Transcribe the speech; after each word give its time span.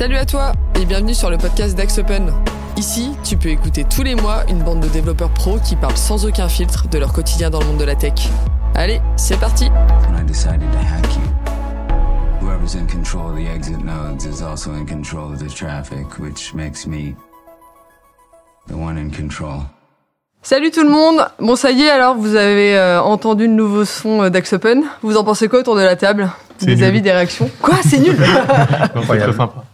Salut 0.00 0.16
à 0.16 0.24
toi 0.24 0.52
et 0.80 0.86
bienvenue 0.86 1.12
sur 1.12 1.28
le 1.28 1.36
podcast 1.36 1.76
Dax 1.76 1.98
Open. 1.98 2.32
Ici, 2.78 3.10
tu 3.22 3.36
peux 3.36 3.50
écouter 3.50 3.84
tous 3.84 4.02
les 4.02 4.14
mois 4.14 4.44
une 4.48 4.62
bande 4.62 4.80
de 4.80 4.88
développeurs 4.88 5.28
pros 5.28 5.58
qui 5.58 5.76
parlent 5.76 5.94
sans 5.94 6.24
aucun 6.24 6.48
filtre 6.48 6.88
de 6.88 6.98
leur 6.98 7.12
quotidien 7.12 7.50
dans 7.50 7.60
le 7.60 7.66
monde 7.66 7.76
de 7.76 7.84
la 7.84 7.96
tech. 7.96 8.14
Allez, 8.74 9.02
c'est 9.16 9.38
parti 9.38 9.66
When 10.08 10.18
I 10.18 10.26
decided 10.26 10.72
to 10.72 10.78
hack 10.78 11.04
you, 11.16 12.40
whoever's 12.40 12.76
in 12.76 12.86
control 12.86 13.28
of 13.28 13.36
the 13.36 13.46
exit 13.46 13.84
nodes 13.84 14.24
is 14.24 14.42
also 14.42 14.72
in 14.72 14.86
control 14.86 15.34
of 15.34 15.38
the 15.38 15.54
traffic, 15.54 16.18
which 16.18 16.54
makes 16.54 16.86
me 16.86 17.14
the 18.68 18.74
one 18.74 18.96
in 18.96 19.10
control. 19.10 19.64
Salut 20.40 20.70
tout 20.70 20.82
le 20.82 20.88
monde 20.88 21.26
Bon 21.40 21.56
ça 21.56 21.72
y 21.72 21.82
est 21.82 21.90
alors, 21.90 22.14
vous 22.14 22.36
avez 22.36 22.74
euh, 22.74 23.02
entendu 23.02 23.46
le 23.46 23.52
nouveau 23.52 23.84
son 23.84 24.22
euh, 24.22 24.30
Dax 24.30 24.54
Open. 24.54 24.82
Vous 25.02 25.18
en 25.18 25.24
pensez 25.24 25.48
quoi 25.48 25.58
autour 25.58 25.76
de 25.76 25.82
la 25.82 25.96
table? 25.96 26.30
Des 26.62 26.76
nul. 26.76 26.84
avis, 26.84 27.02
des 27.02 27.12
réactions? 27.12 27.50
Quoi? 27.60 27.74
C'est 27.86 27.98
nul? 27.98 28.16
C'est 29.06 29.18
très 29.18 29.32
sympa. 29.32 29.64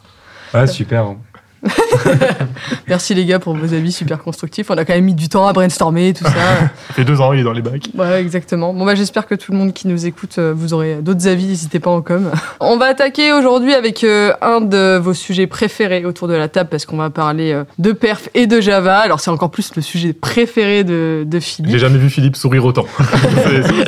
Ouais, 0.56 0.66
super. 0.66 1.16
Merci 2.88 3.14
les 3.14 3.24
gars 3.24 3.38
pour 3.38 3.56
vos 3.56 3.74
avis 3.74 3.92
super 3.92 4.22
constructifs. 4.22 4.70
On 4.70 4.76
a 4.76 4.84
quand 4.84 4.94
même 4.94 5.04
mis 5.04 5.14
du 5.14 5.28
temps 5.28 5.46
à 5.46 5.52
brainstormer, 5.52 6.12
tout 6.12 6.24
ça. 6.24 6.30
Ça 6.88 6.94
fait 6.94 7.04
deux 7.04 7.20
ans, 7.20 7.32
il 7.32 7.40
est 7.40 7.44
dans 7.44 7.52
les 7.52 7.62
bacs. 7.62 7.88
Ouais, 7.96 8.20
exactement. 8.20 8.72
Bon, 8.72 8.84
bah, 8.84 8.94
j'espère 8.94 9.26
que 9.26 9.34
tout 9.34 9.52
le 9.52 9.58
monde 9.58 9.72
qui 9.72 9.88
nous 9.88 10.06
écoute, 10.06 10.36
euh, 10.38 10.52
vous 10.56 10.74
aurez 10.74 10.96
d'autres 10.96 11.26
avis, 11.28 11.46
n'hésitez 11.46 11.80
pas 11.80 11.90
en 11.90 12.02
com. 12.02 12.30
On 12.60 12.76
va 12.76 12.86
attaquer 12.86 13.32
aujourd'hui 13.32 13.74
avec 13.74 14.04
euh, 14.04 14.32
un 14.42 14.60
de 14.60 14.96
vos 14.98 15.14
sujets 15.14 15.46
préférés 15.46 16.04
autour 16.04 16.28
de 16.28 16.34
la 16.34 16.48
table 16.48 16.68
parce 16.70 16.86
qu'on 16.86 16.96
va 16.96 17.10
parler 17.10 17.52
euh, 17.52 17.64
de 17.78 17.92
perf 17.92 18.28
et 18.34 18.46
de 18.46 18.60
Java. 18.60 18.98
Alors, 18.98 19.20
c'est 19.20 19.30
encore 19.30 19.50
plus 19.50 19.74
le 19.76 19.82
sujet 19.82 20.12
préféré 20.12 20.84
de, 20.84 21.24
de 21.26 21.38
J'ai 21.38 21.40
Philippe. 21.40 21.76
jamais 21.78 21.98
vu 21.98 22.10
Philippe 22.10 22.36
sourire 22.36 22.64
autant. 22.64 22.86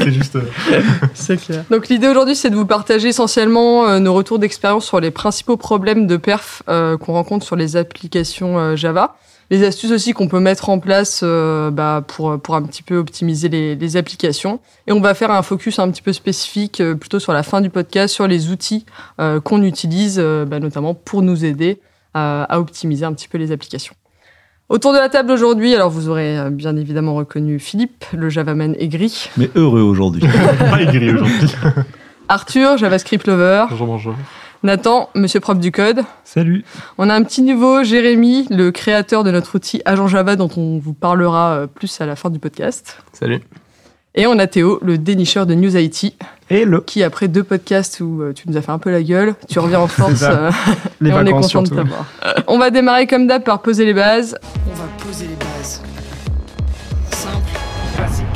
c'est 0.01 0.13
juste. 0.13 0.39
C'est 1.15 1.37
clair. 1.41 1.65
Donc, 1.71 1.89
l'idée 1.89 2.09
aujourd'hui, 2.09 2.35
c'est 2.37 2.51
de 2.51 2.57
vous 2.57 2.67
partager 2.67 3.09
essentiellement 3.09 3.87
euh, 3.89 3.99
nos 3.99 4.15
retours 4.15 4.39
d'expérience 4.39 4.85
sur 4.85 5.01
les 5.01 5.11
principaux 5.11 5.57
problèmes 5.57 6.07
de 6.07 6.17
perf 6.17 6.63
qu'on 6.67 7.13
rencontre 7.13 7.45
sur 7.45 7.57
les 7.59 7.77
applications 7.77 8.59
euh, 8.59 8.77
Java. 8.77 9.17
Les 9.51 9.65
astuces 9.65 9.93
aussi 9.93 10.13
qu'on 10.13 10.29
peut 10.29 10.41
mettre 10.41 10.69
en 10.69 10.79
place 10.79 11.21
euh, 11.23 11.71
bah, 11.71 12.05
pour, 12.07 12.39
pour 12.39 12.55
un 12.55 12.63
petit 12.63 12.83
peu 12.83 12.97
optimiser 12.97 13.49
les, 13.49 13.75
les 13.77 13.97
applications. 13.97 14.61
Et 14.87 14.93
on 14.93 15.01
va 15.01 15.15
faire 15.15 15.31
un 15.31 15.43
focus 15.43 15.79
un 15.79 15.91
petit 15.91 16.03
peu 16.03 16.13
spécifique 16.13 16.81
euh, 16.81 16.95
plutôt 16.95 17.19
sur 17.19 17.33
la 17.33 17.43
fin 17.43 17.61
du 17.61 17.71
podcast 17.71 18.15
sur 18.15 18.27
les 18.27 18.51
outils 18.51 18.85
euh, 19.21 19.41
qu'on 19.41 19.63
utilise 19.63 20.19
euh, 20.19 20.45
bah, 20.45 20.61
notamment 20.61 20.95
pour 20.95 21.23
nous 21.23 21.45
aider 21.45 21.81
à, 22.15 22.45
à 22.45 22.59
optimiser 22.59 23.05
un 23.05 23.13
petit 23.13 23.29
peu 23.29 23.39
les 23.39 23.53
applications. 23.53 23.95
Autour 24.69 24.93
de 24.93 24.99
la 24.99 25.09
table 25.09 25.31
aujourd'hui, 25.33 25.75
alors 25.75 25.89
vous 25.89 26.11
aurez 26.11 26.39
euh, 26.39 26.51
bien 26.51 26.77
évidemment 26.77 27.15
reconnu 27.15 27.59
Philippe, 27.59 28.05
le 28.13 28.29
Javaman 28.29 28.75
aigri, 28.79 29.31
mais 29.39 29.49
heureux 29.55 29.81
aujourd'hui. 29.81 30.23
Pas 30.71 30.83
aigri 30.83 31.11
aujourd'hui. 31.11 31.55
Arthur, 32.29 32.77
JavaScript 32.77 33.27
Lover, 33.27 33.65
Bonjour, 33.71 33.87
bonjour. 33.87 34.15
Nathan, 34.65 35.09
monsieur 35.15 35.39
prof 35.41 35.59
du 35.59 35.71
code. 35.71 36.03
Salut. 36.25 36.65
On 36.99 37.09
a 37.11 37.15
un 37.15 37.23
petit 37.23 37.43
nouveau, 37.43 37.85
Jérémy, 37.85 38.47
le 38.51 38.73
créateur 38.73 39.23
de 39.23 39.31
notre 39.31 39.55
outil 39.55 39.81
Agent 39.85 40.09
Java 40.09 40.35
dont 40.35 40.51
on 40.57 40.79
vous 40.79 40.95
parlera 40.95 41.53
euh, 41.53 41.67
plus 41.69 42.01
à 42.01 42.07
la 42.07 42.17
fin 42.17 42.29
du 42.29 42.41
podcast. 42.41 42.99
Salut. 43.13 43.41
Et 44.17 44.27
on 44.27 44.37
a 44.41 44.49
Théo, 44.49 44.81
le 44.83 44.99
dénicheur 44.99 45.47
de 45.47 45.55
News 45.55 45.77
IT, 45.77 46.15
Hello. 46.51 46.81
qui 46.81 47.05
après 47.05 47.29
deux 47.29 47.45
podcasts 47.45 48.01
où 48.01 48.21
euh, 48.21 48.33
tu 48.33 48.49
nous 48.49 48.57
as 48.57 48.63
fait 48.63 48.73
un 48.73 48.81
peu 48.81 48.91
la 48.91 49.03
gueule, 49.03 49.37
tu 49.49 49.59
reviens 49.61 49.79
en 49.79 49.87
force 49.87 50.23
euh, 50.25 50.51
Les 51.01 51.11
et 51.11 51.13
on 51.13 51.25
est 51.25 51.31
content 51.31 51.63
de 51.63 51.69
t'avoir. 51.69 52.05
On 52.49 52.59
va 52.59 52.71
démarrer 52.71 53.07
comme 53.07 53.29
d'hab 53.29 53.45
par 53.45 53.63
poser 53.63 53.85
les 53.85 53.95
bases. 53.95 54.37
On 54.69 54.75
va 54.75 54.89
poser 54.99 55.29
les 55.29 55.37
bases. 55.37 55.83
Simple, 57.13 57.61
classique. 57.95 58.27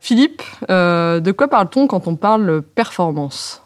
Philippe, 0.00 0.42
euh, 0.68 1.20
de 1.20 1.30
quoi 1.30 1.46
parle-t-on 1.46 1.86
quand 1.86 2.08
on 2.08 2.16
parle 2.16 2.60
performance? 2.62 3.61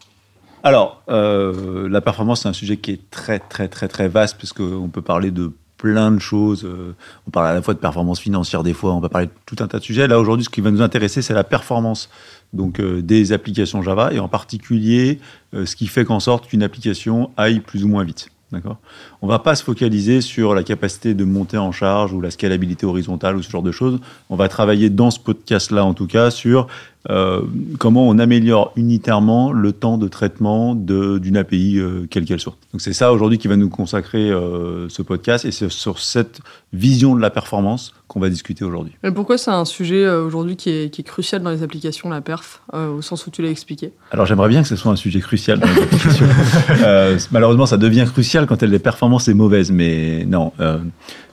Alors, 0.63 1.03
euh, 1.09 1.87
la 1.89 2.01
performance, 2.01 2.41
c'est 2.41 2.49
un 2.49 2.53
sujet 2.53 2.77
qui 2.77 2.91
est 2.91 3.09
très, 3.09 3.39
très, 3.39 3.67
très, 3.67 3.87
très 3.87 4.07
vaste, 4.07 4.37
parce 4.37 4.53
qu'on 4.53 4.89
peut 4.89 5.01
parler 5.01 5.31
de 5.31 5.51
plein 5.77 6.11
de 6.11 6.19
choses. 6.19 6.65
Euh, 6.65 6.95
On 7.27 7.31
parle 7.31 7.47
à 7.47 7.53
la 7.53 7.61
fois 7.61 7.73
de 7.73 7.79
performance 7.79 8.19
financière 8.19 8.63
des 8.63 8.73
fois, 8.73 8.93
on 8.93 8.99
va 8.99 9.09
parler 9.09 9.27
de 9.27 9.31
tout 9.45 9.63
un 9.63 9.67
tas 9.67 9.79
de 9.79 9.83
sujets. 9.83 10.07
Là, 10.07 10.19
aujourd'hui, 10.19 10.43
ce 10.43 10.49
qui 10.49 10.61
va 10.61 10.71
nous 10.71 10.81
intéresser, 10.81 11.21
c'est 11.21 11.35
la 11.35 11.43
performance 11.43 12.09
donc, 12.53 12.79
euh, 12.79 13.01
des 13.01 13.31
applications 13.31 13.81
Java, 13.81 14.11
et 14.13 14.19
en 14.19 14.27
particulier, 14.27 15.19
ce 15.53 15.75
qui 15.75 15.87
fait 15.87 16.05
qu'en 16.05 16.19
sorte 16.19 16.47
qu'une 16.47 16.63
application 16.63 17.31
aille 17.37 17.59
plus 17.59 17.83
ou 17.83 17.87
moins 17.87 18.03
vite. 18.03 18.29
D'accord? 18.51 18.77
On 19.21 19.27
va 19.27 19.39
pas 19.39 19.55
se 19.55 19.63
focaliser 19.63 20.21
sur 20.21 20.55
la 20.55 20.63
capacité 20.63 21.13
de 21.13 21.25
monter 21.25 21.57
en 21.57 21.73
charge 21.73 22.13
ou 22.13 22.21
la 22.21 22.31
scalabilité 22.31 22.85
horizontale 22.85 23.35
ou 23.35 23.43
ce 23.43 23.49
genre 23.51 23.63
de 23.63 23.73
choses. 23.73 23.99
On 24.29 24.37
va 24.37 24.47
travailler 24.47 24.89
dans 24.89 25.11
ce 25.11 25.19
podcast-là, 25.19 25.83
en 25.83 25.93
tout 25.93 26.07
cas, 26.07 26.31
sur 26.31 26.67
euh, 27.09 27.41
comment 27.79 28.07
on 28.07 28.19
améliore 28.19 28.73
unitairement 28.75 29.51
le 29.53 29.71
temps 29.71 29.97
de 29.97 30.07
traitement 30.07 30.75
de- 30.75 31.17
d'une 31.19 31.37
API, 31.37 31.77
euh, 31.79 32.05
quelle 32.09 32.25
qu'elle 32.25 32.39
soit. 32.39 32.57
Donc 32.73 32.81
c'est 32.81 32.93
ça 32.93 33.13
aujourd'hui 33.13 33.37
qui 33.37 33.47
va 33.47 33.55
nous 33.55 33.69
consacrer 33.69 34.29
euh, 34.29 34.89
ce 34.89 35.01
podcast 35.01 35.45
et 35.45 35.51
c'est 35.51 35.69
sur 35.71 35.99
cette 35.99 36.41
vision 36.73 37.15
de 37.15 37.21
la 37.21 37.29
performance 37.29 37.93
qu'on 38.07 38.19
va 38.19 38.29
discuter 38.29 38.65
aujourd'hui. 38.65 38.93
Pourquoi 39.15 39.37
c'est 39.37 39.51
un 39.51 39.65
sujet 39.65 40.07
aujourd'hui 40.09 40.55
qui 40.57 40.69
est, 40.69 40.89
qui 40.89 41.01
est 41.01 41.03
crucial 41.03 41.41
dans 41.41 41.49
les 41.49 41.63
applications, 41.63 42.09
la 42.09 42.21
perf, 42.21 42.61
au 42.73 43.01
sens 43.01 43.25
où 43.27 43.31
tu 43.31 43.41
l'as 43.41 43.49
expliqué? 43.49 43.91
Alors 44.11 44.25
j'aimerais 44.25 44.49
bien 44.49 44.61
que 44.61 44.67
ce 44.67 44.75
soit 44.75 44.91
un 44.91 44.95
sujet 44.97 45.19
crucial 45.19 45.59
dans 45.59 45.67
les 45.67 45.81
applications. 45.81 46.25
Malheureusement, 47.31 47.65
ça 47.65 47.77
devient 47.77 48.05
crucial 48.05 48.47
quand 48.47 48.61
la 48.63 48.79
performance 48.79 49.27
est 49.27 49.33
mauvaise, 49.33 49.71
mais 49.71 50.25
non. 50.25 50.51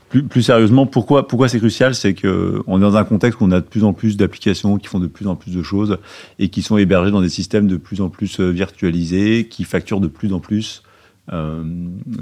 Plus, 0.08 0.42
sérieusement, 0.42 0.86
pourquoi, 0.86 1.26
c'est 1.48 1.58
crucial 1.58 1.94
C'est 1.94 2.14
que 2.14 2.62
on 2.66 2.78
est 2.78 2.82
dans 2.82 2.96
un 2.96 3.04
contexte 3.04 3.40
où 3.40 3.44
on 3.44 3.50
a 3.50 3.60
de 3.60 3.66
plus 3.66 3.84
en 3.84 3.92
plus 3.92 4.16
d'applications 4.16 4.78
qui 4.78 4.86
font 4.86 5.00
de 5.00 5.06
plus 5.06 5.26
en 5.26 5.36
plus 5.36 5.54
de 5.54 5.62
choses 5.62 5.98
et 6.38 6.48
qui 6.48 6.62
sont 6.62 6.76
hébergées 6.76 7.10
dans 7.10 7.20
des 7.20 7.28
systèmes 7.28 7.66
de 7.66 7.76
plus 7.76 8.00
en 8.00 8.08
plus 8.08 8.40
euh, 8.40 8.50
virtualisés, 8.50 9.48
qui 9.48 9.64
facturent 9.64 10.00
de 10.00 10.08
plus 10.08 10.32
en 10.32 10.40
plus, 10.40 10.82
euh, 11.32 11.64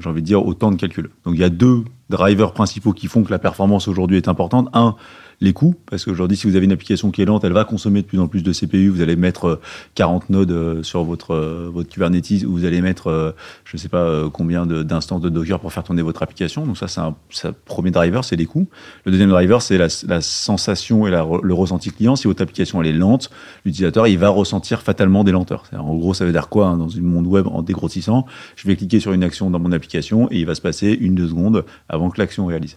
j'ai 0.01 0.09
envie 0.09 0.23
de 0.23 0.27
dire, 0.27 0.45
autant 0.47 0.71
de 0.71 0.77
calculs. 0.77 1.11
Donc 1.25 1.35
il 1.35 1.41
y 1.41 1.45
a 1.45 1.51
deux 1.51 1.85
drivers 2.09 2.53
principaux 2.53 2.93
qui 2.93 3.09
font 3.09 3.25
que 3.25 3.31
la 3.31 3.39
performance 3.39 3.89
aujourd'hui 3.89 4.17
est 4.17 4.29
importante. 4.29 4.69
Un, 4.73 4.97
les 5.43 5.53
coûts, 5.53 5.75
parce 5.91 6.05
qu'aujourd'hui, 6.05 6.37
si 6.37 6.47
vous 6.47 6.55
avez 6.55 6.65
une 6.65 6.73
application 6.73 7.11
qui 7.11 7.21
est 7.21 7.25
lente, 7.25 7.43
elle 7.45 7.53
va 7.53 7.65
consommer 7.65 8.03
de 8.03 8.07
plus 8.07 8.21
en 8.21 8.29
plus 8.29 8.43
de 8.43 8.53
CPU. 8.53 8.89
Vous 8.89 9.03
allez 9.03 9.17
mettre 9.17 9.45
euh, 9.47 9.61
40 9.97 10.31
nodes 10.31 10.53
euh, 10.53 10.83
sur 10.85 11.03
votre, 11.03 11.33
euh, 11.33 11.69
votre 11.73 11.89
Kubernetes, 11.89 12.45
ou 12.47 12.53
vous 12.53 12.65
allez 12.65 12.81
mettre, 12.81 13.09
euh, 13.09 13.33
je 13.65 13.77
ne 13.77 13.81
sais 13.81 13.89
pas 13.89 14.03
euh, 14.03 14.31
combien 14.31 14.67
d'instances 14.67 15.21
de, 15.21 15.29
Docker 15.29 15.59
pour 15.59 15.73
faire 15.73 15.83
tourner 15.83 16.03
votre 16.03 16.23
application. 16.23 16.65
Donc 16.65 16.79
ça, 16.79 16.87
c'est 16.87 17.01
un, 17.01 17.17
un 17.45 17.55
premier 17.65 17.91
driver, 17.91 18.25
c'est 18.25 18.37
les 18.37 18.47
coûts. 18.47 18.69
Le 19.05 19.11
deuxième 19.11 19.31
driver, 19.31 19.61
c'est 19.61 19.79
la, 19.79 19.89
sensation 20.21 21.07
et 21.09 21.11
le 21.11 21.55
ressenti 21.55 21.91
client. 21.91 22.15
Si 22.15 22.29
votre 22.29 22.43
application 22.43 22.81
est 22.83 22.93
lente, 22.93 23.31
l'utilisateur 23.65 24.07
il 24.07 24.19
va 24.19 24.29
ressentir 24.29 24.83
fatalement 24.83 25.25
des 25.25 25.33
lenteurs. 25.33 25.65
En 25.77 25.97
gros, 25.97 26.15
ça 26.15 26.25
veut 26.25 26.33
dire 26.33 26.49
quoi 26.49 26.69
hein, 26.69 26.77
dans 26.77 26.89
une 26.89 27.05
monde 27.05 27.27
web 27.27 27.49
en 27.49 27.63
dégrossissant? 27.63 28.27
Je 28.55 28.69
vais 28.69 28.77
cliquer 28.77 29.01
sur 29.01 29.13
une 29.13 29.25
action 29.25 29.51
dans 29.51 29.59
mon 29.59 29.73
application 29.73 30.29
et 30.31 30.39
il 30.39 30.47
va 30.47 30.55
se 30.55 30.61
passer 30.61 30.97
une 31.01 31.15
deux 31.15 31.29
secondes 31.29 31.65
avant 31.89 32.11
que 32.11 32.21
l'action 32.21 32.47
réalise. 32.47 32.77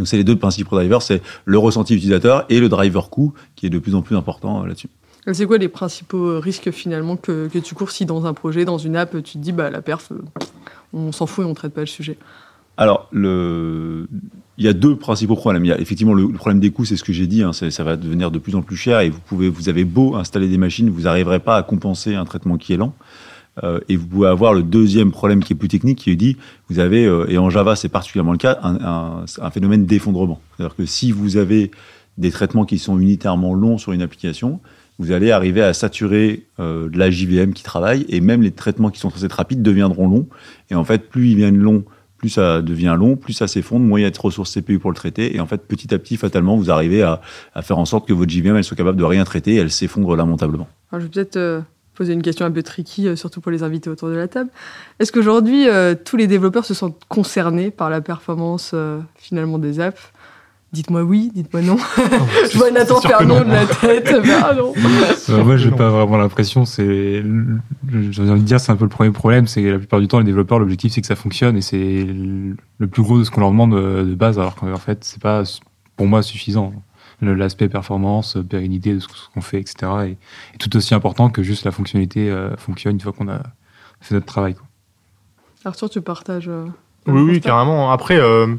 Donc 0.00 0.08
c'est 0.08 0.16
les 0.16 0.24
deux 0.24 0.36
principaux 0.36 0.76
drivers, 0.76 1.02
c'est 1.02 1.20
le 1.44 1.58
ressenti 1.58 1.94
utilisateur 1.94 2.46
et 2.48 2.58
le 2.58 2.70
driver 2.70 3.10
coût 3.10 3.34
qui 3.54 3.66
est 3.66 3.70
de 3.70 3.78
plus 3.78 3.94
en 3.94 4.00
plus 4.00 4.16
important 4.16 4.62
euh, 4.62 4.66
là-dessus. 4.66 4.88
C'est 5.30 5.44
quoi 5.44 5.58
les 5.58 5.68
principaux 5.68 6.30
euh, 6.30 6.38
risques 6.38 6.70
finalement 6.70 7.16
que, 7.16 7.48
que 7.48 7.58
tu 7.58 7.74
cours 7.74 7.90
si 7.90 8.06
dans 8.06 8.24
un 8.24 8.32
projet, 8.32 8.64
dans 8.64 8.78
une 8.78 8.96
app, 8.96 9.22
tu 9.22 9.34
te 9.34 9.38
dis 9.38 9.52
bah 9.52 9.68
la 9.68 9.82
perf, 9.82 10.10
euh, 10.10 10.22
on 10.94 11.12
s'en 11.12 11.26
fout 11.26 11.44
et 11.44 11.46
on 11.46 11.52
traite 11.52 11.74
pas 11.74 11.82
le 11.82 11.86
sujet? 11.86 12.16
Alors, 12.78 13.08
le... 13.12 14.08
il 14.56 14.64
y 14.64 14.68
a 14.68 14.72
deux 14.72 14.96
principaux 14.96 15.36
problèmes. 15.36 15.66
Il 15.66 15.68
y 15.68 15.72
a 15.72 15.78
effectivement 15.78 16.14
le, 16.14 16.28
problème 16.28 16.60
des 16.60 16.70
coûts, 16.70 16.86
c'est 16.86 16.96
ce 16.96 17.04
que 17.04 17.12
j'ai 17.12 17.26
dit, 17.26 17.42
hein, 17.42 17.52
ça 17.52 17.84
va 17.84 17.96
devenir 17.98 18.30
de 18.30 18.38
plus 18.38 18.54
en 18.54 18.62
plus 18.62 18.76
cher 18.76 19.00
et 19.00 19.10
vous, 19.10 19.20
pouvez, 19.20 19.50
vous 19.50 19.68
avez 19.68 19.84
beau 19.84 20.16
installer 20.16 20.48
des 20.48 20.56
machines, 20.56 20.88
vous 20.88 21.02
n'arriverez 21.02 21.40
pas 21.40 21.58
à 21.58 21.62
compenser 21.62 22.14
un 22.14 22.24
traitement 22.24 22.56
qui 22.56 22.72
est 22.72 22.78
lent. 22.78 22.94
Euh, 23.62 23.80
et 23.88 23.96
vous 23.96 24.06
pouvez 24.06 24.28
avoir 24.28 24.54
le 24.54 24.62
deuxième 24.62 25.10
problème 25.10 25.42
qui 25.42 25.52
est 25.52 25.56
plus 25.56 25.68
technique, 25.68 25.98
qui 25.98 26.10
est 26.10 26.16
dit, 26.16 26.36
vous 26.68 26.78
avez, 26.78 27.06
euh, 27.06 27.26
et 27.28 27.38
en 27.38 27.50
Java 27.50 27.76
c'est 27.76 27.88
particulièrement 27.88 28.32
le 28.32 28.38
cas, 28.38 28.58
un, 28.62 29.50
phénomène 29.50 29.86
d'effondrement. 29.86 30.40
C'est-à-dire 30.56 30.76
que 30.76 30.86
si 30.86 31.12
vous 31.12 31.36
avez 31.36 31.70
des 32.18 32.30
traitements 32.30 32.64
qui 32.64 32.78
sont 32.78 32.98
unitairement 32.98 33.54
longs 33.54 33.78
sur 33.78 33.92
une 33.92 34.02
application, 34.02 34.60
vous 34.98 35.12
allez 35.12 35.30
arriver 35.30 35.62
à 35.62 35.72
saturer 35.72 36.46
euh, 36.58 36.90
la 36.92 37.10
JVM 37.10 37.52
qui 37.52 37.62
travaille, 37.62 38.04
et 38.08 38.20
même 38.20 38.42
les 38.42 38.50
traitements 38.50 38.90
qui 38.90 39.00
sont 39.00 39.10
censés 39.10 39.28
rapides 39.30 39.62
deviendront 39.62 40.08
longs. 40.08 40.26
Et 40.70 40.74
en 40.74 40.84
fait, 40.84 41.08
plus 41.08 41.30
ils 41.30 41.36
viennent 41.36 41.56
longs, 41.56 41.84
plus 42.18 42.28
ça 42.28 42.60
devient 42.60 42.94
long, 42.98 43.16
plus 43.16 43.32
ça 43.32 43.48
s'effondre, 43.48 43.86
moins 43.86 43.98
il 43.98 44.02
y 44.02 44.06
a 44.06 44.10
de 44.10 44.18
ressources 44.18 44.52
CPU 44.52 44.78
pour 44.78 44.90
le 44.90 44.96
traiter. 44.96 45.34
Et 45.34 45.40
en 45.40 45.46
fait, 45.46 45.66
petit 45.66 45.94
à 45.94 45.98
petit, 45.98 46.18
fatalement, 46.18 46.56
vous 46.56 46.70
arrivez 46.70 47.02
à, 47.02 47.22
faire 47.62 47.78
en 47.78 47.86
sorte 47.86 48.06
que 48.06 48.12
votre 48.12 48.30
JVM, 48.30 48.56
elle 48.56 48.64
soit 48.64 48.76
capable 48.76 48.98
de 48.98 49.04
rien 49.04 49.24
traiter, 49.24 49.54
et 49.54 49.56
elle 49.56 49.70
s'effondre 49.70 50.14
lamentablement. 50.16 50.68
Alors, 50.92 51.00
je 51.00 51.06
vais 51.06 51.10
peut-être 51.10 51.64
poser 52.00 52.14
une 52.14 52.22
question 52.22 52.46
un 52.46 52.50
peu 52.50 52.62
tricky, 52.62 53.06
euh, 53.08 53.14
surtout 53.14 53.42
pour 53.42 53.52
les 53.52 53.62
invités 53.62 53.90
autour 53.90 54.08
de 54.08 54.14
la 54.14 54.26
table. 54.26 54.48
Est-ce 55.00 55.12
qu'aujourd'hui, 55.12 55.68
euh, 55.68 55.94
tous 56.02 56.16
les 56.16 56.26
développeurs 56.26 56.64
se 56.64 56.72
sentent 56.72 56.96
concernés 57.10 57.70
par 57.70 57.90
la 57.90 58.00
performance 58.00 58.70
euh, 58.72 59.00
finalement 59.16 59.58
des 59.58 59.80
apps? 59.80 60.00
Dites-moi 60.72 61.02
oui, 61.02 61.30
dites-moi 61.34 61.60
non. 61.60 61.76
je 62.50 62.56
vois 62.56 62.70
Nathan 62.70 63.02
faire 63.02 63.26
non 63.26 63.40
de 63.40 63.50
la 63.50 63.66
tête. 63.66 64.14
Bah, 64.26 64.54
non. 64.56 64.72
Euh, 65.28 65.44
moi, 65.44 65.58
j'ai 65.58 65.68
Non. 65.70 65.76
pas 65.76 65.90
vraiment 65.90 66.16
l'impression. 66.16 66.64
C'est, 66.64 67.22
j'ai 68.10 68.22
envie 68.22 68.40
de 68.40 68.46
dire, 68.46 68.60
c'est 68.60 68.72
un 68.72 68.76
peu 68.76 68.84
le 68.84 68.88
premier 68.88 69.10
problème. 69.10 69.46
C'est 69.46 69.60
que 69.62 69.68
la 69.68 69.78
plupart 69.78 70.00
du 70.00 70.08
temps, 70.08 70.20
les 70.20 70.24
développeurs, 70.24 70.58
l'objectif, 70.58 70.92
c'est 70.94 71.02
que 71.02 71.06
ça 71.06 71.16
fonctionne 71.16 71.58
et 71.58 71.60
c'est 71.60 72.06
le 72.06 72.86
plus 72.86 73.02
gros 73.02 73.18
de 73.18 73.24
ce 73.24 73.30
qu'on 73.30 73.40
leur 73.42 73.50
demande 73.50 73.74
de 73.74 74.14
base, 74.14 74.38
alors 74.38 74.54
qu'en 74.54 74.74
fait, 74.76 75.04
c'est 75.04 75.20
pas, 75.20 75.42
pour 75.96 76.06
moi, 76.06 76.22
suffisant. 76.22 76.72
L'aspect 77.22 77.68
performance, 77.68 78.36
euh, 78.36 78.42
pérennité 78.42 78.94
de 78.94 78.98
ce 78.98 79.08
qu'on 79.34 79.40
fait, 79.40 79.60
etc. 79.60 79.92
est, 80.04 80.16
est 80.54 80.58
tout 80.58 80.74
aussi 80.76 80.94
important 80.94 81.28
que 81.28 81.42
juste 81.42 81.64
la 81.64 81.70
fonctionnalité 81.70 82.30
euh, 82.30 82.56
fonctionne 82.56 82.94
une 82.94 83.00
fois 83.00 83.12
qu'on 83.12 83.28
a 83.28 83.42
fait 84.00 84.14
notre 84.14 84.26
travail. 84.26 84.54
Quoi. 84.54 84.66
Arthur, 85.64 85.90
tu 85.90 86.00
partages 86.00 86.48
euh, 86.48 86.64
Oui, 87.06 87.40
carrément. 87.40 87.92
Après, 87.92 88.18
euh, 88.18 88.54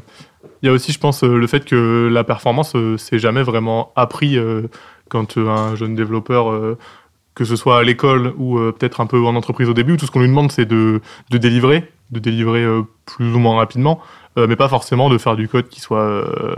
il 0.62 0.66
y 0.66 0.68
a 0.68 0.72
aussi, 0.72 0.92
je 0.92 0.98
pense, 1.00 1.24
le 1.24 1.46
fait 1.46 1.64
que 1.64 2.08
la 2.10 2.22
performance, 2.22 2.76
euh, 2.76 2.96
c'est 2.96 3.18
jamais 3.18 3.42
vraiment 3.42 3.92
appris 3.96 4.38
euh, 4.38 4.68
quand 5.08 5.36
un 5.36 5.74
jeune 5.74 5.94
développeur, 5.94 6.50
euh, 6.50 6.78
que 7.34 7.44
ce 7.44 7.56
soit 7.56 7.78
à 7.78 7.82
l'école 7.82 8.32
ou 8.36 8.58
euh, 8.58 8.72
peut-être 8.72 9.00
un 9.00 9.06
peu 9.06 9.18
en 9.24 9.34
entreprise 9.34 9.68
au 9.68 9.74
début, 9.74 9.96
tout 9.96 10.06
ce 10.06 10.10
qu'on 10.10 10.20
lui 10.20 10.28
demande, 10.28 10.52
c'est 10.52 10.64
de, 10.64 11.00
de 11.30 11.38
délivrer, 11.38 11.90
de 12.10 12.18
délivrer 12.18 12.62
euh, 12.62 12.82
plus 13.06 13.34
ou 13.34 13.38
moins 13.38 13.56
rapidement, 13.56 14.00
euh, 14.38 14.46
mais 14.46 14.56
pas 14.56 14.68
forcément 14.68 15.08
de 15.08 15.18
faire 15.18 15.36
du 15.36 15.48
code 15.48 15.68
qui 15.68 15.80
soit 15.80 16.00
euh, 16.00 16.54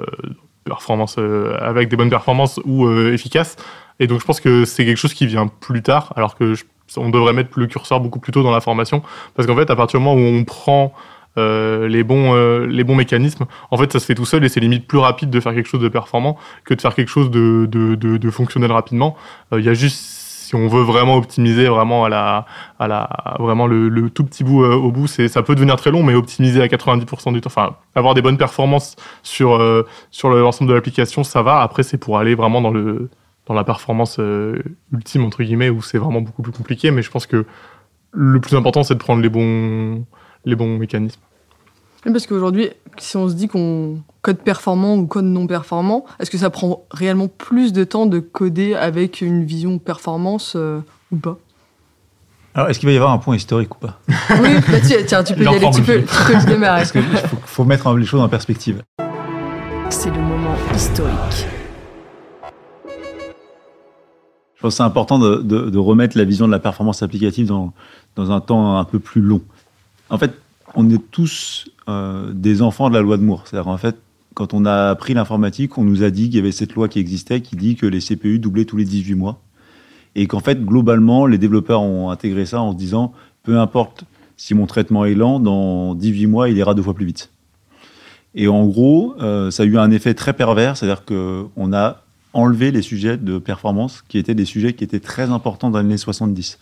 performance 0.65 1.17
euh, 1.19 1.57
avec 1.61 1.89
des 1.89 1.97
bonnes 1.97 2.11
performances 2.11 2.61
ou 2.65 2.87
euh, 2.87 3.13
efficace. 3.13 3.57
Et 4.01 4.07
donc, 4.07 4.21
je 4.21 4.25
pense 4.25 4.41
que 4.41 4.65
c'est 4.65 4.85
quelque 4.85 4.97
chose 4.97 5.15
qui 5.15 5.27
vient 5.27 5.47
plus 5.47 5.83
tard, 5.83 6.13
alors 6.17 6.35
que 6.37 6.55
je- 6.55 6.65
on 6.97 7.11
devrait 7.11 7.33
mettre 7.33 7.59
le 7.59 7.67
curseur 7.67 8.01
beaucoup 8.01 8.19
plus 8.21 8.33
tôt 8.33 8.43
dans 8.43 8.51
la 8.51 8.61
formation, 8.61 9.03
parce 9.35 9.47
qu'en 9.47 9.57
fait, 9.57 9.71
à 9.71 9.77
partir 9.77 10.01
du 10.01 10.05
moment 10.05 10.21
où 10.21 10.25
on 10.25 10.45
prend 10.45 10.93
euh, 11.37 11.89
les 11.89 12.05
bons 12.05 12.35
les 12.67 12.85
bons 12.85 12.95
mécanismes 12.95 13.47
en 13.73 13.77
fait 13.77 13.93
ça 13.93 13.99
se 13.99 14.07
fait 14.07 14.15
tout 14.15 14.25
seul 14.25 14.45
et 14.45 14.49
c'est 14.49 14.61
limite 14.61 14.87
plus 14.87 14.99
rapide 14.99 15.31
de 15.31 15.41
faire 15.41 15.53
quelque 15.53 15.67
chose 15.69 15.81
de 15.81 15.89
performant 15.89 16.39
que 16.65 16.75
de 16.75 16.81
faire 16.81 16.95
quelque 16.95 17.09
chose 17.09 17.29
de 17.29 17.67
de, 17.67 18.31
fonctionnel 18.31 18.71
rapidement 18.71 19.17
il 19.51 19.65
y 19.65 19.69
a 19.69 19.75
juste 19.75 19.99
si 20.45 20.55
on 20.55 20.69
veut 20.69 20.83
vraiment 20.83 21.17
optimiser 21.17 21.67
vraiment 21.69 22.05
à 22.05 22.09
la 22.09 22.45
à 22.79 22.87
la 22.87 23.37
vraiment 23.41 23.67
le, 23.67 24.11
tout 24.11 24.25
petit 24.25 24.45
bout 24.45 24.63
euh, 24.63 24.75
au 24.75 24.93
bout 24.93 25.07
c'est 25.07 25.29
ça 25.29 25.43
peut 25.43 25.55
devenir 25.55 25.77
très 25.77 25.91
long 25.91 26.03
mais 26.03 26.15
optimiser 26.15 26.61
à 26.61 26.67
90% 26.67 27.33
du 27.33 27.41
temps 27.41 27.47
enfin 27.49 27.77
avoir 27.95 28.15
des 28.15 28.23
bonnes 28.23 28.37
performances 28.37 28.97
sur 29.23 29.55
euh, 29.55 29.87
sur 30.11 30.29
l'ensemble 30.29 30.69
de 30.71 30.75
l'application 30.75 31.25
ça 31.25 31.43
va. 31.43 31.61
Après 31.61 31.83
c'est 31.83 31.99
pour 31.99 32.19
aller 32.19 32.35
vraiment 32.35 32.61
dans 32.61 32.71
le 32.71 33.09
dans 33.47 33.55
la 33.55 33.65
performance 33.65 34.19
euh, 34.21 34.63
ultime 34.93 35.25
entre 35.25 35.43
guillemets 35.43 35.71
où 35.71 35.83
c'est 35.83 35.99
vraiment 35.99 36.21
beaucoup 36.21 36.43
plus 36.43 36.53
compliqué 36.53 36.91
mais 36.91 37.03
je 37.03 37.11
pense 37.11 37.27
que 37.27 37.47
le 38.13 38.41
plus 38.41 38.55
important 38.57 38.83
c'est 38.83 38.95
de 38.95 39.01
prendre 39.01 39.23
les 39.23 39.31
bons 39.31 40.05
les 40.45 40.57
bons 40.57 40.79
mécanismes 40.79 41.21
Parce 42.05 42.27
qu'aujourd'hui, 42.27 42.69
si 42.99 43.17
on 43.17 43.29
se 43.29 43.35
dit 43.35 43.49
qu'on 43.49 43.99
code 44.23 44.39
performant 44.39 44.95
ou 44.97 45.07
code 45.07 45.25
non 45.25 45.47
performant, 45.47 46.05
est-ce 46.21 46.31
que 46.31 46.39
ça 46.39 46.51
prend 46.51 46.83
réellement 46.91 47.29
plus 47.29 47.73
de 47.73 47.83
temps 47.85 48.07
de 48.07 48.19
coder 48.21 48.75
avec 48.75 49.21
une 49.21 49.45
vision 49.45 49.79
performance 49.79 50.53
euh, 50.57 50.81
ou 51.13 51.17
pas? 51.17 51.39
Alors, 52.55 52.69
est-ce 52.71 52.79
qu'il 52.79 52.89
va 52.89 52.93
y 52.93 52.97
avoir 52.97 53.11
un 53.13 53.19
point 53.19 53.35
historique 53.37 53.75
ou 53.75 53.79
pas? 53.79 53.99
Oui, 54.41 54.55
bah, 54.71 54.79
tiens, 54.85 54.99
tiens, 55.07 55.25
tu 55.25 55.35
peux 55.35 55.43
y 55.45 55.49
aller, 55.49 55.71
tu 55.75 55.83
peux, 55.83 56.03
tu 56.03 56.07
peux 56.37 56.47
démarrer. 56.47 56.81
Parce 56.83 56.93
qu'il 56.93 57.03
faut, 57.03 57.37
faut 57.45 57.65
mettre 57.65 57.93
les 57.97 58.05
choses 58.07 58.21
en 58.21 58.29
perspective. 58.29 58.83
C'est 59.91 60.11
le 60.11 60.21
moment 60.21 60.55
historique. 60.75 61.47
Je 64.57 64.61
pense 64.61 64.75
que 64.75 64.77
c'est 64.77 64.83
important 64.83 65.19
de, 65.19 65.37
de- 65.43 65.69
de 65.71 65.79
remettre 65.79 66.17
la 66.17 66.25
vision 66.25 66.47
de 66.47 66.53
la 66.53 66.59
performance 66.59 67.03
applicative 67.03 67.47
dans, 67.49 67.73
dans 68.17 68.31
un 68.31 68.41
temps 68.41 68.79
un 68.79 68.85
peu 68.85 68.99
plus 68.99 69.21
long. 69.21 69.41
En 70.11 70.17
fait, 70.19 70.33
on 70.75 70.91
est 70.91 71.11
tous 71.11 71.69
euh, 71.89 72.33
des 72.33 72.63
enfants 72.63 72.89
de 72.89 72.95
la 72.95 73.03
loi 73.03 73.17
de 73.17 73.23
Moore. 73.23 73.45
C'est-à-dire, 73.47 73.69
en 73.69 73.77
fait, 73.77 73.97
quand 74.35 74.55
on 74.55 74.65
a 74.65 74.91
appris 74.91 75.15
l'informatique, 75.15 75.79
on 75.79 75.85
nous 75.85 76.03
a 76.03 76.11
dit 76.11 76.25
qu'il 76.25 76.37
y 76.37 76.39
avait 76.39 76.53
cette 76.53 76.75
loi 76.75 76.89
qui 76.89 76.99
existait 76.99 77.41
qui 77.41 77.57
dit 77.57 77.77
que 77.77 77.87
les 77.87 78.01
CPU 78.01 78.39
doublaient 78.39 78.65
tous 78.65 78.77
les 78.77 78.85
18 78.85 79.15
mois. 79.15 79.41
Et 80.17 80.27
qu'en 80.27 80.41
fait, 80.41 80.65
globalement, 80.65 81.27
les 81.27 81.39
développeurs 81.39 81.83
ont 81.83 82.11
intégré 82.11 82.47
ça 82.47 82.61
en 82.61 82.73
se 82.73 82.77
disant 82.77 83.13
peu 83.43 83.59
importe 83.59 84.05
si 84.37 84.55
mon 84.55 84.67
traitement 84.67 85.05
est 85.05 85.15
lent, 85.15 85.39
dans 85.39 85.95
18 85.95 86.27
mois, 86.27 86.49
il 86.49 86.57
ira 86.57 86.75
deux 86.75 86.83
fois 86.83 86.95
plus 86.95 87.07
vite. 87.07 87.31
Et 88.35 88.49
en 88.49 88.67
gros, 88.67 89.15
euh, 89.21 89.51
ça 89.51 89.63
a 89.63 89.67
eu 89.67 89.79
un 89.79 89.91
effet 89.93 90.15
très 90.15 90.33
pervers, 90.33 90.77
c'est-à-dire 90.77 91.05
qu'on 91.05 91.73
a 91.73 92.03
enlevé 92.33 92.73
les 92.73 92.83
sujets 92.83 93.17
de 93.17 93.39
performance 93.39 94.03
qui 94.09 94.19
étaient 94.19 94.35
des 94.35 94.45
sujets 94.45 94.73
qui 94.73 94.83
étaient 94.83 94.99
très 94.99 95.31
importants 95.31 95.71
dans 95.71 95.79
les 95.79 95.85
années 95.85 95.97
70. 95.97 96.59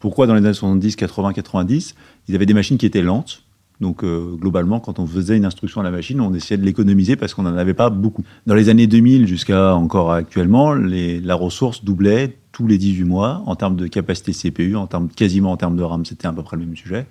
Pourquoi 0.00 0.26
dans 0.26 0.34
les 0.34 0.44
années 0.44 0.52
70, 0.52 0.96
80, 0.96 1.32
90 1.32 1.94
Ils 2.28 2.34
avaient 2.34 2.44
des 2.44 2.52
machines 2.52 2.76
qui 2.76 2.84
étaient 2.84 3.00
lentes. 3.00 3.43
Donc, 3.80 4.04
euh, 4.04 4.36
globalement, 4.36 4.78
quand 4.78 4.98
on 4.98 5.06
faisait 5.06 5.36
une 5.36 5.44
instruction 5.44 5.80
à 5.80 5.84
la 5.84 5.90
machine, 5.90 6.20
on 6.20 6.32
essayait 6.32 6.58
de 6.58 6.64
l'économiser 6.64 7.16
parce 7.16 7.34
qu'on 7.34 7.42
n'en 7.42 7.56
avait 7.56 7.74
pas 7.74 7.90
beaucoup. 7.90 8.22
Dans 8.46 8.54
les 8.54 8.68
années 8.68 8.86
2000 8.86 9.26
jusqu'à 9.26 9.74
encore 9.74 10.12
actuellement, 10.12 10.74
la 10.74 11.34
ressource 11.34 11.84
doublait 11.84 12.36
tous 12.52 12.68
les 12.68 12.78
18 12.78 13.04
mois 13.04 13.42
en 13.46 13.56
termes 13.56 13.74
de 13.74 13.88
capacité 13.88 14.32
CPU, 14.32 14.76
en 14.76 14.86
termes, 14.86 15.08
quasiment 15.08 15.50
en 15.50 15.56
termes 15.56 15.76
de 15.76 15.82
RAM, 15.82 16.04
c'était 16.04 16.28
à 16.28 16.32
peu 16.32 16.42
près 16.42 16.56
le 16.56 16.64
même 16.64 16.76
sujet. 16.76 17.06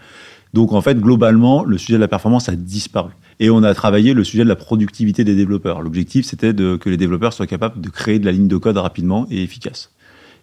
Donc, 0.53 0.71
en 0.71 0.81
fait, 0.81 0.99
globalement, 0.99 1.63
le 1.65 1.77
sujet 1.77 1.95
de 1.95 2.01
la 2.01 2.07
performance 2.07 2.47
a 2.47 2.55
disparu. 2.55 3.11
Et 3.39 3.49
on 3.49 3.63
a 3.63 3.73
travaillé 3.73 4.13
le 4.13 4.23
sujet 4.23 4.43
de 4.43 4.49
la 4.49 4.55
productivité 4.55 5.23
des 5.23 5.35
développeurs. 5.35 5.81
L'objectif, 5.81 6.25
c'était 6.25 6.53
que 6.53 6.89
les 6.89 6.97
développeurs 6.97 7.33
soient 7.33 7.47
capables 7.47 7.81
de 7.81 7.89
créer 7.89 8.19
de 8.19 8.25
la 8.25 8.31
ligne 8.31 8.47
de 8.47 8.57
code 8.57 8.77
rapidement 8.77 9.27
et 9.29 9.43
efficace. 9.43 9.91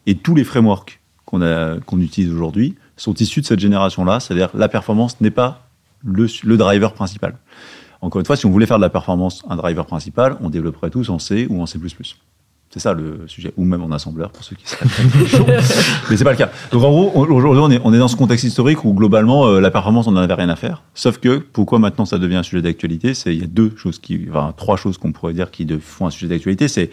Et 0.06 0.16
tous 0.16 0.34
les 0.34 0.44
frameworks 0.44 1.00
qu'on 1.24 2.00
utilise 2.00 2.32
aujourd'hui 2.32 2.74
sont 2.96 3.14
issus 3.14 3.40
de 3.40 3.46
cette 3.46 3.60
génération-là, 3.60 4.20
c'est-à-dire 4.20 4.50
la 4.52 4.68
performance 4.68 5.20
n'est 5.20 5.30
pas 5.30 5.69
le, 6.04 6.26
le 6.44 6.56
driver 6.56 6.92
principal. 6.92 7.34
Encore 8.02 8.20
une 8.20 8.26
fois, 8.26 8.36
si 8.36 8.46
on 8.46 8.50
voulait 8.50 8.66
faire 8.66 8.78
de 8.78 8.82
la 8.82 8.90
performance 8.90 9.42
un 9.48 9.56
driver 9.56 9.84
principal, 9.86 10.36
on 10.40 10.48
développerait 10.50 10.90
tous 10.90 11.10
en 11.10 11.18
C 11.18 11.46
ou 11.50 11.60
en 11.60 11.66
C++. 11.66 11.78
C'est 12.72 12.78
ça 12.78 12.94
le 12.94 13.24
sujet, 13.26 13.52
ou 13.56 13.64
même 13.64 13.82
en 13.82 13.90
assembleur 13.90 14.30
pour 14.30 14.44
ceux 14.44 14.54
qui 14.54 14.66
seraient. 14.68 14.86
Mais 16.10 16.16
c'est 16.16 16.22
pas 16.24 16.30
le 16.30 16.36
cas. 16.36 16.50
Donc 16.70 16.84
en 16.84 16.90
gros, 16.90 17.12
aujourd'hui, 17.26 17.78
on 17.84 17.92
est, 17.92 17.98
dans 17.98 18.06
ce 18.08 18.14
contexte 18.16 18.44
historique 18.44 18.84
où 18.84 18.94
globalement 18.94 19.46
euh, 19.46 19.60
la 19.60 19.70
performance, 19.72 20.06
on 20.06 20.12
n'en 20.12 20.20
avait 20.20 20.34
rien 20.34 20.48
à 20.48 20.54
faire. 20.56 20.82
Sauf 20.94 21.18
que 21.18 21.38
pourquoi 21.38 21.80
maintenant 21.80 22.04
ça 22.04 22.18
devient 22.18 22.36
un 22.36 22.42
sujet 22.44 22.62
d'actualité 22.62 23.12
C'est 23.14 23.34
il 23.34 23.40
y 23.40 23.44
a 23.44 23.48
deux 23.48 23.72
choses 23.76 23.98
qui, 23.98 24.26
enfin 24.30 24.54
trois 24.56 24.76
choses 24.76 24.98
qu'on 24.98 25.10
pourrait 25.12 25.32
dire 25.32 25.50
qui 25.50 25.66
font 25.80 26.06
un 26.06 26.10
sujet 26.10 26.28
d'actualité. 26.28 26.68
C'est 26.68 26.90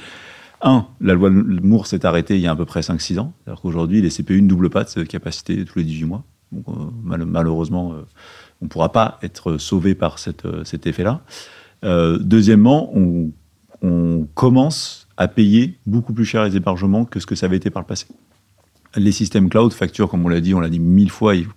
un, 0.64 0.86
la 1.00 1.14
loi 1.14 1.30
de 1.30 1.36
Moore 1.36 1.86
s'est 1.86 2.06
arrêtée 2.08 2.36
il 2.38 2.42
y 2.42 2.48
a 2.48 2.52
à 2.52 2.56
peu 2.56 2.66
près 2.66 2.80
5-6 2.82 3.20
ans. 3.20 3.34
C'est-à-dire 3.46 3.62
qu'aujourd'hui, 3.62 4.02
les 4.02 4.10
CPU 4.10 4.42
ne 4.42 4.48
doublent 4.48 4.72
pas 4.72 4.84
de 4.84 5.04
capacité 5.04 5.64
tous 5.64 5.78
les 5.78 5.86
18 5.86 6.06
mois. 6.06 6.24
Donc, 6.52 6.66
euh, 6.70 6.72
mal- 7.04 7.26
malheureusement, 7.26 7.94
euh, 7.94 8.02
on 8.62 8.66
ne 8.66 8.70
pourra 8.70 8.92
pas 8.92 9.20
être 9.22 9.58
sauvé 9.58 9.96
par 9.96 10.18
euh, 10.46 10.64
cet 10.64 10.88
effet-là. 10.88 11.22
Euh, 11.84 12.18
deuxièmement, 12.20 12.92
on, 12.96 13.32
commence 14.34 15.08
à 15.18 15.28
payer 15.28 15.78
beaucoup 15.86 16.12
plus 16.12 16.26
cher 16.26 16.44
les 16.44 16.56
hébergements 16.56 17.06
que 17.06 17.20
ce 17.20 17.28
que 17.28 17.36
ça 17.36 17.46
avait 17.46 17.58
été 17.58 17.70
par 17.70 17.84
le 17.84 17.88
passé. 17.88 18.08
Les 18.96 19.12
systèmes 19.12 19.50
cloud 19.50 19.72
facturent, 19.72 20.10
comme 20.10 20.26
on 20.26 20.30
l'a 20.30 20.42
dit, 20.42 20.56
on 20.56 20.60
l'a 20.60 20.70
dit 20.70 20.80
mille 20.80 21.12
fois, 21.12 21.36
ils 21.36 21.48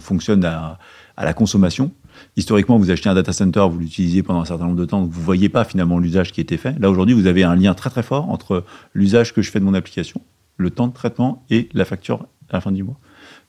fonctionnent 0.00 0.44
à, 0.44 0.78
la 1.16 1.34
consommation. 1.34 1.92
Historiquement, 2.36 2.78
vous 2.78 2.90
achetez 2.90 3.08
un 3.08 3.14
data 3.14 3.32
center, 3.32 3.64
vous 3.70 3.78
l'utilisiez 3.78 4.24
pendant 4.24 4.40
un 4.40 4.44
certain 4.44 4.64
nombre 4.64 4.76
de 4.76 4.84
temps, 4.84 5.02
vous 5.02 5.20
ne 5.20 5.24
voyez 5.24 5.48
pas 5.48 5.64
finalement 5.64 6.00
l'usage 6.00 6.32
qui 6.32 6.40
était 6.40 6.56
fait. 6.56 6.76
Là, 6.80 6.90
aujourd'hui, 6.90 7.14
vous 7.14 7.26
avez 7.26 7.44
un 7.44 7.54
lien 7.54 7.74
très 7.74 7.90
très 7.90 8.02
fort 8.02 8.28
entre 8.28 8.64
l'usage 8.92 9.32
que 9.32 9.40
je 9.40 9.50
fais 9.50 9.60
de 9.60 9.64
mon 9.64 9.74
application, 9.74 10.20
le 10.56 10.70
temps 10.70 10.88
de 10.88 10.92
traitement 10.92 11.44
et 11.48 11.68
la 11.74 11.84
facture 11.84 12.26
à 12.50 12.54
la 12.54 12.60
fin 12.60 12.72
du 12.72 12.82
mois. 12.82 12.98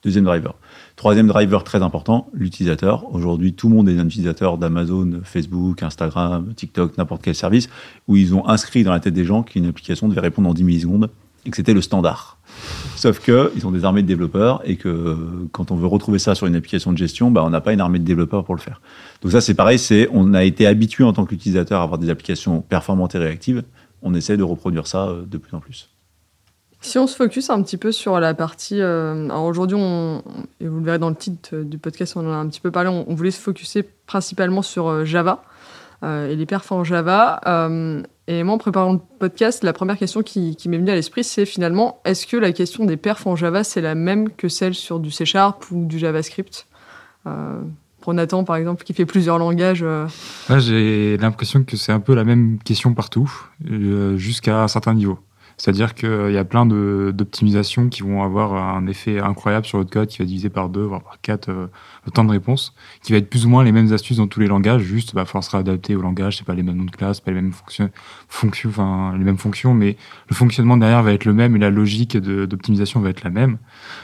Deuxième 0.03 0.25
driver. 0.25 0.53
Troisième 0.99 1.27
driver 1.27 1.63
très 1.63 1.81
important, 1.81 2.27
l'utilisateur. 2.33 3.05
Aujourd'hui, 3.15 3.53
tout 3.53 3.69
le 3.69 3.75
monde 3.75 3.87
est 3.87 3.97
un 3.97 4.05
utilisateur 4.05 4.57
d'Amazon, 4.57 5.21
Facebook, 5.23 5.81
Instagram, 5.81 6.53
TikTok, 6.53 6.97
n'importe 6.97 7.21
quel 7.21 7.35
service, 7.35 7.69
où 8.09 8.17
ils 8.17 8.35
ont 8.35 8.45
inscrit 8.49 8.83
dans 8.83 8.91
la 8.91 8.99
tête 8.99 9.13
des 9.13 9.23
gens 9.23 9.41
qu'une 9.41 9.65
application 9.65 10.09
devait 10.09 10.19
répondre 10.19 10.49
en 10.49 10.53
10 10.53 10.65
millisecondes 10.65 11.09
et 11.45 11.51
que 11.51 11.55
c'était 11.55 11.73
le 11.73 11.81
standard. 11.81 12.37
Sauf 12.97 13.21
que 13.21 13.53
ils 13.55 13.65
ont 13.65 13.71
des 13.71 13.85
armées 13.85 14.01
de 14.01 14.07
développeurs 14.07 14.61
et 14.65 14.75
que 14.75 15.47
quand 15.53 15.71
on 15.71 15.77
veut 15.77 15.87
retrouver 15.87 16.19
ça 16.19 16.35
sur 16.35 16.47
une 16.47 16.55
application 16.57 16.91
de 16.91 16.97
gestion, 16.97 17.31
bah, 17.31 17.45
on 17.45 17.49
n'a 17.49 17.61
pas 17.61 17.71
une 17.71 17.79
armée 17.79 17.99
de 17.99 18.03
développeurs 18.03 18.43
pour 18.43 18.55
le 18.55 18.59
faire. 18.59 18.81
Donc 19.21 19.31
ça, 19.31 19.39
c'est 19.39 19.53
pareil, 19.53 19.79
c'est 19.79 20.09
on 20.11 20.33
a 20.33 20.43
été 20.43 20.67
habitué 20.67 21.05
en 21.05 21.13
tant 21.13 21.23
qu'utilisateur 21.23 21.79
à 21.79 21.83
avoir 21.85 21.97
des 21.97 22.09
applications 22.09 22.59
performantes 22.59 23.15
et 23.15 23.19
réactives. 23.19 23.63
On 24.01 24.13
essaie 24.15 24.35
de 24.35 24.43
reproduire 24.43 24.85
ça 24.85 25.07
euh, 25.07 25.23
de 25.25 25.37
plus 25.37 25.55
en 25.55 25.61
plus. 25.61 25.91
Si 26.81 26.97
on 26.97 27.07
se 27.07 27.15
focus 27.15 27.49
un 27.49 27.61
petit 27.61 27.77
peu 27.77 27.91
sur 27.91 28.19
la 28.19 28.33
partie. 28.33 28.81
euh, 28.81 29.25
alors 29.25 29.43
aujourd'hui, 29.43 29.77
on, 29.77 30.23
et 30.61 30.67
vous 30.67 30.79
le 30.79 30.85
verrez 30.85 30.99
dans 30.99 31.09
le 31.09 31.15
titre 31.15 31.57
du 31.57 31.77
podcast, 31.77 32.15
on 32.15 32.21
en 32.21 32.31
a 32.31 32.37
un 32.37 32.47
petit 32.47 32.61
peu 32.61 32.71
parlé, 32.71 32.89
on, 32.89 33.13
voulait 33.13 33.31
se 33.31 33.41
focuser 33.41 33.83
principalement 33.83 34.61
sur 34.61 34.87
euh, 34.87 35.03
Java 35.03 35.43
euh, 36.03 36.29
et 36.29 36.35
les 36.37 36.45
perfs 36.45 36.71
en 36.71 36.85
Java. 36.85 37.41
Et 38.27 38.43
moi, 38.43 38.55
en 38.55 38.57
préparant 38.59 38.93
le 38.93 38.99
podcast, 39.19 39.63
la 39.63 39.73
première 39.73 39.97
question 39.97 40.21
qui, 40.21 40.55
m'est 40.67 40.77
venue 40.77 40.91
à 40.91 40.95
l'esprit, 40.95 41.23
c'est 41.23 41.45
finalement 41.45 41.99
est-ce 42.05 42.27
que 42.27 42.37
la 42.37 42.51
question 42.53 42.85
des 42.85 42.95
perfs 42.95 43.27
en 43.27 43.35
Java, 43.35 43.63
c'est 43.63 43.81
la 43.81 43.95
même 43.95 44.29
que 44.29 44.47
celle 44.47 44.75
sur 44.75 44.99
du 44.99 45.11
C 45.11 45.25
Sharp 45.25 45.69
ou 45.71 45.85
du 45.85 45.99
JavaScript? 45.99 46.67
Pour 48.01 48.13
Nathan, 48.13 48.45
par 48.45 48.55
exemple, 48.55 48.85
qui 48.85 48.93
fait 48.93 49.05
plusieurs 49.05 49.37
langages. 49.37 49.83
j'ai 50.57 51.17
l'impression 51.17 51.63
que 51.63 51.75
c'est 51.75 51.91
un 51.91 51.99
peu 51.99 52.15
la 52.15 52.23
même 52.23 52.59
question 52.63 52.93
partout, 52.93 53.29
jusqu'à 54.15 54.63
un 54.63 54.67
certain 54.67 54.93
niveau. 54.93 55.19
C'est-à-dire 55.59 55.93
qu'il 55.93 56.31
y 56.31 56.37
a 56.37 56.45
plein 56.45 56.65
d'optimisations 56.65 57.89
qui 57.89 58.01
vont 58.01 58.23
avoir 58.23 58.53
un 58.53 58.87
effet 58.87 59.19
incroyable 59.19 59.65
sur 59.65 59.77
votre 59.77 59.89
code 59.91 60.07
qui 60.07 60.19
va 60.19 60.25
diviser 60.25 60.49
par 60.49 60.69
deux, 60.69 60.83
voire 60.83 61.03
par 61.03 61.19
quatre 61.21 61.49
euh, 61.49 61.67
temps 62.09 62.23
de 62.23 62.31
réponse, 62.31 62.73
qui 63.03 63.11
va 63.11 63.17
être 63.17 63.29
plus 63.29 63.45
ou 63.45 63.49
moins 63.49 63.63
les 63.63 63.71
mêmes 63.71 63.91
astuces 63.93 64.17
dans 64.17 64.27
tous 64.27 64.39
les 64.39 64.47
langages, 64.47 64.81
juste 64.81 65.13
bah, 65.15 65.25
falloir 65.25 65.43
se 65.43 65.51
réadapter 65.51 65.95
au 65.95 66.01
langage, 66.01 66.37
c'est 66.37 66.45
pas 66.45 66.53
les 66.53 66.63
mêmes 66.63 66.77
noms 66.77 66.85
de 66.85 66.91
classe, 66.91 67.19
pas 67.19 67.31
les 67.31 67.41
mêmes 67.41 67.51
fonctions, 67.51 67.89
fonctions, 68.27 68.69
enfin 68.69 69.13
les 69.17 69.23
mêmes 69.23 69.37
fonctions, 69.37 69.73
mais 69.73 69.97
le 70.29 70.35
fonctionnement 70.35 70.77
derrière 70.77 71.03
va 71.03 71.13
être 71.13 71.25
le 71.25 71.33
même 71.33 71.55
et 71.55 71.59
la 71.59 71.69
logique 71.69 72.17
d'optimisation 72.17 72.99
va 72.99 73.09
être 73.09 73.23
la 73.23 73.29
même. 73.29 73.57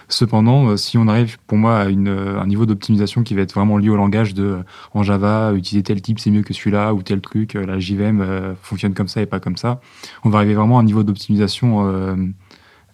Cependant, 0.09 0.67
euh, 0.67 0.77
si 0.77 0.97
on 0.97 1.07
arrive 1.07 1.37
pour 1.47 1.57
moi 1.57 1.77
à 1.79 1.89
une, 1.89 2.07
euh, 2.07 2.39
un 2.39 2.47
niveau 2.47 2.65
d'optimisation 2.65 3.23
qui 3.23 3.33
va 3.33 3.41
être 3.41 3.53
vraiment 3.53 3.77
lié 3.77 3.89
au 3.89 3.95
langage 3.95 4.33
de 4.33 4.43
euh, 4.43 4.63
en 4.93 5.03
Java, 5.03 5.53
utiliser 5.53 5.83
tel 5.83 6.01
type 6.01 6.19
c'est 6.19 6.31
mieux 6.31 6.43
que 6.43 6.53
celui-là, 6.53 6.93
ou 6.93 7.01
tel 7.01 7.21
truc, 7.21 7.53
la 7.53 7.79
JVM 7.79 8.55
fonctionne 8.61 8.93
comme 8.93 9.07
ça 9.07 9.21
et 9.21 9.25
pas 9.25 9.39
comme 9.39 9.57
ça, 9.57 9.81
on 10.23 10.29
va 10.29 10.39
arriver 10.39 10.53
vraiment 10.53 10.77
à 10.77 10.81
un 10.81 10.83
niveau 10.83 11.03
d'optimisation 11.03 11.85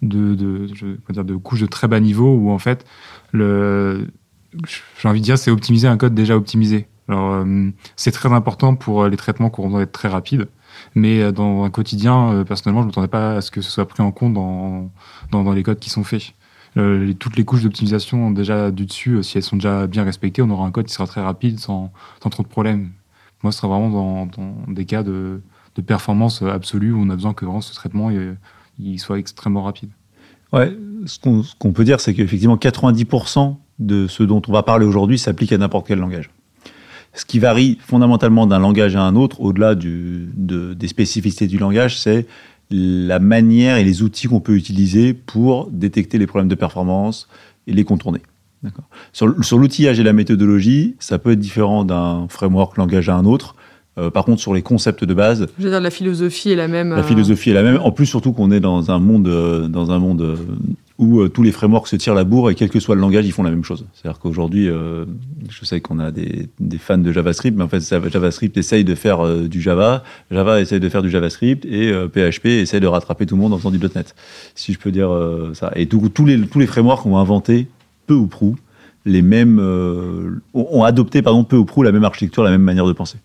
de, 0.02 0.36
de, 0.36 0.68
dire, 1.10 1.26
de 1.26 1.36
couche 1.36 1.62
de 1.62 1.66
très 1.66 1.88
bas 1.88 2.00
niveau 2.00 2.36
où 2.36 2.52
en 2.52 2.58
fait 2.58 2.86
le, 3.32 4.08
j'ai 5.00 5.08
envie 5.08 5.20
de 5.20 5.26
dire, 5.26 5.38
c'est 5.38 5.52
optimiser 5.52 5.88
un 5.88 5.98
code 5.98 6.14
déjà 6.14 6.36
optimisé. 6.36 6.88
Alors, 7.08 7.34
euh, 7.34 7.70
c'est 7.96 8.12
très 8.12 8.32
important 8.32 8.76
pour 8.76 9.04
euh, 9.04 9.10
les 9.10 9.18
traitements 9.18 9.50
qui 9.50 9.62
vont 9.62 9.80
être 9.80 9.92
très 9.92 10.08
rapides, 10.08 10.48
mais 10.96 11.22
euh, 11.22 11.32
dans 11.32 11.64
un 11.64 11.70
quotidien, 11.70 12.44
personnellement, 12.48 12.82
je 12.82 12.86
ne 12.86 12.90
m'attendais 12.92 13.08
pas 13.08 13.38
à 13.38 13.42
ce 13.42 13.52
que 13.52 13.62
ce 13.62 13.72
soit 13.72 13.88
pris 13.88 14.02
en 14.04 14.12
compte 14.12 14.34
dans, 14.34 14.92
dans, 15.32 15.52
les 15.52 15.64
codes 15.64 15.80
qui 15.80 15.90
sont 15.90 16.04
faits. 16.04 16.34
Toutes 17.20 17.36
les 17.36 17.44
couches 17.44 17.64
d'optimisation 17.64 18.32
déjà 18.32 18.72
du 18.72 18.86
dessus, 18.86 19.22
si 19.24 19.38
elles 19.38 19.44
sont 19.44 19.58
déjà 19.58 19.88
bien 19.88 20.06
respectées, 20.06 20.42
on 20.42 20.50
aura 20.50 20.66
un 20.66 20.72
code 20.72 20.86
qui 20.86 20.94
sera 20.94 21.06
très 21.06 21.22
rapide 21.22 21.60
sans, 21.60 21.92
sans 22.24 22.30
trop 22.30 22.44
de 22.44 22.48
problèmes. 22.48 22.92
Moi, 23.44 23.52
ce 23.52 23.60
sera 23.60 23.68
vraiment 23.68 24.26
dans, 24.26 24.64
des 24.70 24.86
cas 24.86 25.04
de, 25.04 25.42
de 25.76 25.82
performance 25.82 26.42
absolue 26.44 26.94
où 26.94 27.02
on 27.02 27.10
a 27.10 27.16
besoin 27.16 27.34
que 27.34 27.44
vraiment 27.44 27.60
ce 27.60 27.74
traitement 27.74 28.10
il, 28.10 28.38
il 28.80 29.00
soit 29.00 29.20
extrêmement 29.20 29.64
rapide. 29.64 29.90
Ouais, 30.54 30.74
ce 31.06 31.20
qu'on 31.60 31.74
peut 31.74 31.84
dire, 31.84 32.00
c'est 32.00 32.14
qu'effectivement, 32.14 32.56
90% 32.56 33.58
de 33.82 34.08
ce 34.08 34.24
dont 34.24 34.42
on 34.48 34.52
va 34.54 34.64
parler 34.64 34.86
aujourd'hui 34.86 35.18
s'applique 35.20 35.52
à 35.52 35.58
n'importe 35.58 35.88
quel 35.88 36.00
langage. 36.00 36.30
Ce 37.14 37.26
qui 37.26 37.40
varie 37.40 37.78
fondamentalement 37.82 38.48
d'un 38.48 38.60
langage 38.60 38.96
à 38.96 39.02
un 39.02 39.16
autre, 39.18 39.42
au-delà 39.42 39.76
de- 39.76 40.74
des 40.74 40.88
spécificités 40.88 41.48
du 41.48 41.58
langage, 41.58 42.00
c'est 42.00 42.26
la 42.70 43.20
manière 43.20 43.76
et 43.76 43.84
les 43.84 44.02
outils 44.02 44.28
qu'on 44.28 44.40
peut 44.40 44.56
utiliser 44.56 45.14
pour 45.14 45.68
détecter 45.72 46.18
les 46.18 46.26
problèmes 46.28 46.48
de 46.48 46.56
performance 46.56 47.28
et 47.68 47.74
les 47.74 47.84
contourner. 47.84 48.22
Sur, 49.12 49.44
sur 49.44 49.58
l'outillage 49.58 50.00
et 50.00 50.04
la 50.04 50.14
méthodologie, 50.14 50.96
ça 51.00 51.18
peut 51.20 51.32
être 51.32 51.40
différent 51.40 51.84
d'un 51.84 52.28
framework 52.30 52.78
langage 52.78 53.10
à 53.10 53.16
un 53.16 53.26
autre. 53.26 53.56
Euh, 53.98 54.10
par 54.10 54.24
contre, 54.24 54.40
sur 54.40 54.54
les 54.54 54.62
concepts 54.62 55.04
de 55.04 55.14
base, 55.14 55.48
Je 55.58 55.64
veux 55.66 55.70
dire, 55.70 55.82
la 55.82 55.90
philosophie 55.90 56.52
est 56.52 56.56
la 56.56 56.70
même. 56.70 56.92
la 56.92 57.00
euh, 57.00 57.04
philosophie 57.04 57.50
est 57.50 57.54
la 57.54 57.64
même. 57.64 57.80
En 57.84 57.92
plus, 57.92 58.06
surtout 58.06 58.32
qu'on 58.32 58.52
est 58.52 58.62
dans 58.62 58.90
un 58.90 59.00
monde, 59.00 59.28
euh, 59.28 59.68
dans 59.68 59.92
un 59.92 60.00
monde 60.00 60.38
où 61.02 61.20
euh, 61.20 61.30
tous 61.30 61.42
les 61.42 61.52
frameworks 61.52 61.88
se 61.88 61.96
tirent 61.96 62.14
la 62.14 62.24
bourre 62.24 62.52
et 62.52 62.56
quel 62.56 62.70
que 62.70 62.80
soit 62.80 62.94
le 62.94 63.02
langage, 63.02 63.26
ils 63.26 63.32
font 63.32 63.42
la 63.42 63.50
même 63.50 63.64
chose. 63.64 63.86
C'est-à-dire 63.94 64.20
qu'aujourd'hui, 64.20 64.70
euh, 64.70 65.06
je 65.50 65.66
sais 65.66 65.82
qu'on 65.82 66.00
a 66.00 66.12
des, 66.12 66.48
fans 66.78 67.00
de 67.00 67.12
JavaScript, 67.12 67.58
mais 67.58 67.64
en 67.64 67.68
fait, 67.68 67.82
JavaScript 67.82 68.56
essaye 68.56 68.84
de 68.84 68.94
faire 68.94 69.26
euh, 69.26 69.48
du 69.48 69.62
Java, 69.62 70.04
Java 70.30 70.62
essaye 70.62 70.80
de 70.80 70.90
faire 70.90 71.02
du 71.02 71.10
JavaScript 71.10 71.66
et 71.66 71.92
PHP 71.92 72.46
essaye 72.46 72.80
de 72.80 72.88
rattraper 72.88 73.26
tout 73.26 73.36
le 73.36 73.42
monde 73.42 73.54
en 73.54 73.58
faisant 73.58 73.72
du 73.72 73.80
.NET. 73.80 74.16
Si 74.54 74.74
je 74.74 74.80
peux 74.80 74.92
dire 74.92 75.10
ça. 75.54 75.72
Et 75.76 75.88
tout- 75.88 76.10
tous 76.10 76.26
les 76.26 76.40
tous 76.40 76.60
les 76.60 76.68
frameworks 76.68 77.06
ont 77.06 77.18
inventé 77.18 77.68
peu 78.06 78.14
ou 78.14 78.28
prou 78.28 78.56
les 79.06 79.24
mêmes, 79.24 79.60
ont 80.54 80.84
adopté 80.84 81.24
pardon 81.24 81.44
peu 81.44 81.58
ou 81.58 81.66
prou 81.66 81.82
la 81.82 81.92
même 81.92 82.04
architecture, 82.04 82.44
la 82.44 82.52
même 82.52 82.62
manière 82.62 82.86
de 82.86 82.94
penser. 82.94 83.18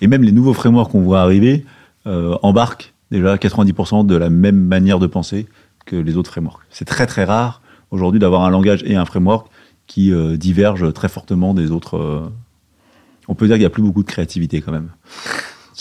Et 0.00 0.06
même 0.06 0.22
les 0.22 0.32
nouveaux 0.32 0.54
frameworks 0.54 0.90
qu'on 0.90 1.02
voit 1.02 1.20
arriver 1.20 1.64
embarquent 2.06 2.94
déjà 3.10 3.36
90% 3.36 4.06
de 4.06 4.16
la 4.16 4.30
même 4.30 4.58
manière 4.58 4.98
de 4.98 5.06
penser 5.06 5.46
que 5.84 5.96
les 5.96 6.16
autres 6.16 6.30
frameworks. 6.30 6.62
C'est 6.70 6.84
très 6.84 7.06
très 7.06 7.24
rare 7.24 7.60
aujourd'hui 7.90 8.20
d'avoir 8.20 8.42
un 8.42 8.50
langage 8.50 8.82
et 8.86 8.96
un 8.96 9.04
framework 9.04 9.48
qui 9.86 10.12
euh, 10.12 10.36
divergent 10.36 10.92
très 10.92 11.08
fortement 11.08 11.54
des 11.54 11.70
autres. 11.70 11.96
euh, 11.96 12.28
On 13.28 13.34
peut 13.34 13.46
dire 13.46 13.54
qu'il 13.56 13.60
n'y 13.62 13.66
a 13.66 13.70
plus 13.70 13.82
beaucoup 13.82 14.02
de 14.02 14.08
créativité 14.08 14.60
quand 14.60 14.72
même. 14.72 14.90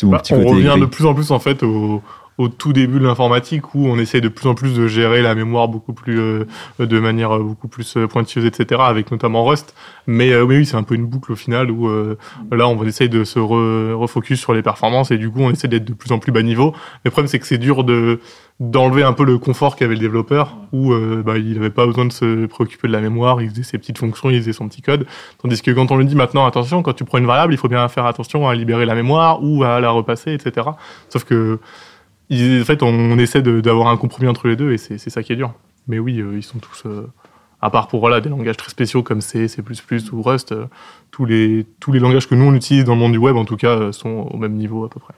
Mon 0.04 0.12
Bah, 0.12 0.20
petit 0.20 0.34
on 0.34 0.38
côté 0.38 0.50
revient 0.50 0.76
de 0.80 0.86
plus 0.86 1.06
en 1.06 1.14
plus 1.14 1.32
en 1.32 1.40
fait 1.40 1.64
au, 1.64 2.02
au 2.38 2.48
tout 2.48 2.74
début 2.74 3.00
de 3.00 3.06
l'informatique 3.06 3.76
où 3.76 3.88
on 3.88 3.98
essaye 4.00 4.22
de 4.22 4.28
plus 4.28 4.48
en 4.48 4.56
plus 4.56 4.74
de 4.74 4.88
gérer 4.88 5.22
la 5.22 5.36
mémoire 5.36 5.68
beaucoup 5.68 5.94
plus 5.94 6.20
euh, 6.20 6.46
de 6.80 7.00
manière 7.00 7.36
euh, 7.36 7.44
beaucoup 7.44 7.68
plus 7.68 7.96
euh, 7.96 8.08
pointilleuse 8.08 8.48
etc 8.48 8.82
avec 8.86 9.12
notamment 9.12 9.46
Rust. 9.46 9.76
Mais, 10.08 10.32
euh, 10.32 10.46
mais 10.46 10.58
oui 10.58 10.66
c'est 10.66 10.76
un 10.76 10.84
peu 10.84 10.96
une 10.96 11.06
boucle 11.06 11.32
au 11.32 11.36
final 11.36 11.70
où 11.70 11.88
euh, 11.88 12.18
là 12.52 12.68
on 12.68 12.84
essaye 12.86 13.10
de 13.10 13.24
se 13.24 13.40
re- 13.40 13.94
refocus 13.94 14.40
sur 14.40 14.54
les 14.54 14.62
performances 14.62 15.12
et 15.12 15.18
du 15.18 15.30
coup 15.30 15.42
on 15.42 15.52
essaie 15.52 15.68
d'être 15.68 15.86
de 15.86 15.94
plus 15.94 16.12
en 16.12 16.20
plus 16.20 16.32
bas 16.32 16.42
niveau. 16.42 16.74
Le 17.06 17.12
problème 17.12 17.28
c'est 17.28 17.40
que 17.40 17.46
c'est 17.48 17.58
dur 17.58 17.84
de 17.84 18.20
d'enlever 18.60 19.02
un 19.04 19.14
peu 19.14 19.26
le 19.26 19.40
confort 19.40 19.76
qu'avait 19.76 19.96
le 19.96 20.00
développeur 20.00 20.56
où 20.72 20.94
euh, 20.94 21.24
bah, 21.26 21.38
il 21.38 21.56
n'avait 21.56 21.72
pas 21.72 21.88
besoin 21.88 22.06
de 22.06 22.12
se 22.12 22.46
préoccuper 22.46 22.88
de 22.88 22.94
la 22.94 23.02
mémoire 23.02 23.42
il 23.42 23.50
faisait 23.50 23.64
ses 23.64 23.78
petites 23.78 23.98
fonctions 23.98 24.30
il 24.30 24.38
faisait 24.40 24.54
son 24.54 24.68
petit 24.68 24.82
code. 24.82 25.06
Tandis 25.42 25.62
que 25.62 25.72
quand 25.72 25.92
on 25.92 25.98
lui 25.98 26.06
dit 26.06 26.16
maintenant 26.16 26.46
attention 26.46 26.82
quand 26.84 26.94
tu 26.94 27.04
prends 27.04 27.18
une 27.18 27.26
variable 27.26 27.54
il 27.54 27.58
faut 27.58 27.68
bien 27.68 27.88
faire 27.90 28.06
attention 28.06 28.48
à 28.48 28.56
libérer 28.56 28.86
la 28.86 28.96
mémoire 28.96 29.44
ou 29.44 29.64
à 29.64 29.80
la 29.80 29.90
repasser 29.92 30.34
etc 30.34 30.68
sauf 31.10 31.24
que 31.24 31.60
en 32.32 32.66
fait, 32.66 32.84
on, 32.84 33.18
essaie 33.18 33.42
d'avoir 33.42 33.88
un 33.88 33.98
compromis 33.98 34.28
entre 34.28 34.48
les 34.48 34.56
deux 34.56 34.72
et 34.72 34.78
c'est 34.78 35.10
ça 35.10 35.24
qui 35.24 35.34
est 35.34 35.36
dur. 35.36 35.54
Mais 35.88 36.00
oui, 36.00 36.20
euh, 36.20 36.38
ils 36.38 36.44
sont 36.44 36.60
tous, 36.60 36.84
euh, 36.86 37.12
à 37.62 37.70
part 37.70 37.88
pour 37.88 38.00
voilà, 38.00 38.22
des 38.22 38.30
langages 38.30 38.58
très 38.58 38.70
spéciaux 38.70 39.04
comme 39.04 39.22
C, 39.22 39.48
C++ 39.48 39.62
ou 40.12 40.22
Rust, 40.22 40.54
euh, 40.54 40.66
tous, 41.12 41.26
les, 41.26 41.66
tous 41.80 41.92
les 41.92 42.00
langages 42.00 42.28
que 42.28 42.36
nous 42.36 42.46
on 42.46 42.54
utilise 42.54 42.86
dans 42.86 42.94
le 42.94 43.00
monde 43.00 43.12
du 43.12 43.18
web, 43.18 43.36
en 43.36 43.46
tout 43.46 43.58
cas, 43.58 43.92
sont 43.92 44.30
au 44.32 44.38
même 44.38 44.54
niveau 44.54 44.86
à 44.86 44.90
peu 44.90 45.00
près. 45.00 45.14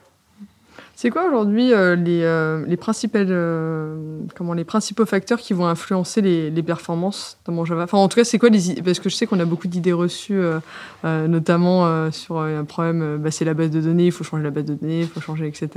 C'est 0.98 1.10
quoi 1.10 1.26
aujourd'hui 1.28 1.74
euh, 1.74 1.94
les, 1.94 2.22
euh, 2.22 2.64
les, 2.66 2.78
principales, 2.78 3.26
euh, 3.28 4.20
comment, 4.34 4.54
les 4.54 4.64
principaux 4.64 5.04
facteurs 5.04 5.38
qui 5.38 5.52
vont 5.52 5.66
influencer 5.66 6.22
les, 6.22 6.48
les 6.50 6.62
performances 6.62 7.36
dans 7.44 7.52
mon 7.52 7.66
Java? 7.66 7.82
Enfin, 7.84 7.98
en 7.98 8.08
tout 8.08 8.16
cas, 8.16 8.24
c'est 8.24 8.38
quoi 8.38 8.48
les 8.48 8.70
i- 8.70 8.80
Parce 8.80 8.98
que 8.98 9.10
je 9.10 9.14
sais 9.14 9.26
qu'on 9.26 9.38
a 9.38 9.44
beaucoup 9.44 9.68
d'idées 9.68 9.92
reçues, 9.92 10.38
euh, 10.40 10.58
euh, 11.04 11.28
notamment 11.28 11.84
euh, 11.86 12.10
sur 12.10 12.38
euh, 12.38 12.58
un 12.58 12.64
problème, 12.64 13.02
euh, 13.02 13.18
bah, 13.18 13.30
c'est 13.30 13.44
la 13.44 13.52
base 13.52 13.70
de 13.70 13.82
données, 13.82 14.06
il 14.06 14.10
faut 14.12 14.24
changer 14.24 14.42
la 14.42 14.50
base 14.50 14.64
de 14.64 14.72
données, 14.74 15.00
il 15.02 15.06
faut 15.06 15.20
changer, 15.20 15.46
etc. 15.46 15.68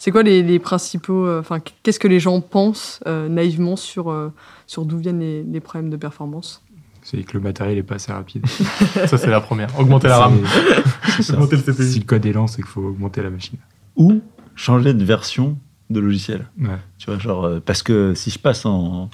C'est 0.00 0.10
quoi 0.10 0.24
les, 0.24 0.42
les 0.42 0.58
principaux. 0.58 1.26
euh, 1.28 1.38
Enfin, 1.38 1.60
qu'est-ce 1.84 2.00
que 2.00 2.08
les 2.08 2.18
gens 2.18 2.40
pensent 2.40 2.98
euh, 3.06 3.28
naïvement 3.28 3.76
sur, 3.76 4.10
euh, 4.10 4.32
sur 4.66 4.84
d'où 4.84 4.98
viennent 4.98 5.20
les, 5.20 5.44
les 5.44 5.60
problèmes 5.60 5.90
de 5.90 5.96
performance? 5.96 6.60
C'est 7.04 7.22
que 7.22 7.34
le 7.34 7.40
matériel 7.40 7.78
est 7.78 7.84
pas 7.84 7.94
assez 7.94 8.10
rapide. 8.10 8.44
ça, 9.06 9.16
c'est 9.16 9.30
la 9.30 9.40
première. 9.40 9.68
Augmenter 9.78 10.08
la 10.08 10.18
RAM, 10.18 10.38
augmenter 11.30 11.54
le 11.64 11.72
Si 11.84 12.00
le 12.00 12.04
code 12.04 12.26
est 12.26 12.32
lent, 12.32 12.48
c'est 12.48 12.56
qu'il 12.56 12.64
faut 12.64 12.82
augmenter 12.82 13.22
la 13.22 13.30
machine. 13.30 13.58
Ou 13.94 14.20
changer 14.56 14.94
de 14.94 15.04
version 15.04 15.58
de 15.90 16.00
logiciel. 16.00 16.48
Ouais. 16.58 16.78
Tu 16.98 17.06
vois, 17.06 17.18
genre, 17.18 17.44
euh, 17.44 17.60
parce 17.64 17.82
que 17.82 18.14
si 18.14 18.30
je 18.30 18.38
passe 18.38 18.66
en, 18.66 19.08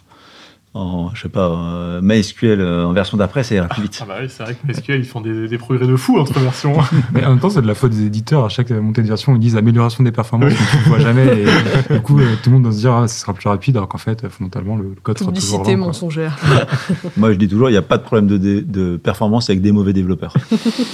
en 0.75 1.15
je 1.15 1.23
sais 1.23 1.29
pas, 1.29 1.49
euh, 1.51 2.01
MySQL 2.03 2.59
euh, 2.61 2.87
en 2.87 2.93
version 2.95 3.19
d'après, 3.19 3.43
ça 3.43 3.55
ira 3.55 3.69
plus 3.69 3.83
vite. 3.83 3.99
Ah 4.01 4.07
bah 4.09 4.15
oui, 4.23 4.29
c'est 4.31 4.43
vrai 4.43 4.55
que 4.55 4.73
SQL, 4.73 5.01
ils 5.01 5.05
font 5.05 5.21
des, 5.21 5.47
des 5.47 5.59
progrès 5.59 5.87
de 5.87 5.97
fou 5.97 6.19
entre 6.19 6.39
versions. 6.41 6.75
Mais 7.13 7.25
en 7.27 7.31
même 7.31 7.41
temps, 7.41 7.51
c'est 7.51 7.61
de 7.61 7.67
la 7.67 7.75
faute 7.75 7.91
des 7.93 8.07
éditeurs. 8.07 8.45
À 8.47 8.49
chaque 8.49 8.71
montée 8.71 9.03
de 9.03 9.07
version, 9.09 9.35
ils 9.35 9.39
disent 9.39 9.57
amélioration 9.57 10.03
des 10.03 10.13
performances, 10.13 10.53
mais 10.53 10.57
tu 10.71 10.77
ne 10.79 10.83
vois 10.85 10.99
jamais. 10.99 11.27
Et 11.43 11.95
du 11.95 12.01
coup, 12.01 12.19
euh, 12.19 12.25
tout 12.43 12.49
le 12.49 12.55
monde 12.55 12.63
doit 12.63 12.73
se 12.73 12.79
dire, 12.79 12.93
ah, 12.95 13.07
ce 13.07 13.21
sera 13.21 13.35
plus 13.35 13.49
rapide, 13.51 13.77
alors 13.77 13.89
qu'en 13.89 13.99
fait, 13.99 14.25
euh, 14.25 14.31
fondamentalement, 14.31 14.77
le, 14.77 14.95
code 15.03 15.19
sera 15.19 15.31
toujours 15.31 15.59
Publicité 15.59 15.77
lent. 15.77 15.87
mensongère. 15.87 16.39
Moi, 17.19 17.33
je 17.33 17.39
dis 17.39 17.49
toujours, 17.49 17.69
il 17.69 17.73
n'y 17.73 17.79
a 17.79 17.83
pas 17.83 17.99
de 17.99 18.03
problème 18.05 18.27
de, 18.27 18.39
dé- 18.39 18.63
de 18.63 18.97
performance 18.97 19.51
avec 19.51 19.61
des 19.61 19.73
mauvais 19.73 19.93
développeurs. 19.93 20.33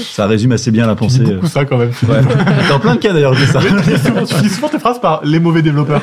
ça 0.00 0.26
résume 0.26 0.50
assez 0.52 0.73
bien 0.73 0.87
la 0.88 0.97
pensée. 0.97 1.20
beaucoup 1.20 1.47
ça 1.47 1.64
quand 1.64 1.78
même. 1.78 1.92
Ouais. 2.08 2.20
Dans 2.68 2.80
plein 2.80 2.97
de 2.97 3.00
cas 3.00 3.12
d'ailleurs, 3.12 3.35
je 3.35 3.44
dis 3.44 3.50
ça. 3.52 3.61
Mais 3.62 3.70
tu 3.70 3.82
finis 3.85 3.99
souvent, 3.99 4.25
tu 4.25 4.35
finis 4.35 4.50
souvent 4.50 4.68
tes 4.68 4.78
phrases 4.80 5.00
par 5.00 5.20
les 5.25 5.38
mauvais 5.38 5.62
développeurs. 5.62 6.02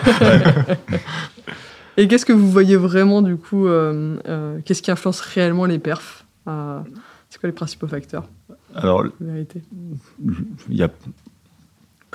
Et 1.98 2.08
qu'est-ce 2.08 2.26
que 2.26 2.34
vous 2.34 2.50
voyez 2.50 2.76
vraiment, 2.76 3.22
du 3.22 3.38
coup 3.38 3.68
euh, 3.68 4.18
euh, 4.28 4.60
Qu'est-ce 4.66 4.82
qui 4.82 4.92
influence 4.92 5.22
réellement 5.22 5.66
les 5.66 5.80
perfs 5.80 6.26
Euh, 6.48 6.80
C'est 7.30 7.40
quoi 7.40 7.48
les 7.48 7.54
principaux 7.56 7.88
facteurs, 7.88 8.28
Alors, 8.76 9.06
vérité. 9.20 9.62
il 10.70 10.76
y 10.76 10.84
a 10.84 10.90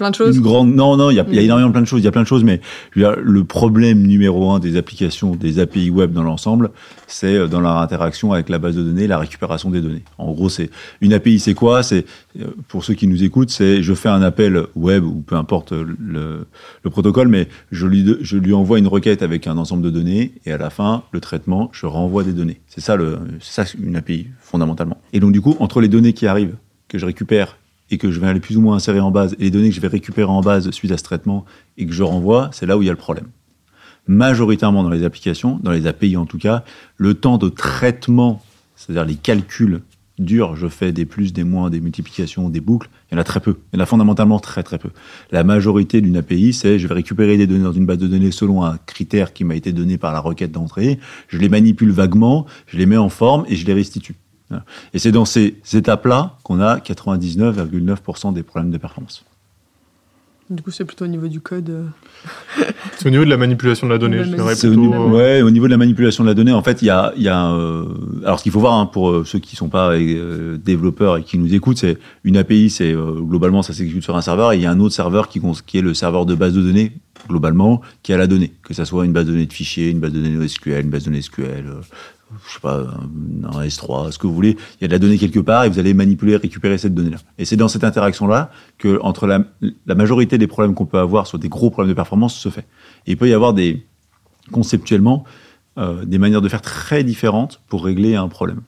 Plein 0.00 0.10
de 0.10 0.14
choses 0.14 0.34
une 0.36 0.42
grande. 0.42 0.74
Non, 0.74 0.96
non, 0.96 1.10
il 1.10 1.16
y 1.16 1.20
a, 1.20 1.26
il 1.28 1.34
y 1.34 1.38
a 1.38 1.42
Mm. 1.42 1.44
énormément 1.44 1.70
plein 1.72 1.82
de 1.82 1.86
choses. 1.86 2.00
Il 2.00 2.04
y 2.04 2.08
a 2.08 2.10
plein 2.10 2.22
de 2.22 2.26
choses, 2.26 2.42
mais 2.42 2.62
dire, 2.96 3.16
le 3.22 3.44
problème 3.44 4.00
numéro 4.06 4.50
un 4.50 4.58
des 4.58 4.78
applications, 4.78 5.36
des 5.36 5.58
API 5.58 5.90
web 5.90 6.12
dans 6.12 6.22
l'ensemble, 6.22 6.70
c'est 7.06 7.36
euh, 7.36 7.46
dans 7.48 7.60
leur 7.60 7.76
interaction 7.76 8.32
avec 8.32 8.48
la 8.48 8.58
base 8.58 8.76
de 8.76 8.82
données, 8.82 9.06
la 9.06 9.18
récupération 9.18 9.68
des 9.70 9.82
données. 9.82 10.02
En 10.16 10.32
gros, 10.32 10.48
c'est 10.48 10.70
une 11.02 11.12
API, 11.12 11.38
c'est 11.38 11.52
quoi? 11.52 11.82
C'est 11.82 12.06
euh, 12.40 12.46
pour 12.68 12.82
ceux 12.82 12.94
qui 12.94 13.06
nous 13.06 13.22
écoutent, 13.22 13.50
c'est 13.50 13.82
je 13.82 13.92
fais 13.92 14.08
un 14.08 14.22
appel 14.22 14.62
web 14.74 15.04
ou 15.04 15.20
peu 15.20 15.36
importe 15.36 15.72
le, 15.72 16.46
le 16.82 16.90
protocole, 16.90 17.28
mais 17.28 17.46
je 17.70 17.86
lui 17.86 18.06
je 18.22 18.38
lui 18.38 18.54
envoie 18.54 18.78
une 18.78 18.88
requête 18.88 19.22
avec 19.22 19.46
un 19.46 19.58
ensemble 19.58 19.82
de 19.82 19.90
données 19.90 20.32
et 20.46 20.52
à 20.52 20.56
la 20.58 20.70
fin, 20.70 21.02
le 21.12 21.20
traitement, 21.20 21.68
je 21.72 21.84
renvoie 21.84 22.24
des 22.24 22.32
données. 22.32 22.60
C'est 22.68 22.80
ça 22.80 22.96
le, 22.96 23.18
c'est 23.40 23.64
ça 23.66 23.70
une 23.78 23.96
API 23.96 24.28
fondamentalement. 24.40 24.96
Et 25.12 25.20
donc 25.20 25.32
du 25.32 25.42
coup, 25.42 25.56
entre 25.60 25.82
les 25.82 25.88
données 25.88 26.14
qui 26.14 26.26
arrivent 26.26 26.56
que 26.88 26.98
je 26.98 27.04
récupère 27.04 27.58
et 27.90 27.98
que 27.98 28.10
je 28.10 28.20
vais 28.20 28.26
aller 28.26 28.40
plus 28.40 28.56
ou 28.56 28.60
moins 28.60 28.76
insérer 28.76 29.00
en 29.00 29.10
base, 29.10 29.34
et 29.38 29.44
les 29.44 29.50
données 29.50 29.70
que 29.70 29.74
je 29.74 29.80
vais 29.80 29.88
récupérer 29.88 30.30
en 30.30 30.40
base 30.40 30.70
suite 30.70 30.92
à 30.92 30.98
ce 30.98 31.02
traitement 31.02 31.44
et 31.76 31.86
que 31.86 31.92
je 31.92 32.02
renvoie, 32.02 32.50
c'est 32.52 32.66
là 32.66 32.78
où 32.78 32.82
il 32.82 32.86
y 32.86 32.88
a 32.88 32.92
le 32.92 32.98
problème. 32.98 33.26
Majoritairement 34.06 34.82
dans 34.82 34.90
les 34.90 35.04
applications, 35.04 35.60
dans 35.62 35.70
les 35.70 35.86
API 35.86 36.16
en 36.16 36.26
tout 36.26 36.38
cas, 36.38 36.64
le 36.96 37.14
temps 37.14 37.38
de 37.38 37.48
traitement, 37.48 38.42
c'est-à-dire 38.76 39.04
les 39.04 39.16
calculs 39.16 39.82
durs, 40.20 40.54
je 40.54 40.68
fais 40.68 40.92
des 40.92 41.06
plus, 41.06 41.32
des 41.32 41.44
moins, 41.44 41.70
des 41.70 41.80
multiplications, 41.80 42.48
des 42.48 42.60
boucles, 42.60 42.88
il 43.10 43.14
y 43.14 43.18
en 43.18 43.20
a 43.20 43.24
très 43.24 43.40
peu. 43.40 43.56
Il 43.72 43.76
y 43.76 43.80
en 43.80 43.82
a 43.82 43.86
fondamentalement 43.86 44.38
très 44.38 44.62
très 44.62 44.78
peu. 44.78 44.90
La 45.30 45.44
majorité 45.44 46.00
d'une 46.00 46.16
API, 46.16 46.52
c'est 46.52 46.78
je 46.78 46.86
vais 46.86 46.94
récupérer 46.94 47.36
des 47.36 47.46
données 47.46 47.64
dans 47.64 47.72
une 47.72 47.86
base 47.86 47.98
de 47.98 48.06
données 48.06 48.30
selon 48.30 48.64
un 48.64 48.78
critère 48.86 49.32
qui 49.32 49.44
m'a 49.44 49.56
été 49.56 49.72
donné 49.72 49.98
par 49.98 50.12
la 50.12 50.20
requête 50.20 50.52
d'entrée, 50.52 50.98
je 51.28 51.38
les 51.38 51.48
manipule 51.48 51.90
vaguement, 51.90 52.46
je 52.66 52.76
les 52.76 52.86
mets 52.86 52.96
en 52.96 53.08
forme 53.08 53.44
et 53.48 53.56
je 53.56 53.66
les 53.66 53.74
restitue. 53.74 54.14
Et 54.94 54.98
c'est 54.98 55.12
dans 55.12 55.24
ces 55.24 55.56
étapes-là 55.72 56.36
qu'on 56.42 56.60
a 56.60 56.78
99,9% 56.78 58.32
des 58.32 58.42
problèmes 58.42 58.70
de 58.70 58.78
performance. 58.78 59.24
Du 60.48 60.62
coup, 60.64 60.72
c'est 60.72 60.84
plutôt 60.84 61.04
au 61.04 61.08
niveau 61.08 61.28
du 61.28 61.40
code. 61.40 61.70
euh. 61.70 61.84
C'est 62.98 63.06
au 63.06 63.10
niveau 63.10 63.24
de 63.24 63.30
la 63.30 63.36
manipulation 63.36 63.86
de 63.86 63.92
la 63.92 63.98
donnée, 63.98 64.24
je 64.24 64.34
dirais 64.34 64.56
C'est 64.56 64.66
au, 64.66 64.72
plutôt. 64.72 64.82
niveau, 64.82 65.08
ouais, 65.16 65.42
au 65.42 65.50
niveau 65.50 65.66
de 65.66 65.70
la 65.70 65.76
manipulation 65.76 66.24
de 66.24 66.28
la 66.28 66.34
donnée, 66.34 66.52
en 66.52 66.62
fait, 66.62 66.82
il 66.82 66.86
y 66.86 66.90
a, 66.90 67.12
il 67.16 67.22
y 67.22 67.28
a 67.28 67.52
euh, 67.52 67.84
alors 68.24 68.38
ce 68.40 68.42
qu'il 68.42 68.50
faut 68.50 68.58
voir 68.58 68.74
hein, 68.74 68.86
pour 68.86 69.10
euh, 69.10 69.24
ceux 69.24 69.38
qui 69.38 69.54
sont 69.54 69.68
pas 69.68 69.92
euh, 69.92 70.58
développeurs 70.58 71.18
et 71.18 71.22
qui 71.22 71.38
nous 71.38 71.54
écoutent, 71.54 71.78
c'est 71.78 71.98
une 72.24 72.36
API, 72.36 72.68
c'est 72.68 72.92
euh, 72.92 73.20
globalement 73.20 73.62
ça 73.62 73.72
s'exécute 73.72 74.02
sur 74.02 74.16
un 74.16 74.22
serveur 74.22 74.52
et 74.52 74.56
il 74.56 74.62
y 74.62 74.66
a 74.66 74.72
un 74.72 74.80
autre 74.80 74.94
serveur 74.94 75.28
qui, 75.28 75.40
qui 75.66 75.78
est 75.78 75.82
le 75.82 75.94
serveur 75.94 76.26
de 76.26 76.34
base 76.34 76.52
de 76.52 76.62
données 76.62 76.92
globalement, 77.28 77.80
qui 78.02 78.12
a 78.12 78.16
la 78.18 78.26
donnée, 78.26 78.52
que 78.64 78.74
ça 78.74 78.84
soit 78.84 79.04
une 79.04 79.12
base 79.12 79.26
de 79.26 79.30
données 79.32 79.46
de 79.46 79.52
fichiers, 79.52 79.88
une 79.88 80.00
base 80.00 80.12
de 80.12 80.20
données 80.20 80.34
NoSQL, 80.34 80.80
une 80.84 80.90
base 80.90 81.04
de 81.04 81.10
données 81.10 81.22
SQL, 81.22 81.44
euh, 81.68 81.80
je 82.46 82.54
sais 82.54 82.60
pas, 82.60 82.78
un, 82.78 83.58
un 83.58 83.64
S3, 83.64 84.12
ce 84.12 84.18
que 84.18 84.26
vous 84.26 84.34
voulez. 84.34 84.56
Il 84.78 84.82
y 84.82 84.84
a 84.84 84.88
de 84.88 84.92
la 84.92 84.98
donnée 84.98 85.18
quelque 85.18 85.40
part 85.40 85.64
et 85.64 85.68
vous 85.68 85.78
allez 85.78 85.94
manipuler, 85.94 86.36
récupérer 86.36 86.78
cette 86.78 86.94
donnée-là. 86.94 87.18
Et 87.38 87.44
c'est 87.44 87.56
dans 87.56 87.68
cette 87.68 87.84
interaction-là 87.84 88.50
que 88.78 88.98
entre 89.02 89.26
la, 89.26 89.44
la 89.86 89.94
majorité 89.94 90.38
des 90.38 90.46
problèmes 90.46 90.74
qu'on 90.74 90.86
peut 90.86 90.98
avoir 90.98 91.26
sur 91.26 91.38
des 91.38 91.48
gros 91.48 91.70
problèmes 91.70 91.90
de 91.90 91.96
performance 91.96 92.36
se 92.36 92.48
fait. 92.48 92.66
Et 93.06 93.12
il 93.12 93.16
peut 93.16 93.28
y 93.28 93.34
avoir 93.34 93.54
des 93.54 93.86
conceptuellement 94.50 95.24
euh, 95.78 96.04
des 96.04 96.18
manières 96.18 96.42
de 96.42 96.48
faire 96.48 96.62
très 96.62 97.04
différentes 97.04 97.60
pour 97.68 97.84
régler 97.84 98.16
un 98.16 98.28
problème 98.28 98.62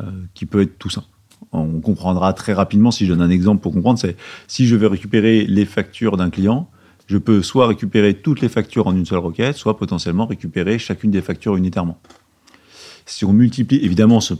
euh, 0.00 0.04
qui 0.34 0.44
peut 0.44 0.62
être 0.62 0.78
tout 0.78 0.90
simple. 0.90 1.06
On 1.52 1.80
comprendra 1.80 2.32
très 2.32 2.52
rapidement, 2.52 2.90
si 2.90 3.06
je 3.06 3.12
donne 3.12 3.22
un 3.22 3.30
exemple 3.30 3.62
pour 3.62 3.72
comprendre, 3.72 3.98
c'est 3.98 4.16
si 4.48 4.66
je 4.66 4.74
veux 4.74 4.86
récupérer 4.86 5.44
les 5.44 5.64
factures 5.64 6.16
d'un 6.16 6.30
client, 6.30 6.68
je 7.06 7.18
peux 7.18 7.42
soit 7.42 7.66
récupérer 7.66 8.14
toutes 8.14 8.40
les 8.40 8.48
factures 8.48 8.86
en 8.86 8.96
une 8.96 9.06
seule 9.06 9.18
requête, 9.18 9.56
soit 9.56 9.76
potentiellement 9.76 10.26
récupérer 10.26 10.78
chacune 10.78 11.10
des 11.10 11.22
factures 11.22 11.56
unitairement. 11.56 12.00
Si 13.06 13.24
on 13.24 13.32
multiplie, 13.32 13.78
évidemment, 13.84 14.20
ce, 14.20 14.34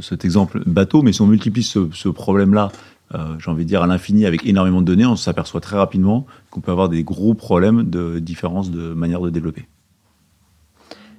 cet 0.00 0.24
exemple 0.24 0.62
bateau, 0.66 1.02
mais 1.02 1.12
si 1.12 1.22
on 1.22 1.26
multiplie 1.26 1.62
ce, 1.62 2.08
problème-là, 2.08 2.72
euh, 3.14 3.36
j'ai 3.38 3.50
envie 3.50 3.64
de 3.64 3.68
dire 3.68 3.82
à 3.82 3.86
l'infini 3.86 4.26
avec 4.26 4.46
énormément 4.46 4.80
de 4.80 4.86
données, 4.86 5.06
on 5.06 5.16
s'aperçoit 5.16 5.60
très 5.60 5.76
rapidement 5.76 6.26
qu'on 6.50 6.60
peut 6.60 6.72
avoir 6.72 6.88
des 6.88 7.02
gros 7.02 7.34
problèmes 7.34 7.88
de 7.88 8.18
différence 8.18 8.70
de 8.70 8.92
manière 8.92 9.20
de 9.20 9.30
développer. 9.30 9.66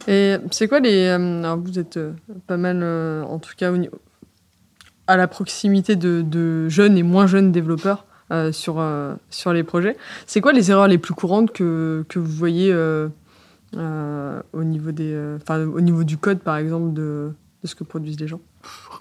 Et 0.07 0.35
c'est 0.49 0.67
quoi 0.67 0.79
les. 0.79 1.05
euh, 1.05 1.43
alors 1.43 1.57
vous 1.57 1.77
êtes 1.77 1.97
euh, 1.97 2.13
pas 2.47 2.57
mal, 2.57 2.83
en 3.23 3.39
tout 3.39 3.53
cas, 3.55 3.71
à 5.07 5.17
la 5.17 5.27
proximité 5.27 5.95
de, 5.95 6.69
jeunes 6.69 6.97
et 6.97 7.03
moins 7.03 7.27
jeunes 7.27 7.51
développeurs 7.51 8.05
sur, 8.53 8.81
sur 9.29 9.51
les 9.51 9.63
projets. 9.63 9.97
C'est 10.25 10.39
quoi 10.39 10.53
les 10.53 10.71
erreurs 10.71 10.87
les 10.87 10.97
plus 10.97 11.13
courantes 11.13 11.51
que, 11.51 12.05
que 12.07 12.17
vous 12.17 12.31
voyez 12.31 12.73
euh, 13.77 14.41
au, 14.53 14.63
niveau 14.63 14.91
des, 14.91 15.13
euh, 15.13 15.37
au 15.49 15.81
niveau 15.81 16.03
du 16.03 16.17
code, 16.17 16.39
par 16.39 16.57
exemple, 16.57 16.93
de, 16.93 17.31
de 17.63 17.67
ce 17.67 17.75
que 17.75 17.83
produisent 17.83 18.19
les 18.19 18.27
gens 18.27 18.41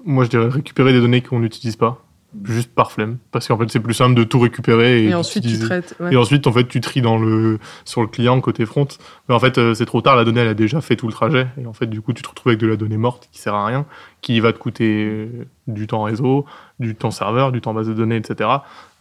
Moi, 0.05 0.25
je 0.25 0.31
dirais 0.31 0.49
récupérer 0.49 0.93
des 0.93 1.01
données 1.01 1.23
qu'on 1.23 1.41
n'utilise 1.41 1.77
pas, 1.77 2.05
juste 2.45 2.73
par 2.73 2.93
flemme. 2.93 3.19
Parce 3.33 3.49
qu'en 3.49 3.59
fait, 3.59 3.69
c'est 3.69 3.81
plus 3.81 3.95
simple 3.95 4.15
de 4.15 4.23
tout 4.23 4.39
récupérer 4.39 5.03
et, 5.03 5.09
Et, 5.09 5.15
ensuite, 5.15 5.45
tu 5.45 5.59
traites. 5.59 5.97
ouais. 5.99 6.13
Et 6.13 6.17
ensuite, 6.17 6.47
en 6.47 6.53
fait, 6.53 6.69
tu 6.69 6.81
tries 6.81 7.03
dans 7.03 7.19
le, 7.19 7.59
sur 7.85 8.01
le 8.01 8.07
client 8.07 8.41
côté 8.41 8.65
front. 8.65 8.87
Mais 9.29 9.35
en 9.35 9.41
fait, 9.41 9.59
euh, 9.59 9.75
c'est 9.75 9.87
trop 9.87 10.03
tard. 10.03 10.15
La 10.15 10.25
donnée, 10.25 10.41
elle 10.41 10.49
a 10.49 10.55
déjà 10.55 10.81
fait 10.81 10.95
tout 10.95 11.09
le 11.09 11.13
trajet. 11.13 11.49
Et 11.61 11.67
en 11.67 11.73
fait, 11.73 11.87
du 11.87 12.01
coup, 12.01 12.13
tu 12.13 12.23
te 12.23 12.29
retrouves 12.29 12.51
avec 12.51 12.61
de 12.61 12.69
la 12.69 12.77
donnée 12.77 12.97
morte 12.97 13.29
qui 13.33 13.41
sert 13.41 13.55
à 13.55 13.67
rien, 13.67 13.87
qui 14.21 14.39
va 14.39 14.53
te 14.53 14.59
coûter 14.59 15.05
euh, 15.05 15.47
du 15.67 15.89
temps 15.89 16.03
réseau, 16.05 16.47
du 16.79 16.95
temps 16.95 17.11
serveur, 17.11 17.51
du 17.51 17.61
temps 17.61 17.75
base 17.75 17.89
de 17.89 17.95
données, 17.95 18.17
etc. 18.17 18.49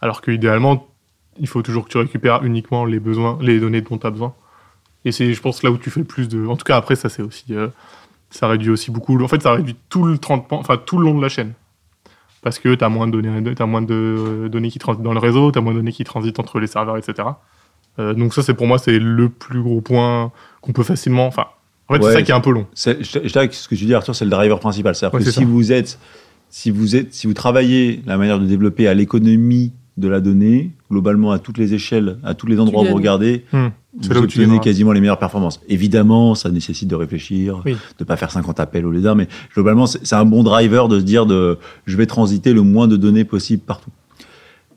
Alors 0.00 0.20
que 0.20 0.32
idéalement, 0.32 0.88
il 1.38 1.46
faut 1.46 1.62
toujours 1.62 1.84
que 1.84 1.90
tu 1.90 1.98
récupères 1.98 2.42
uniquement 2.42 2.84
les 2.84 2.98
besoins, 2.98 3.38
les 3.40 3.60
données 3.60 3.82
dont 3.82 3.98
tu 3.98 4.06
as 4.06 4.10
besoin. 4.10 4.34
Et 5.04 5.12
c'est, 5.12 5.32
je 5.32 5.40
pense, 5.40 5.62
là 5.62 5.70
où 5.70 5.78
tu 5.78 5.90
fais 5.90 6.00
le 6.00 6.06
plus 6.06 6.28
de. 6.28 6.46
En 6.46 6.56
tout 6.56 6.64
cas, 6.64 6.76
après, 6.76 6.94
ça, 6.96 7.08
c'est 7.08 7.22
aussi. 7.22 7.44
euh, 7.50 7.68
ça 8.30 8.46
réduit 8.46 8.70
aussi 8.70 8.90
beaucoup. 8.90 9.20
En 9.22 9.28
fait, 9.28 9.42
ça 9.42 9.52
réduit 9.52 9.74
tout 9.88 10.04
le 10.04 10.16
30 10.18 10.46
points- 10.46 10.58
enfin, 10.58 10.76
tout 10.76 10.98
le 10.98 11.04
long 11.04 11.16
de 11.16 11.22
la 11.22 11.28
chaîne. 11.28 11.52
Parce 12.42 12.58
que 12.58 12.74
tu 12.74 12.84
as 12.84 12.88
moins 12.88 13.06
de 13.06 13.12
données, 13.20 13.54
t'as 13.54 13.66
moins 13.66 13.82
de 13.82 14.48
données 14.50 14.70
qui 14.70 14.78
transitent 14.78 15.02
dans 15.02 15.12
le 15.12 15.18
réseau, 15.18 15.50
tu 15.52 15.58
as 15.58 15.62
moins 15.62 15.72
de 15.72 15.78
données 15.78 15.92
qui 15.92 16.04
transitent 16.04 16.38
entre 16.38 16.58
les 16.60 16.66
serveurs, 16.68 16.96
etc. 16.96 17.28
Euh, 17.98 18.14
donc 18.14 18.32
ça, 18.32 18.42
c'est 18.42 18.54
pour 18.54 18.66
moi, 18.66 18.78
c'est 18.78 18.98
le 18.98 19.28
plus 19.28 19.60
gros 19.62 19.80
point 19.80 20.32
qu'on 20.62 20.72
peut 20.72 20.82
facilement. 20.84 21.26
Enfin, 21.26 21.46
en 21.88 21.94
fait, 21.94 22.00
Ouais. 22.00 22.06
c'est 22.12 22.16
ça 22.18 22.22
qui 22.22 22.30
est 22.30 22.34
un 22.34 22.40
peu 22.40 22.50
long. 22.52 22.66
C'est- 22.72 23.02
Je 23.02 23.18
que 23.18 23.54
ce 23.54 23.68
que 23.68 23.74
tu 23.74 23.84
dis, 23.84 23.94
Arthur, 23.94 24.14
c'est 24.14 24.24
le 24.24 24.30
driver 24.30 24.58
principal. 24.60 24.94
C'est-à-dire 24.94 25.18
Ouais, 25.18 25.24
que 25.24 25.30
si 25.30 25.40
ça. 25.40 25.44
vous 25.44 25.72
êtes, 25.72 25.98
si 26.48 26.70
vous 26.70 26.96
êtes, 26.96 27.12
si 27.12 27.26
vous 27.26 27.34
travaillez 27.34 28.00
la 28.06 28.16
manière 28.16 28.38
de 28.38 28.46
développer 28.46 28.86
à 28.88 28.94
l'économie 28.94 29.72
de 29.98 30.08
la 30.08 30.20
donnée, 30.20 30.70
globalement 30.90 31.32
à 31.32 31.38
toutes 31.40 31.58
les 31.58 31.74
échelles, 31.74 32.18
à 32.22 32.34
tous 32.34 32.46
les 32.46 32.58
endroits 32.60 32.82
où 32.84 32.86
vous 32.86 32.94
regardez, 32.94 33.44
Hmm. 33.52 33.68
Vous 33.98 34.16
obtenez 34.16 34.60
quasiment 34.60 34.92
les 34.92 35.00
meilleures 35.00 35.18
performances. 35.18 35.60
Évidemment, 35.68 36.34
ça 36.34 36.50
nécessite 36.50 36.88
de 36.88 36.94
réfléchir, 36.94 37.60
Oui. 37.64 37.76
de 37.98 38.04
pas 38.04 38.16
faire 38.16 38.30
50 38.30 38.60
appels 38.60 38.86
au 38.86 38.90
lieu 38.90 39.00
d'un, 39.00 39.14
mais 39.14 39.28
globalement, 39.54 39.86
c'est 39.86 40.12
un 40.14 40.24
bon 40.24 40.42
driver 40.42 40.88
de 40.88 40.98
se 41.00 41.04
dire 41.04 41.26
de, 41.26 41.58
je 41.86 41.96
vais 41.96 42.06
transiter 42.06 42.52
le 42.52 42.62
moins 42.62 42.86
de 42.88 42.96
données 42.96 43.24
possible 43.24 43.62
partout. 43.62 43.90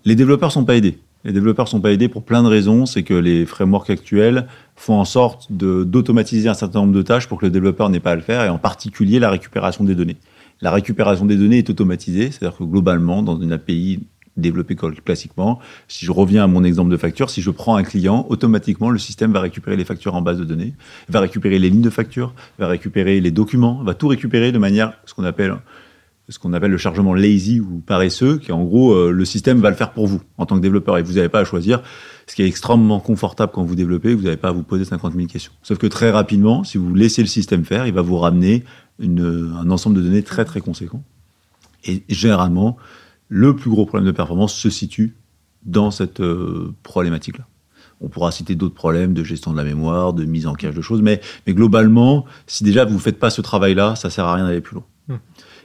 Les 0.05 0.15
développeurs 0.15 0.51
sont 0.51 0.65
pas 0.65 0.75
aidés. 0.75 0.97
Les 1.25 1.31
développeurs 1.31 1.69
sont 1.69 1.79
pas 1.79 1.93
aidés 1.93 2.09
pour 2.09 2.23
plein 2.23 2.43
de 2.43 2.49
raisons. 2.49 2.85
C'est 2.85 3.03
que 3.03 3.13
les 3.13 3.45
frameworks 3.45 3.89
actuels 3.89 4.47
font 4.75 4.95
en 4.99 5.05
sorte 5.05 5.47
d'automatiser 5.51 6.49
un 6.49 6.53
certain 6.53 6.79
nombre 6.81 6.91
de 6.93 7.01
tâches 7.01 7.27
pour 7.27 7.39
que 7.39 7.45
le 7.45 7.51
développeur 7.51 7.89
n'ait 7.89 8.01
pas 8.01 8.11
à 8.11 8.15
le 8.15 8.21
faire, 8.21 8.43
et 8.43 8.49
en 8.49 8.57
particulier 8.57 9.19
la 9.19 9.29
récupération 9.29 9.85
des 9.85 9.95
données. 9.95 10.17
La 10.61 10.71
récupération 10.71 11.25
des 11.25 11.37
données 11.37 11.59
est 11.59 11.69
automatisée, 11.69 12.31
c'est-à-dire 12.31 12.57
que 12.57 12.63
globalement, 12.63 13.23
dans 13.23 13.39
une 13.39 13.53
API 13.53 13.99
développée 14.37 14.75
col- 14.75 14.99
classiquement, 15.01 15.59
si 15.87 16.05
je 16.05 16.11
reviens 16.11 16.43
à 16.43 16.47
mon 16.47 16.63
exemple 16.63 16.91
de 16.91 16.97
facture, 16.97 17.29
si 17.29 17.41
je 17.41 17.51
prends 17.51 17.75
un 17.75 17.83
client, 17.83 18.25
automatiquement, 18.29 18.89
le 18.89 18.99
système 18.99 19.31
va 19.31 19.41
récupérer 19.41 19.77
les 19.77 19.85
factures 19.85 20.15
en 20.15 20.21
base 20.21 20.39
de 20.39 20.45
données, 20.45 20.73
va 21.09 21.19
récupérer 21.19 21.59
les 21.59 21.69
lignes 21.69 21.81
de 21.81 21.89
facture, 21.89 22.33
va 22.59 22.67
récupérer 22.67 23.21
les 23.21 23.31
documents, 23.31 23.83
va 23.83 23.93
tout 23.93 24.07
récupérer 24.07 24.51
de 24.51 24.57
manière, 24.57 24.93
ce 25.05 25.13
qu'on 25.13 25.23
appelle 25.23 25.57
ce 26.29 26.47
appelle 26.53 26.71
le 26.71 26.77
chargement 26.77 27.13
lazy 27.13 27.59
ou 27.59 27.81
paresseux, 27.85 28.37
qui 28.37 28.51
en 28.51 28.63
gros, 28.63 28.93
euh, 28.93 29.11
le 29.11 29.25
système 29.25 29.59
va 29.59 29.69
le 29.69 29.75
faire 29.75 29.91
pour 29.91 30.07
vous 30.07 30.21
en 30.37 30.45
tant 30.45 30.55
que 30.55 30.61
développeur 30.61 30.97
et 30.97 31.03
vous 31.03 31.13
n'avez 31.13 31.27
pas 31.29 31.39
à 31.41 31.43
choisir, 31.43 31.81
ce 32.27 32.35
qui 32.35 32.43
est 32.43 32.47
extrêmement 32.47 32.99
confortable 33.01 33.51
quand 33.53 33.63
vous 33.63 33.75
développez, 33.75 34.15
vous 34.15 34.23
n'avez 34.23 34.37
pas 34.37 34.49
à 34.49 34.51
vous 34.51 34.63
poser 34.63 34.85
50 34.85 35.13
000 35.13 35.27
questions. 35.27 35.51
Sauf 35.63 35.77
que 35.77 35.87
très 35.87 36.11
rapidement, 36.11 36.63
si 36.63 36.77
vous 36.77 36.95
laissez 36.95 37.21
le 37.21 37.27
système 37.27 37.65
faire, 37.65 37.87
il 37.87 37.93
va 37.93 38.01
vous 38.01 38.17
ramener 38.17 38.63
un 39.01 39.69
ensemble 39.69 39.97
de 39.97 40.01
données 40.01 40.23
très 40.23 40.45
très 40.45 40.61
conséquent. 40.61 41.03
Et 41.85 42.03
généralement, 42.07 42.77
le 43.29 43.55
plus 43.55 43.69
gros 43.69 43.85
problème 43.85 44.05
de 44.05 44.11
performance 44.15 44.53
se 44.53 44.69
situe 44.69 45.15
dans 45.65 45.91
cette 45.91 46.19
euh, 46.19 46.73
problématique-là. 46.83 47.45
On 48.01 48.09
pourra 48.09 48.31
citer 48.31 48.55
d'autres 48.55 48.75
problèmes 48.75 49.13
de 49.13 49.23
gestion 49.23 49.51
de 49.51 49.57
la 49.57 49.63
mémoire, 49.63 50.13
de 50.13 50.25
mise 50.25 50.45
en 50.45 50.53
cache 50.53 50.75
de 50.75 50.81
choses, 50.81 51.01
mais, 51.01 51.21
mais 51.47 51.53
globalement, 51.53 52.25
si 52.47 52.63
déjà 52.63 52.83
vous 52.85 52.95
ne 52.95 52.99
faites 52.99 53.19
pas 53.19 53.29
ce 53.29 53.41
travail-là, 53.41 53.95
ça 53.95 54.09
sert 54.09 54.25
à 54.25 54.35
rien 54.35 54.45
d'aller 54.45 54.61
plus 54.61 54.75
loin. 54.75 54.85
Hmm. 55.07 55.17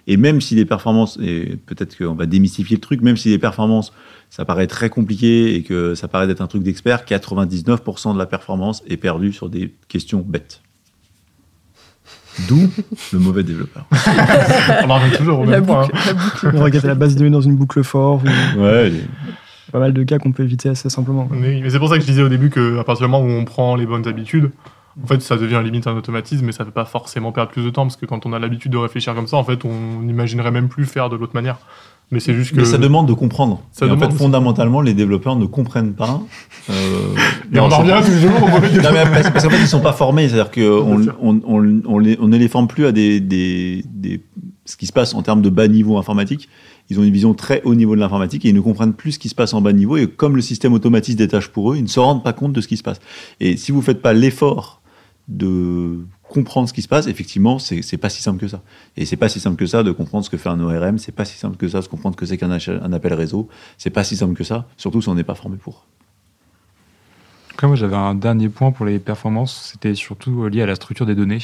Et 0.07 0.17
même 0.17 0.41
si 0.41 0.55
les 0.55 0.65
performances, 0.65 1.19
et 1.21 1.59
peut-être 1.67 1.99
qu'on 1.99 2.15
va 2.15 2.27
démystifier 2.27 2.77
le 2.77 2.81
truc, 2.81 3.03
même 3.03 3.17
si 3.17 3.29
les 3.29 3.39
performances, 3.39 3.93
ça 4.31 4.45
paraît 4.45 4.67
très 4.67 4.89
compliqué 4.89 5.55
et 5.55 5.63
que 5.63 5.95
ça 5.95 6.09
paraît 6.09 6.27
d'être 6.27 6.41
un 6.41 6.47
truc 6.47 6.63
d'expert, 6.63 7.05
99% 7.05 8.15
de 8.15 8.19
la 8.19 8.27
performance 8.27 8.83
est 8.87 8.97
perdue 8.97 9.33
sur 9.33 9.51
des 9.51 9.75
questions 9.89 10.25
bêtes. 10.27 10.63
D'où 12.47 12.69
le 13.13 13.19
mauvais 13.19 13.43
développeur. 13.43 13.85
On 14.85 14.91
en 14.91 14.99
revient 14.99 15.17
toujours 15.17 15.41
au 15.41 15.45
La 15.45 15.53
même 15.61 15.67
point. 15.67 15.83
boucle, 15.83 15.97
hein. 15.97 16.01
la 16.07 16.13
boucle. 16.15 16.51
On 16.55 16.63
regarde 16.63 16.87
la 16.87 16.95
base 16.95 17.15
de 17.15 17.19
données 17.19 17.31
dans 17.31 17.41
une 17.41 17.57
boucle 17.57 17.83
for, 17.83 18.23
ou 18.57 18.61
Ouais, 18.63 18.93
pas 19.73 19.79
mal 19.81 19.93
de 19.93 20.03
cas 20.05 20.19
qu'on 20.19 20.33
peut 20.33 20.45
éviter 20.45 20.69
assez 20.69 20.89
simplement. 20.89 21.29
Mais, 21.31 21.61
mais 21.63 21.71
c'est 21.71 21.79
pour 21.79 21.89
ça 21.89 21.97
que 21.97 22.03
je 22.03 22.07
disais 22.07 22.23
au 22.23 22.29
début 22.29 22.49
qu'à 22.51 22.85
partir 22.85 23.07
du 23.07 23.11
moment 23.13 23.25
où 23.25 23.29
on 23.31 23.45
prend 23.45 23.77
les 23.77 23.87
bonnes 23.87 24.07
habitudes, 24.09 24.51
en 25.03 25.07
fait, 25.07 25.21
ça 25.21 25.37
devient 25.37 25.61
limite 25.63 25.87
un 25.87 25.97
automatisme, 25.97 26.45
mais 26.47 26.53
ça 26.53 26.65
ne 26.65 26.69
fait 26.69 26.75
pas 26.75 26.85
forcément 26.85 27.33
perdre 27.33 27.51
plus 27.53 27.65
de 27.65 27.71
temps, 27.71 27.83
parce 27.83 27.97
que 27.97 28.07
quand 28.07 28.25
on 28.27 28.33
a 28.33 28.39
l'habitude 28.39 28.73
de 28.73 28.79
réfléchir 28.79 29.15
comme 29.15 29.27
ça, 29.27 29.37
en 29.37 29.45
fait, 29.45 29.65
on 29.65 30.01
n'imaginerait 30.03 30.51
même 30.51 30.69
plus 30.69 30.87
faire 30.87 31.09
de 31.11 31.17
l'autre 31.17 31.35
manière. 31.35 31.59
Mais 32.11 32.21
c'est 32.21 32.35
juste 32.35 32.53
que. 32.53 32.57
Mais 32.57 32.65
ça 32.65 32.79
demande 32.79 33.07
de 33.07 33.13
comprendre. 33.13 33.63
Ça 33.71 33.85
Et 33.87 33.91
en 33.91 33.95
demande 33.95 34.13
fait, 34.13 34.17
fondamentalement, 34.17 34.81
les 34.81 34.95
développeurs 34.95 35.37
ne 35.37 35.45
comprennent 35.47 35.93
pas. 35.95 36.23
euh, 36.71 36.73
Et 37.53 37.59
on 37.61 37.65
en 37.71 37.79
revient 37.79 38.01
toujours 38.05 38.33
au 38.43 38.49
Non, 38.49 38.91
mais 38.93 39.05
parce, 39.05 39.31
parce 39.31 39.45
qu'en 39.45 39.51
fait, 39.51 39.61
ils 39.61 39.67
sont 39.69 39.81
pas 39.81 39.93
formés. 39.93 40.29
C'est-à-dire 40.29 40.51
qu'on 40.51 41.09
on, 41.21 41.41
on, 41.47 41.81
on, 41.85 41.99
les, 41.99 42.17
on 42.21 42.29
ne 42.29 42.37
les 42.39 42.49
forme 42.49 42.67
plus 42.67 42.87
à 42.87 42.93
des, 42.93 43.21
des, 43.21 43.85
des, 43.93 44.23
ce 44.65 44.77
qui 44.77 44.87
se 44.87 44.93
passe 44.93 45.15
en 45.15 45.23
termes 45.23 45.43
de 45.43 45.51
bas 45.51 45.69
niveau 45.69 45.99
informatique. 45.99 46.49
Ils 46.91 46.99
ont 46.99 47.03
une 47.03 47.13
vision 47.13 47.35
très 47.35 47.61
haut 47.65 47.75
niveau 47.75 47.95
de 47.95 48.01
l'informatique 48.01 48.47
et 48.47 48.49
ils 48.49 48.55
ne 48.55 48.61
comprennent 48.61 48.95
plus 48.95 49.13
ce 49.13 49.19
qui 49.19 49.29
se 49.29 49.35
passe 49.35 49.53
en 49.53 49.61
bas 49.61 49.75
niveau. 49.75 49.99
Et 49.99 50.07
comme 50.07 50.35
le 50.37 50.41
système 50.43 50.73
automatise 50.73 51.17
des 51.17 51.29
tâches 51.29 51.49
pour 51.49 51.73
eux, 51.73 51.77
ils 51.77 51.83
ne 51.83 51.89
se 51.89 52.01
rendent 52.01 52.25
pas 52.25 52.33
compte 52.33 52.55
de 52.55 52.63
ce 52.63 52.69
qui 52.69 52.79
se 52.79 52.83
passe. 52.83 53.01
Et 53.41 53.59
si 53.59 53.71
vous 53.73 53.83
faites 53.83 54.01
pas 54.01 54.15
l'effort 54.15 54.81
de 55.29 55.99
comprendre 56.29 56.69
ce 56.69 56.73
qui 56.73 56.83
se 56.83 56.89
passe, 56.89 57.07
effectivement, 57.07 57.59
c'est 57.59 57.97
pas 57.97 58.09
si 58.09 58.23
simple 58.23 58.41
que 58.41 58.49
ça. 58.49 58.63
Et 58.97 59.07
c'est 59.07 59.17
pas 59.17 59.29
si 59.29 59.41
simple 59.41 59.57
que 59.57 59.67
ça 59.67 59.83
de 59.83 59.93
comprendre 59.93 60.25
ce 60.25 60.31
que 60.31 60.37
fait 60.37 60.49
un 60.49 60.61
ORM. 60.61 60.99
C'est 60.99 61.13
pas 61.13 61.25
si 61.25 61.37
simple 61.37 61.57
que 61.57 61.69
ça 61.69 61.81
de 61.81 61.87
comprendre 61.87 62.15
ce 62.15 62.19
que 62.19 62.27
c'est 62.27 62.39
qu'un 62.39 62.51
un 62.51 62.93
appel 62.93 63.15
réseau. 63.15 63.49
C'est 63.77 63.91
pas 63.91 64.05
si 64.05 64.17
simple 64.17 64.35
que 64.35 64.45
ça, 64.45 64.67
surtout 64.77 65.03
si 65.03 65.09
on 65.09 65.15
n'est 65.15 65.25
pas 65.25 65.35
formé 65.35 65.57
pour. 65.57 65.87
Après, 67.53 67.67
moi, 67.67 67.77
j'avais 67.77 67.97
un 67.97 68.15
dernier 68.15 68.49
point 68.49 68.71
pour 68.71 68.87
les 68.87 68.99
performances. 68.99 69.71
C'était 69.73 69.95
surtout 69.95 70.47
lié 70.47 70.63
à 70.63 70.67
la 70.67 70.77
structure 70.77 71.07
des 71.07 71.15
données. 71.15 71.41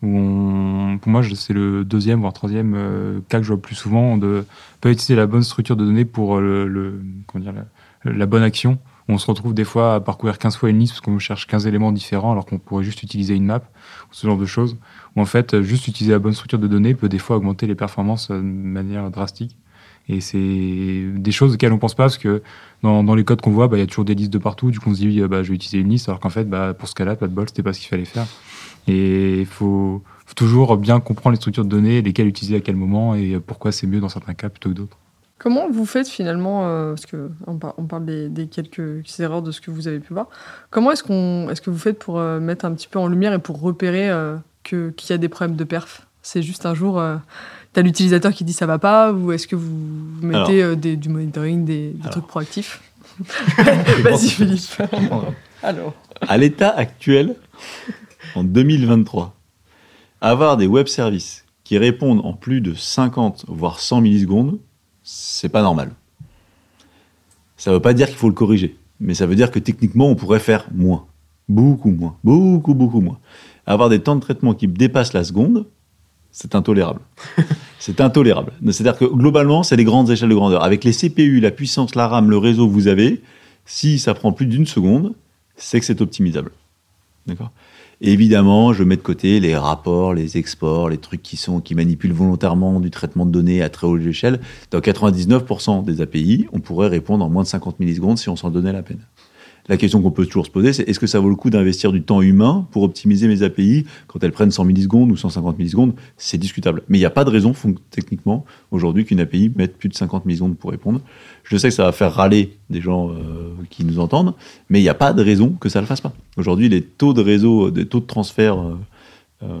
Pour 0.00 0.10
moi, 0.10 1.22
c'est 1.34 1.52
le 1.52 1.84
deuxième, 1.84 2.20
voire 2.20 2.32
troisième 2.32 2.74
euh, 2.76 3.20
cas 3.28 3.38
que 3.38 3.44
je 3.44 3.48
vois 3.48 3.56
le 3.56 3.62
plus 3.62 3.74
souvent 3.74 4.18
de 4.18 4.44
pas 4.80 4.90
utiliser 4.90 5.14
la 5.14 5.26
bonne 5.26 5.42
structure 5.42 5.76
de 5.76 5.84
données 5.84 6.04
pour 6.04 6.36
euh, 6.38 7.00
la 8.04 8.26
bonne 8.26 8.42
action. 8.42 8.78
On 9.08 9.18
se 9.18 9.26
retrouve 9.26 9.52
des 9.52 9.64
fois 9.64 9.96
à 9.96 10.00
parcourir 10.00 10.38
15 10.38 10.56
fois 10.56 10.70
une 10.70 10.78
liste 10.78 10.94
parce 10.94 11.02
qu'on 11.02 11.18
cherche 11.18 11.46
15 11.46 11.66
éléments 11.66 11.92
différents 11.92 12.32
alors 12.32 12.46
qu'on 12.46 12.58
pourrait 12.58 12.84
juste 12.84 13.02
utiliser 13.02 13.34
une 13.34 13.44
map 13.44 13.62
ou 14.10 14.12
ce 14.14 14.26
genre 14.26 14.38
de 14.38 14.46
choses. 14.46 14.78
Ou 15.16 15.20
en 15.20 15.26
fait, 15.26 15.60
juste 15.60 15.88
utiliser 15.88 16.12
la 16.12 16.18
bonne 16.18 16.32
structure 16.32 16.58
de 16.58 16.66
données 16.66 16.94
peut 16.94 17.10
des 17.10 17.18
fois 17.18 17.36
augmenter 17.36 17.66
les 17.66 17.74
performances 17.74 18.30
euh, 18.30 18.38
de 18.38 18.42
manière 18.42 19.10
drastique. 19.10 19.56
Et 20.08 20.20
c'est 20.20 21.12
des 21.14 21.32
choses 21.32 21.54
auxquelles 21.54 21.72
on 21.72 21.78
pense 21.78 21.94
pas 21.94 22.04
parce 22.04 22.18
que 22.18 22.42
dans, 22.82 23.14
les 23.14 23.24
codes 23.24 23.40
qu'on 23.40 23.50
voit, 23.50 23.68
bah, 23.68 23.78
il 23.78 23.80
y 23.80 23.82
a 23.82 23.86
toujours 23.86 24.04
des 24.04 24.14
listes 24.14 24.32
de 24.32 24.38
partout. 24.38 24.70
Du 24.70 24.78
coup, 24.78 24.90
on 24.90 24.94
se 24.94 25.00
dit, 25.00 25.20
euh, 25.20 25.28
bah, 25.28 25.42
je 25.42 25.48
vais 25.48 25.54
utiliser 25.54 25.78
une 25.78 25.88
liste, 25.88 26.08
alors 26.08 26.20
qu'en 26.20 26.28
fait, 26.28 26.44
bah, 26.44 26.74
pour 26.74 26.88
ce 26.88 26.94
cas-là, 26.94 27.16
pas 27.16 27.26
de 27.26 27.32
bol, 27.32 27.48
c'était 27.48 27.62
pas 27.62 27.72
ce 27.72 27.80
qu'il 27.80 27.88
fallait 27.88 28.04
faire. 28.04 28.26
Et 28.86 29.40
il 29.40 29.46
faut 29.46 30.02
toujours 30.36 30.76
bien 30.76 31.00
comprendre 31.00 31.32
les 31.32 31.36
structures 31.36 31.64
de 31.64 31.70
données, 31.70 32.02
lesquelles 32.02 32.26
utiliser 32.26 32.56
à 32.56 32.60
quel 32.60 32.76
moment 32.76 33.14
et 33.14 33.38
pourquoi 33.40 33.72
c'est 33.72 33.86
mieux 33.86 34.00
dans 34.00 34.10
certains 34.10 34.34
cas 34.34 34.50
plutôt 34.50 34.70
que 34.70 34.74
d'autres. 34.74 34.98
Comment 35.44 35.68
vous 35.70 35.84
faites 35.84 36.08
finalement, 36.08 36.66
euh, 36.66 36.94
parce 36.94 37.04
que 37.04 37.30
on, 37.46 37.58
par- 37.58 37.74
on 37.76 37.84
parle 37.84 38.06
des, 38.06 38.30
des 38.30 38.46
quelques 38.46 39.02
erreurs 39.20 39.42
de 39.42 39.50
ce 39.52 39.60
que 39.60 39.70
vous 39.70 39.86
avez 39.88 40.00
pu 40.00 40.14
voir, 40.14 40.28
comment 40.70 40.90
est-ce 40.90 41.04
qu'on, 41.04 41.50
est-ce 41.50 41.60
que 41.60 41.68
vous 41.68 41.76
faites 41.78 41.98
pour 41.98 42.18
euh, 42.18 42.40
mettre 42.40 42.64
un 42.64 42.72
petit 42.72 42.88
peu 42.88 42.98
en 42.98 43.06
lumière 43.08 43.34
et 43.34 43.38
pour 43.38 43.60
repérer 43.60 44.08
euh, 44.08 44.36
que, 44.62 44.88
qu'il 44.96 45.10
y 45.10 45.12
a 45.12 45.18
des 45.18 45.28
problèmes 45.28 45.54
de 45.56 45.64
perf? 45.64 46.06
C'est 46.22 46.40
juste 46.42 46.64
un 46.64 46.72
jour, 46.74 46.98
euh, 46.98 47.16
t'as 47.74 47.82
l'utilisateur 47.82 48.32
qui 48.32 48.42
dit 48.44 48.54
ça 48.54 48.64
va 48.64 48.78
pas, 48.78 49.12
ou 49.12 49.32
est-ce 49.32 49.46
que 49.46 49.54
vous 49.56 49.76
mettez 50.22 50.62
euh, 50.62 50.74
des- 50.76 50.96
du 50.96 51.10
monitoring, 51.10 51.66
des, 51.66 51.90
des 51.90 52.00
Alors. 52.00 52.10
trucs 52.12 52.26
proactifs? 52.26 52.80
Vas-y 54.02 54.28
Philippe. 54.30 54.82
Alors. 55.62 55.92
À 56.26 56.38
l'état 56.38 56.70
actuel, 56.70 57.36
en 58.34 58.44
2023, 58.44 59.34
avoir 60.22 60.56
des 60.56 60.66
web 60.66 60.86
services 60.86 61.44
qui 61.64 61.76
répondent 61.76 62.22
en 62.24 62.32
plus 62.32 62.62
de 62.62 62.72
50 62.72 63.44
voire 63.48 63.78
100 63.80 64.00
millisecondes, 64.00 64.58
c'est 65.04 65.50
pas 65.50 65.62
normal. 65.62 65.92
Ça 67.56 67.70
veut 67.70 67.80
pas 67.80 67.94
dire 67.94 68.08
qu'il 68.08 68.16
faut 68.16 68.28
le 68.28 68.34
corriger, 68.34 68.76
mais 68.98 69.14
ça 69.14 69.26
veut 69.26 69.36
dire 69.36 69.50
que 69.50 69.60
techniquement 69.60 70.08
on 70.08 70.16
pourrait 70.16 70.40
faire 70.40 70.66
moins, 70.74 71.06
beaucoup 71.48 71.90
moins, 71.90 72.16
beaucoup 72.24 72.74
beaucoup 72.74 73.00
moins. 73.00 73.18
Avoir 73.66 73.88
des 73.88 74.00
temps 74.00 74.16
de 74.16 74.20
traitement 74.20 74.54
qui 74.54 74.66
dépassent 74.66 75.12
la 75.12 75.24
seconde, 75.24 75.66
c'est 76.32 76.54
intolérable. 76.54 77.00
c'est 77.78 78.00
intolérable. 78.00 78.52
C'est-à-dire 78.64 78.98
que 78.98 79.04
globalement, 79.04 79.62
c'est 79.62 79.76
les 79.76 79.84
grandes 79.84 80.10
échelles 80.10 80.28
de 80.28 80.34
grandeur. 80.34 80.64
Avec 80.64 80.82
les 80.82 80.92
CPU, 80.92 81.38
la 81.40 81.52
puissance, 81.52 81.94
la 81.94 82.08
RAM, 82.08 82.28
le 82.28 82.38
réseau 82.38 82.66
que 82.66 82.72
vous 82.72 82.88
avez, 82.88 83.22
si 83.66 83.98
ça 83.98 84.14
prend 84.14 84.32
plus 84.32 84.46
d'une 84.46 84.66
seconde, 84.66 85.14
c'est 85.56 85.78
que 85.78 85.86
c'est 85.86 86.00
optimisable. 86.00 86.50
D'accord? 87.26 87.52
Évidemment, 88.06 88.74
je 88.74 88.84
mets 88.84 88.96
de 88.96 89.00
côté 89.00 89.40
les 89.40 89.56
rapports, 89.56 90.12
les 90.12 90.36
exports, 90.36 90.90
les 90.90 90.98
trucs 90.98 91.22
qui, 91.22 91.38
sont, 91.38 91.60
qui 91.60 91.74
manipulent 91.74 92.12
volontairement 92.12 92.78
du 92.78 92.90
traitement 92.90 93.24
de 93.24 93.30
données 93.30 93.62
à 93.62 93.70
très 93.70 93.86
haute 93.86 94.02
échelle. 94.02 94.40
Dans 94.70 94.80
99% 94.80 95.82
des 95.86 96.02
API, 96.02 96.46
on 96.52 96.60
pourrait 96.60 96.88
répondre 96.88 97.24
en 97.24 97.30
moins 97.30 97.44
de 97.44 97.48
50 97.48 97.80
millisecondes 97.80 98.18
si 98.18 98.28
on 98.28 98.36
s'en 98.36 98.50
donnait 98.50 98.74
la 98.74 98.82
peine. 98.82 99.00
La 99.66 99.78
question 99.78 100.02
qu'on 100.02 100.10
peut 100.10 100.26
toujours 100.26 100.44
se 100.44 100.50
poser, 100.50 100.74
c'est 100.74 100.86
est-ce 100.88 101.00
que 101.00 101.06
ça 101.06 101.20
vaut 101.20 101.30
le 101.30 101.36
coup 101.36 101.48
d'investir 101.48 101.90
du 101.90 102.02
temps 102.02 102.20
humain 102.20 102.66
pour 102.70 102.82
optimiser 102.82 103.28
mes 103.28 103.42
API 103.42 103.86
quand 104.08 104.22
elles 104.22 104.32
prennent 104.32 104.50
100 104.50 104.64
millisecondes 104.64 105.10
ou 105.10 105.16
150 105.16 105.58
millisecondes? 105.58 105.94
C'est 106.18 106.36
discutable. 106.36 106.82
Mais 106.88 106.98
il 106.98 107.00
n'y 107.00 107.06
a 107.06 107.10
pas 107.10 107.24
de 107.24 107.30
raison, 107.30 107.54
techniquement, 107.90 108.44
aujourd'hui, 108.70 109.06
qu'une 109.06 109.20
API 109.20 109.50
mette 109.56 109.78
plus 109.78 109.88
de 109.88 109.94
50 109.94 110.26
millisecondes 110.26 110.58
pour 110.58 110.70
répondre. 110.70 111.00
Je 111.44 111.56
sais 111.56 111.68
que 111.68 111.74
ça 111.74 111.84
va 111.84 111.92
faire 111.92 112.12
râler 112.12 112.58
des 112.68 112.82
gens 112.82 113.10
euh, 113.10 113.54
qui 113.70 113.86
nous 113.86 114.00
entendent, 114.00 114.34
mais 114.68 114.80
il 114.80 114.82
n'y 114.82 114.90
a 114.90 114.94
pas 114.94 115.14
de 115.14 115.22
raison 115.22 115.50
que 115.52 115.70
ça 115.70 115.78
ne 115.78 115.84
le 115.84 115.86
fasse 115.86 116.02
pas. 116.02 116.12
Aujourd'hui, 116.36 116.68
les 116.68 116.82
taux 116.82 117.14
de 117.14 117.22
réseau, 117.22 117.70
des 117.70 117.86
taux 117.86 118.00
de 118.00 118.06
transfert 118.06 118.58
euh, 118.58 118.76
euh, 119.44 119.58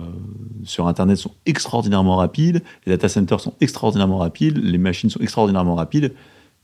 sur 0.64 0.86
Internet 0.86 1.16
sont 1.16 1.32
extraordinairement 1.46 2.16
rapides, 2.16 2.62
les 2.84 2.92
data 2.92 3.08
centers 3.08 3.40
sont 3.40 3.54
extraordinairement 3.62 4.18
rapides, 4.18 4.58
les 4.58 4.78
machines 4.78 5.08
sont 5.08 5.20
extraordinairement 5.20 5.74
rapides. 5.74 6.12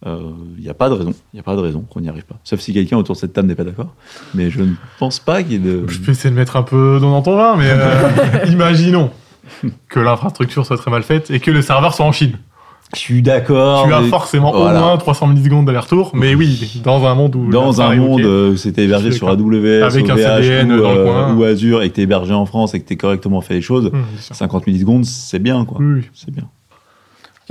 Euh, 0.06 0.18
Il 0.56 0.62
n'y 0.62 0.68
a 0.70 0.74
pas 0.74 0.88
de 0.88 0.94
raison, 0.94 1.10
il 1.32 1.36
n'y 1.36 1.40
a 1.40 1.42
pas 1.42 1.54
de 1.56 1.60
raison 1.60 1.80
qu'on 1.82 2.00
n'y 2.00 2.08
arrive 2.08 2.24
pas. 2.24 2.36
Sauf 2.44 2.60
si 2.60 2.72
quelqu'un 2.72 2.96
autour 2.96 3.14
de 3.16 3.20
cette 3.20 3.32
table 3.32 3.48
n'est 3.48 3.54
pas 3.54 3.64
d'accord. 3.64 3.94
Mais 4.34 4.48
je 4.50 4.62
ne 4.62 4.72
pense 4.98 5.18
pas 5.20 5.42
qu'il 5.42 5.52
y 5.52 5.54
ait 5.56 5.58
de. 5.58 5.84
Je 5.88 5.98
peux 5.98 6.12
essayer 6.12 6.30
de 6.30 6.36
mettre 6.36 6.56
un 6.56 6.62
peu 6.62 6.98
d'eau 7.00 7.10
dans 7.10 7.22
ton 7.22 7.36
vin, 7.36 7.56
mais 7.56 7.68
euh, 7.68 8.46
imaginons 8.48 9.10
que 9.88 10.00
l'infrastructure 10.00 10.64
soit 10.64 10.76
très 10.78 10.90
mal 10.90 11.02
faite 11.02 11.30
et 11.30 11.40
que 11.40 11.50
le 11.50 11.60
serveur 11.62 11.92
soit 11.94 12.06
en 12.06 12.12
Chine. 12.12 12.38
Je 12.94 12.98
suis 12.98 13.22
d'accord. 13.22 13.86
tu 13.86 13.92
as 13.92 14.02
forcément 14.02 14.50
voilà. 14.52 14.80
au 14.80 14.82
moins 14.82 14.96
300 14.96 15.28
millisecondes 15.28 15.64
d'aller-retour, 15.66 16.10
mais 16.12 16.34
oui, 16.34 16.80
dans 16.82 17.06
un 17.06 17.14
monde 17.14 17.36
où. 17.36 17.48
Dans 17.48 17.80
un 17.80 17.94
monde 17.94 18.22
euh, 18.22 18.50
où 18.52 18.56
c'était 18.56 18.82
hébergé 18.84 19.12
sur. 19.12 19.28
AWS, 19.28 19.82
Avec 19.82 20.10
un 20.10 20.14
OVH 20.14 20.42
CDN 20.42 20.72
ou, 20.72 20.80
dans 20.82 20.92
le 20.94 20.98
euh, 20.98 21.04
coin. 21.04 21.34
ou 21.36 21.44
Azure 21.44 21.82
et 21.82 21.90
que 21.90 21.94
tu 21.94 22.00
es 22.00 22.04
hébergé 22.04 22.32
en 22.32 22.46
France 22.46 22.74
et 22.74 22.80
que 22.80 22.88
tu 22.88 22.96
correctement 22.96 23.40
fait 23.42 23.54
les 23.54 23.60
choses, 23.62 23.86
Hum, 23.86 23.92
bien 23.92 24.20
sûr. 24.20 24.34
50 24.34 24.66
millisecondes, 24.66 25.04
c'est 25.04 25.38
bien, 25.38 25.64
quoi. 25.64 25.78
Oui. 25.80 26.02
C'est 26.14 26.32
bien. 26.32 26.44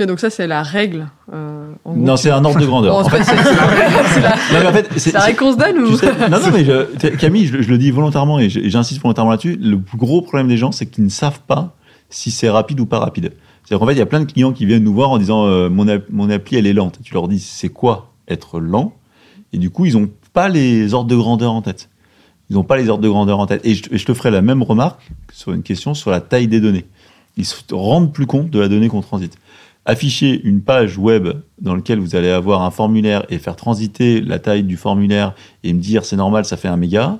Donc 0.04 0.20
ça 0.20 0.30
c'est 0.30 0.46
la 0.46 0.62
règle. 0.62 1.08
euh, 1.32 1.72
en 1.84 1.94
Non, 1.94 2.16
c'est 2.16 2.30
un 2.30 2.44
ordre 2.44 2.58
de 2.60 2.66
grandeur. 2.66 2.92
Bon, 2.94 3.00
En 3.06 3.08
fait, 3.08 3.22
c'est 3.24 3.34
la 3.34 4.60
la- 4.62 4.70
en 4.70 4.72
fait, 4.72 4.88
la 4.92 4.98
c'est- 4.98 5.16
règle 5.18 5.38
qu'on 5.38 5.52
se 5.52 5.56
donne 5.58 5.78
ou 5.78 5.96
sais- 5.96 6.06
non, 6.30 6.38
non, 6.40 6.50
mais 6.52 6.64
je- 6.64 7.08
Camille, 7.16 7.46
je, 7.46 7.62
je 7.62 7.70
le 7.70 7.78
dis 7.78 7.90
volontairement 7.90 8.38
et 8.38 8.48
j'insiste 8.48 9.00
volontairement 9.02 9.30
là-dessus. 9.30 9.56
Le 9.60 9.78
gros 9.96 10.22
problème 10.22 10.48
des 10.48 10.56
gens, 10.56 10.72
c'est 10.72 10.86
qu'ils 10.86 11.04
ne 11.04 11.08
savent 11.10 11.40
pas 11.46 11.74
si 12.08 12.30
c'est 12.30 12.48
rapide 12.50 12.80
ou 12.80 12.86
pas 12.86 12.98
rapide. 12.98 13.32
C'est-à-dire 13.64 13.80
qu'en 13.80 13.86
fait, 13.86 13.92
il 13.94 13.98
y 13.98 14.02
a 14.02 14.06
plein 14.06 14.20
de 14.20 14.30
clients 14.30 14.52
qui 14.52 14.66
viennent 14.66 14.82
nous 14.84 14.94
voir 14.94 15.10
en 15.10 15.18
disant 15.18 15.46
euh, 15.46 15.68
mon, 15.68 15.86
app- 15.88 16.10
mon 16.10 16.28
appli, 16.30 16.56
elle 16.56 16.66
est 16.66 16.72
lente. 16.72 16.96
Et 17.00 17.02
tu 17.04 17.14
leur 17.14 17.28
dis 17.28 17.38
c'est 17.38 17.68
quoi 17.68 18.10
être 18.28 18.58
lent? 18.60 18.94
Et 19.52 19.58
du 19.58 19.70
coup, 19.70 19.84
ils 19.86 19.94
n'ont 19.94 20.08
pas 20.32 20.48
les 20.48 20.92
ordres 20.94 21.08
de 21.10 21.16
grandeur 21.16 21.52
en 21.52 21.62
tête. 21.62 21.88
Ils 22.48 22.54
n'ont 22.54 22.64
pas 22.64 22.76
les 22.76 22.88
ordres 22.88 23.02
de 23.02 23.08
grandeur 23.08 23.38
en 23.38 23.46
tête. 23.46 23.60
Et 23.64 23.74
je, 23.76 23.84
et 23.92 23.98
je 23.98 24.04
te 24.04 24.12
ferai 24.14 24.30
la 24.32 24.42
même 24.42 24.62
remarque 24.62 25.08
sur 25.32 25.52
une 25.52 25.62
question 25.62 25.94
sur 25.94 26.10
la 26.10 26.20
taille 26.20 26.48
des 26.48 26.60
données. 26.60 26.84
Ils 27.36 27.44
se 27.44 27.54
rendent 27.72 28.12
plus 28.12 28.26
compte 28.26 28.50
de 28.50 28.58
la 28.58 28.66
donnée 28.68 28.88
qu'on 28.88 29.02
transite. 29.02 29.36
Afficher 29.86 30.40
une 30.44 30.60
page 30.62 30.98
web 30.98 31.28
dans 31.60 31.74
laquelle 31.74 31.98
vous 32.00 32.14
allez 32.14 32.28
avoir 32.30 32.62
un 32.62 32.70
formulaire 32.70 33.24
et 33.30 33.38
faire 33.38 33.56
transiter 33.56 34.20
la 34.20 34.38
taille 34.38 34.62
du 34.62 34.76
formulaire 34.76 35.34
et 35.64 35.72
me 35.72 35.80
dire 35.80 36.04
c'est 36.04 36.16
normal, 36.16 36.44
ça 36.44 36.56
fait 36.56 36.68
un 36.68 36.76
méga, 36.76 37.18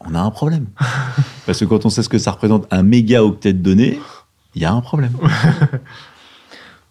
on 0.00 0.14
a 0.14 0.20
un 0.20 0.30
problème. 0.30 0.66
Parce 1.46 1.58
que 1.60 1.64
quand 1.64 1.84
on 1.84 1.90
sait 1.90 2.02
ce 2.04 2.08
que 2.08 2.18
ça 2.18 2.30
représente 2.30 2.66
un 2.70 2.82
mégaoctet 2.82 3.52
de 3.52 3.58
données, 3.58 3.98
il 4.54 4.62
y 4.62 4.64
a 4.64 4.72
un 4.72 4.80
problème. 4.80 5.12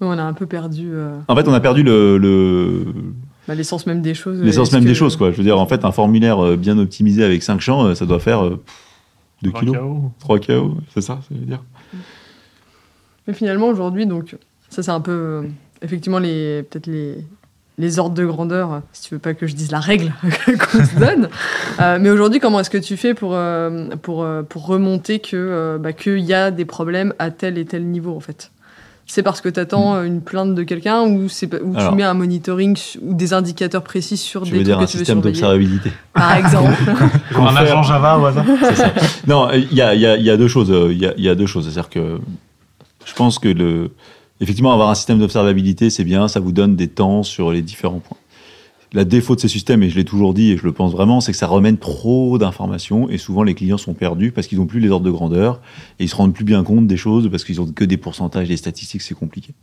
On 0.02 0.12
a 0.18 0.24
un 0.24 0.34
peu 0.34 0.46
perdu 0.46 0.90
euh, 0.92 1.18
En 1.30 1.36
fait, 1.38 1.48
on 1.48 1.54
a 1.54 1.62
perdu 1.62 1.82
le- 1.82 2.18
le, 2.18 2.86
bah, 3.48 3.56
l'essence 3.56 3.88
même 3.88 4.02
des 4.02 4.14
choses. 4.14 4.42
l'essence 4.42 4.68
Est-ce 4.68 4.76
même 4.76 4.84
que- 4.84 4.90
des 4.90 4.94
choses. 4.96 5.16
Quoi. 5.16 5.32
Je 5.32 5.38
veux 5.38 5.44
dire, 5.44 5.58
en 5.58 5.66
fait, 5.68 5.86
un 5.86 5.94
formulaire 5.94 6.44
euh, 6.44 6.58
bien 6.58 6.78
optimisé 6.78 7.24
avec 7.24 7.42
5 7.44 7.62
champs, 7.62 7.86
euh, 7.86 7.96
ça 7.96 8.06
doit 8.06 8.20
faire 8.20 8.44
2 8.44 8.60
Un 9.46 9.52
kilos, 9.60 9.74
chaos. 9.76 10.12
3 10.20 10.40
KO, 10.40 10.78
c'est 10.94 11.00
ça, 11.02 11.20
ça 11.28 11.34
veut 11.34 11.46
dire 11.46 11.64
Mais 13.26 13.34
finalement, 13.34 13.68
aujourd'hui, 13.70 14.06
donc, 14.06 14.36
ça, 14.76 14.84
c'est 14.84 14.92
un 14.92 15.00
peu, 15.02 15.12
euh, 15.12 15.42
effectivement, 15.82 16.20
les, 16.20 16.64
peut-être 16.64 16.88
les, 16.88 17.16
les 17.78 18.00
ordres 18.00 18.16
de 18.16 18.26
grandeur, 18.26 18.74
euh, 18.74 18.80
si 18.94 19.04
tu 19.10 19.16
veux 19.16 19.20
pas 19.20 19.34
que 19.34 19.48
je 19.48 19.56
dise 19.56 19.72
la 19.72 19.80
règle 19.80 20.12
qu'on 20.24 20.86
se 20.86 21.00
donne. 21.00 21.30
Euh, 21.82 21.98
mais 22.00 22.10
aujourd'hui, 22.10 22.40
comment 22.40 22.62
est-ce 22.62 22.70
que 22.70 22.78
tu 22.78 22.96
fais 22.96 23.14
pour, 23.14 23.32
euh, 23.34 23.88
pour, 24.02 24.24
euh, 24.24 24.44
pour 24.44 24.66
remonter 24.66 25.20
que, 25.20 25.36
euh, 25.36 25.78
bah, 25.78 25.92
qu'il 25.92 26.20
y 26.20 26.34
a 26.34 26.50
des 26.52 26.64
problèmes 26.64 27.14
à 27.20 27.32
tel 27.32 27.58
et 27.58 27.66
tel 27.66 27.86
niveau, 27.86 28.16
en 28.16 28.22
fait? 28.22 28.50
C'est 29.08 29.22
parce 29.24 29.42
que 29.42 29.50
tu 29.50 29.60
attends 29.60 30.02
une 30.04 30.22
plainte 30.22 30.56
de 30.56 30.64
quelqu'un 30.64 31.02
ou, 31.02 31.28
c'est, 31.30 31.54
ou 31.62 31.74
Hmm. 31.74 31.78
Alors. 31.78 31.90
tu 31.92 31.96
mets 31.98 32.04
un 32.04 32.14
monitoring 32.14 32.78
ou 33.02 33.14
des 33.14 33.34
indicateurs 33.34 33.84
précis 33.84 34.16
sur 34.18 34.44
Tu 34.44 34.52
des 34.52 34.60
veux 34.60 34.64
trucs 34.64 34.68
dire 34.68 34.78
que 34.80 34.84
un 34.84 34.88
tu 34.88 34.98
veux 34.98 35.04
système 35.04 35.18
surveiller? 35.18 35.34
d'observabilité 35.34 35.92
Par 36.14 36.36
exemple. 36.38 36.74
Genre 37.32 37.50
un 37.52 37.56
agent 37.58 37.84
Java 37.84 38.18
au 38.20 38.26
hasard. 38.26 38.46
Non, 39.28 39.50
il 39.52 39.74
y 39.74 39.82
a, 39.82 39.94
il 39.94 40.00
y 40.02 40.06
a- 40.08 40.16
il 40.18 40.24
y 40.24 40.30
a 40.30 40.38
deux 40.38 40.48
choses. 40.48 40.70
Il 40.92 40.98
y 40.98 41.06
a, 41.06 41.14
il 41.18 41.24
y 41.24 41.30
a 41.30 41.36
deux 41.36 41.46
choses. 41.46 41.66
C'est-à-dire 41.66 41.90
que 41.90 42.20
je 43.06 43.14
pense 43.14 43.38
que 43.38 43.50
le, 43.50 43.92
effectivement, 44.42 44.74
avoir 44.74 44.90
un 44.90 44.96
système 44.96 45.20
d'observabilité, 45.20 45.90
c'est 45.90 46.04
bien. 46.04 46.28
Ça 46.28 46.40
vous 46.40 46.52
donne 46.52 46.76
des 46.76 46.88
temps 46.88 47.24
sur 47.24 47.52
les 47.52 47.62
différents 47.62 48.00
points. 48.00 48.18
La 48.94 49.04
défaut 49.04 49.36
de 49.36 49.42
ces 49.42 49.48
systèmes, 49.48 49.84
et 49.84 49.90
je 49.90 49.96
l'ai 49.96 50.06
toujours 50.06 50.34
dit 50.34 50.52
et 50.52 50.58
je 50.58 50.64
le 50.64 50.72
pense 50.72 50.92
vraiment, 50.92 51.20
c'est 51.20 51.32
que 51.34 51.38
ça 51.38 51.48
remène 51.48 51.78
trop 51.78 52.38
d'informations 52.38 53.10
et 53.10 53.18
souvent 53.18 53.44
les 53.44 53.54
clients 53.54 53.78
sont 53.78 53.94
perdus 53.94 54.32
parce 54.32 54.48
qu'ils 54.48 54.58
n'ont 54.58 54.68
plus 54.68 54.80
les 54.80 54.90
ordres 54.90 55.06
de 55.06 55.12
grandeur 55.12 55.60
et 56.00 56.06
ils 56.06 56.10
se 56.10 56.16
rendent 56.16 56.34
plus 56.34 56.46
bien 56.46 56.64
compte 56.64 56.88
des 56.88 56.96
choses 56.96 57.30
parce 57.30 57.44
qu'ils 57.44 57.60
ont 57.60 57.66
que 57.66 57.84
des 57.84 57.98
pourcentages, 57.98 58.48
des 58.48 58.58
statistiques, 58.58 59.02
c'est 59.02 59.16
compliqué. 59.16 59.54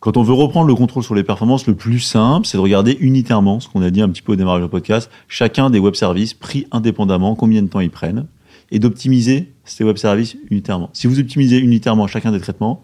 Quand 0.00 0.16
on 0.16 0.22
veut 0.22 0.34
reprendre 0.34 0.66
le 0.66 0.74
contrôle 0.74 1.02
sur 1.02 1.14
les 1.14 1.22
performances, 1.22 1.66
le 1.66 1.76
plus 1.76 2.00
simple, 2.00 2.46
c'est 2.46 2.58
de 2.58 2.62
regarder 2.62 2.96
unitairement, 3.00 3.60
ce 3.60 3.68
qu'on 3.68 3.82
a 3.82 3.90
dit 3.90 4.02
un 4.02 4.08
petit 4.08 4.20
peu 4.20 4.32
au 4.32 4.36
démarrage 4.36 4.62
du 4.62 4.68
podcast, 4.68 5.10
chacun 5.28 5.70
des 5.70 5.78
web 5.78 5.94
services 5.94 6.34
pris 6.34 6.66
indépendamment, 6.72 7.36
combien 7.36 7.62
de 7.62 7.68
temps 7.68 7.80
ils 7.80 7.90
prennent, 7.90 8.26
et 8.70 8.78
d'optimiser 8.78 9.52
ces 9.64 9.82
web 9.84 9.96
services 9.96 10.36
unitairement. 10.50 10.90
Si 10.92 11.06
vous 11.06 11.20
optimisez 11.20 11.58
unitairement 11.58 12.06
chacun 12.06 12.32
des 12.32 12.40
traitements, 12.40 12.82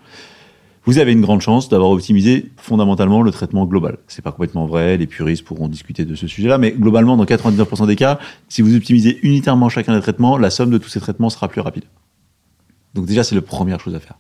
vous 0.85 0.99
avez 0.99 1.13
une 1.13 1.21
grande 1.21 1.41
chance 1.41 1.69
d'avoir 1.69 1.91
optimisé 1.91 2.51
fondamentalement 2.57 3.23
le 3.23 3.31
traitement 3.31 3.67
global. 3.67 3.99
C'est 4.09 4.23
pas 4.23 4.33
complètement 4.33 4.67
vrai, 4.67 4.97
les 4.97 5.07
puristes 5.07 5.45
pourront 5.45 5.69
discuter 5.69 6.05
de 6.05 6.15
ce 6.15 6.27
sujet-là, 6.27 6.59
mais 6.59 6.73
globalement, 6.73 7.17
dans 7.17 7.25
99% 7.25 7.87
des 7.87 7.97
cas, 7.97 8.19
si 8.49 8.63
vous 8.63 8.75
optimisez 8.75 9.19
unitairement 9.23 9.69
chacun 9.69 9.95
des 9.95 10.01
traitements, 10.01 10.39
la 10.39 10.51
somme 10.51 10.71
de 10.71 10.79
tous 10.79 10.89
ces 10.89 11.01
traitements 11.01 11.31
sera 11.31 11.49
plus 11.49 11.61
rapide. 11.61 11.85
Donc 12.95 13.07
déjà, 13.07 13.23
c'est 13.23 13.35
la 13.35 13.43
première 13.43 13.79
chose 13.79 13.95
à 13.95 14.01
faire. 14.01 14.19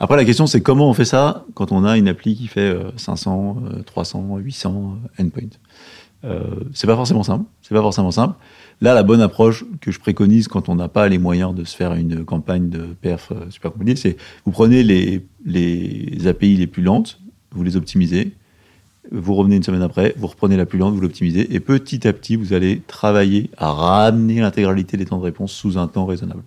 Après, 0.00 0.16
la 0.16 0.24
question, 0.24 0.46
c'est 0.46 0.60
comment 0.60 0.88
on 0.88 0.94
fait 0.94 1.04
ça 1.04 1.44
quand 1.54 1.72
on 1.72 1.84
a 1.84 1.98
une 1.98 2.08
appli 2.08 2.34
qui 2.34 2.48
fait 2.48 2.60
euh, 2.60 2.90
500, 2.96 3.56
euh, 3.74 3.82
300, 3.82 4.38
800 4.38 4.98
euh, 5.18 5.22
endpoints. 5.22 5.58
Euh, 6.24 6.42
c'est 6.74 6.86
pas 6.86 6.96
forcément 6.96 7.22
simple. 7.22 7.44
C'est 7.62 7.74
pas 7.74 7.80
forcément 7.80 8.10
simple. 8.10 8.34
Là, 8.80 8.94
la 8.94 9.02
bonne 9.02 9.20
approche 9.20 9.64
que 9.80 9.90
je 9.90 9.98
préconise 9.98 10.46
quand 10.46 10.68
on 10.68 10.76
n'a 10.76 10.88
pas 10.88 11.08
les 11.08 11.18
moyens 11.18 11.54
de 11.54 11.64
se 11.64 11.76
faire 11.76 11.94
une 11.94 12.24
campagne 12.24 12.68
de 12.68 12.82
perf 13.00 13.32
euh, 13.32 13.50
super 13.50 13.72
c'est 13.96 14.16
vous 14.44 14.52
prenez 14.52 14.84
les, 14.84 15.26
les 15.44 16.26
API 16.28 16.56
les 16.56 16.68
plus 16.68 16.82
lentes, 16.82 17.20
vous 17.50 17.64
les 17.64 17.76
optimisez, 17.76 18.34
vous 19.10 19.34
revenez 19.34 19.56
une 19.56 19.62
semaine 19.64 19.82
après, 19.82 20.14
vous 20.16 20.28
reprenez 20.28 20.56
la 20.56 20.66
plus 20.66 20.78
lente, 20.78 20.94
vous 20.94 21.00
l'optimisez, 21.00 21.52
et 21.54 21.60
petit 21.60 22.06
à 22.06 22.12
petit, 22.12 22.36
vous 22.36 22.52
allez 22.52 22.82
travailler 22.86 23.50
à 23.56 23.72
ramener 23.72 24.40
l'intégralité 24.40 24.96
des 24.96 25.06
temps 25.06 25.18
de 25.18 25.24
réponse 25.24 25.52
sous 25.52 25.76
un 25.76 25.88
temps 25.88 26.06
raisonnable. 26.06 26.42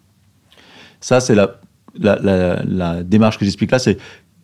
Ça, 1.02 1.20
c'est 1.20 1.36
la, 1.36 1.60
la 1.96 3.04
démarche 3.04 3.40
que 3.40 3.46
j'explique 3.46 3.72
là, 3.72 3.80
c'est 3.80 3.98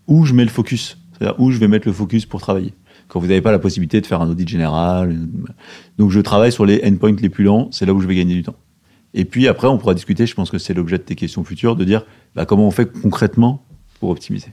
où 0.08 0.26
je 0.26 0.34
mets 0.34 0.44
le 0.44 0.50
focus, 0.50 0.98
c'est-à-dire 1.14 1.40
où 1.40 1.52
je 1.52 1.58
vais 1.58 1.68
mettre 1.68 1.88
le 1.88 1.94
focus 1.94 2.26
pour 2.26 2.42
travailler. 2.42 2.74
Quand 3.08 3.20
vous 3.20 3.28
n'avez 3.28 3.42
pas 3.42 3.52
la 3.52 3.60
possibilité 3.60 4.02
de 4.02 4.06
faire 4.06 4.22
un 4.22 4.30
audit 4.30 4.48
général, 4.48 5.16
donc 5.98 6.12
je 6.12 6.20
travaille 6.20 6.52
sur 6.52 6.66
les 6.66 6.82
endpoints 6.86 7.16
les 7.20 7.30
plus 7.30 7.46
lents, 7.46 7.70
c'est 7.72 7.86
là 7.86 7.94
où 7.94 8.02
je 8.02 8.08
vais 8.08 8.16
gagner 8.16 8.34
du 8.34 8.44
temps. 8.44 8.56
Et 9.14 9.24
puis 9.26 9.48
après, 9.48 9.68
on 9.68 9.78
pourra 9.78 9.94
discuter, 9.94 10.26
je 10.26 10.36
pense 10.36 10.52
que 10.52 10.58
c'est 10.58 10.74
l'objet 10.74 10.98
de 10.98 11.04
tes 11.04 11.16
questions 11.16 11.44
futures, 11.44 11.76
de 11.76 11.86
dire 11.86 12.06
bah, 12.36 12.46
comment 12.46 12.68
on 12.68 12.72
fait 12.72 12.92
concrètement 13.02 13.64
pour 14.00 14.10
optimiser. 14.10 14.52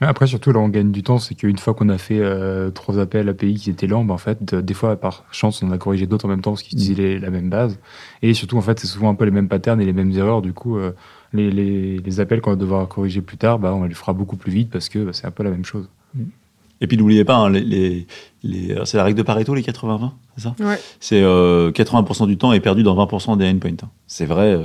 Après, 0.00 0.28
surtout, 0.28 0.52
là, 0.52 0.60
on 0.60 0.68
gagne 0.68 0.92
du 0.92 1.02
temps, 1.02 1.18
c'est 1.18 1.34
qu'une 1.34 1.58
fois 1.58 1.74
qu'on 1.74 1.88
a 1.88 1.98
fait 1.98 2.20
euh, 2.20 2.70
trois 2.70 3.00
appels 3.00 3.28
API 3.28 3.54
qui 3.54 3.68
étaient 3.68 3.88
lents, 3.88 4.04
bah, 4.04 4.14
en 4.14 4.18
fait, 4.18 4.54
des 4.54 4.72
fois, 4.74 4.94
par 4.94 5.24
chance, 5.32 5.60
on 5.64 5.72
a 5.72 5.78
corrigé 5.78 6.06
d'autres 6.06 6.26
en 6.26 6.28
même 6.28 6.40
temps 6.40 6.52
parce 6.52 6.62
qu'ils 6.62 6.78
utilisaient 6.78 7.02
les- 7.02 7.18
la 7.18 7.30
même 7.30 7.50
base. 7.50 7.80
Et 8.22 8.32
surtout, 8.32 8.56
en 8.58 8.60
fait, 8.60 8.78
c'est 8.78 8.86
souvent 8.86 9.10
un 9.10 9.16
peu 9.16 9.24
les 9.24 9.32
mêmes 9.32 9.48
patterns 9.48 9.80
et 9.80 9.84
les 9.84 9.92
mêmes 9.92 10.12
erreurs. 10.12 10.40
Du 10.40 10.52
coup, 10.52 10.78
euh, 10.78 10.92
les, 11.32 11.50
les, 11.50 11.98
les 11.98 12.20
appels 12.20 12.40
qu'on 12.40 12.50
va 12.50 12.56
devoir 12.56 12.86
corriger 12.86 13.22
plus 13.22 13.38
tard, 13.38 13.58
bah, 13.58 13.74
on 13.74 13.82
les 13.84 13.94
fera 13.94 14.12
beaucoup 14.12 14.36
plus 14.36 14.52
vite 14.52 14.70
parce 14.70 14.88
que 14.88 15.00
bah, 15.04 15.10
c'est 15.12 15.26
un 15.26 15.32
peu 15.32 15.42
la 15.42 15.50
même 15.50 15.64
chose. 15.64 15.88
Et 16.80 16.86
puis 16.86 16.96
n'oubliez 16.96 17.24
pas, 17.24 17.36
hein, 17.36 17.50
les, 17.50 17.60
les, 17.62 18.06
les- 18.44 18.72
alors, 18.72 18.86
c'est 18.86 18.96
la 18.96 19.04
règle 19.04 19.18
de 19.18 19.22
Pareto, 19.24 19.52
les 19.54 19.62
80-20, 19.62 20.10
c'est 20.36 20.42
ça? 20.44 20.54
Ouais. 20.60 20.78
C'est 21.00 21.20
euh, 21.22 21.72
80% 21.72 22.26
du 22.28 22.36
temps 22.38 22.52
est 22.52 22.60
perdu 22.60 22.84
dans 22.84 22.94
20% 22.94 23.36
des 23.36 23.48
endpoints. 23.48 23.70
hein. 23.82 23.88
C'est 24.06 24.26
vrai 24.26 24.54
euh, 24.54 24.62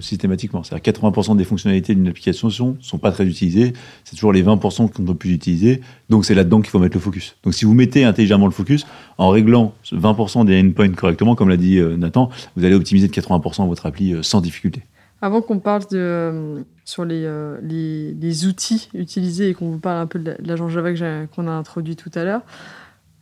systématiquement. 0.00 0.62
C'est-à-dire 0.62 0.92
80% 0.92 1.36
des 1.36 1.44
fonctionnalités 1.44 1.94
d'une 1.94 2.08
application 2.08 2.48
ne 2.48 2.74
sont 2.80 2.98
pas 2.98 3.10
très 3.10 3.26
utilisées. 3.26 3.72
C'est 4.04 4.16
toujours 4.16 4.32
les 4.32 4.42
20% 4.44 4.90
qu'on 4.92 5.04
peut 5.04 5.14
plus 5.14 5.32
utiliser. 5.32 5.80
Donc 6.08 6.24
c'est 6.24 6.34
là-dedans 6.34 6.60
qu'il 6.60 6.70
faut 6.70 6.78
mettre 6.78 6.96
le 6.96 7.00
focus. 7.00 7.36
Donc 7.44 7.54
si 7.54 7.64
vous 7.64 7.74
mettez 7.74 8.04
intelligemment 8.04 8.46
le 8.46 8.52
focus, 8.52 8.86
en 9.18 9.28
réglant 9.30 9.74
20% 9.92 10.44
des 10.44 10.60
endpoints 10.60 10.90
correctement, 10.90 11.34
comme 11.34 11.48
l'a 11.48 11.56
dit 11.56 11.78
euh, 11.78 11.96
Nathan, 11.96 12.30
vous 12.56 12.64
allez 12.64 12.74
optimiser 12.74 13.08
de 13.08 13.12
80% 13.12 13.66
votre 13.68 13.86
appli 13.86 14.14
euh, 14.14 14.22
sans 14.22 14.40
difficulté. 14.40 14.82
Avant 15.22 15.42
qu'on 15.42 15.58
parle 15.58 15.82
de, 15.90 15.96
euh, 15.98 16.60
sur 16.90 17.04
les, 17.04 17.24
euh, 17.24 17.56
les, 17.62 18.12
les 18.12 18.46
outils 18.46 18.88
utilisés 18.94 19.48
et 19.50 19.54
qu'on 19.54 19.70
vous 19.70 19.78
parle 19.78 19.98
un 19.98 20.06
peu 20.06 20.18
de 20.18 20.30
la- 20.32 20.36
de 20.36 20.48
l'agent 20.48 20.68
Java 20.68 20.90
qu'on 21.34 21.46
a 21.46 21.50
introduit 21.52 21.96
tout 21.96 22.10
à 22.14 22.24
l'heure, 22.24 22.42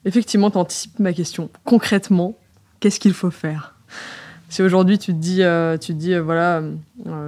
effectivement, 0.05 0.51
tu 0.51 0.59
anticipes 0.59 0.99
ma 0.99 1.13
question. 1.13 1.51
Concrètement, 1.65 2.37
qu'est-ce 2.81 2.99
qu'il 3.01 3.13
faut 3.13 3.31
faire? 3.31 3.75
Si 4.49 4.63
aujourd'hui 4.63 4.99
tu 4.99 5.13
te 5.13 5.19
dis, 5.19 5.43
euh, 5.43 5.77
tu 5.77 5.93
te 5.93 5.99
dis 5.99 6.15
euh, 6.15 6.23
voilà, 6.23 6.63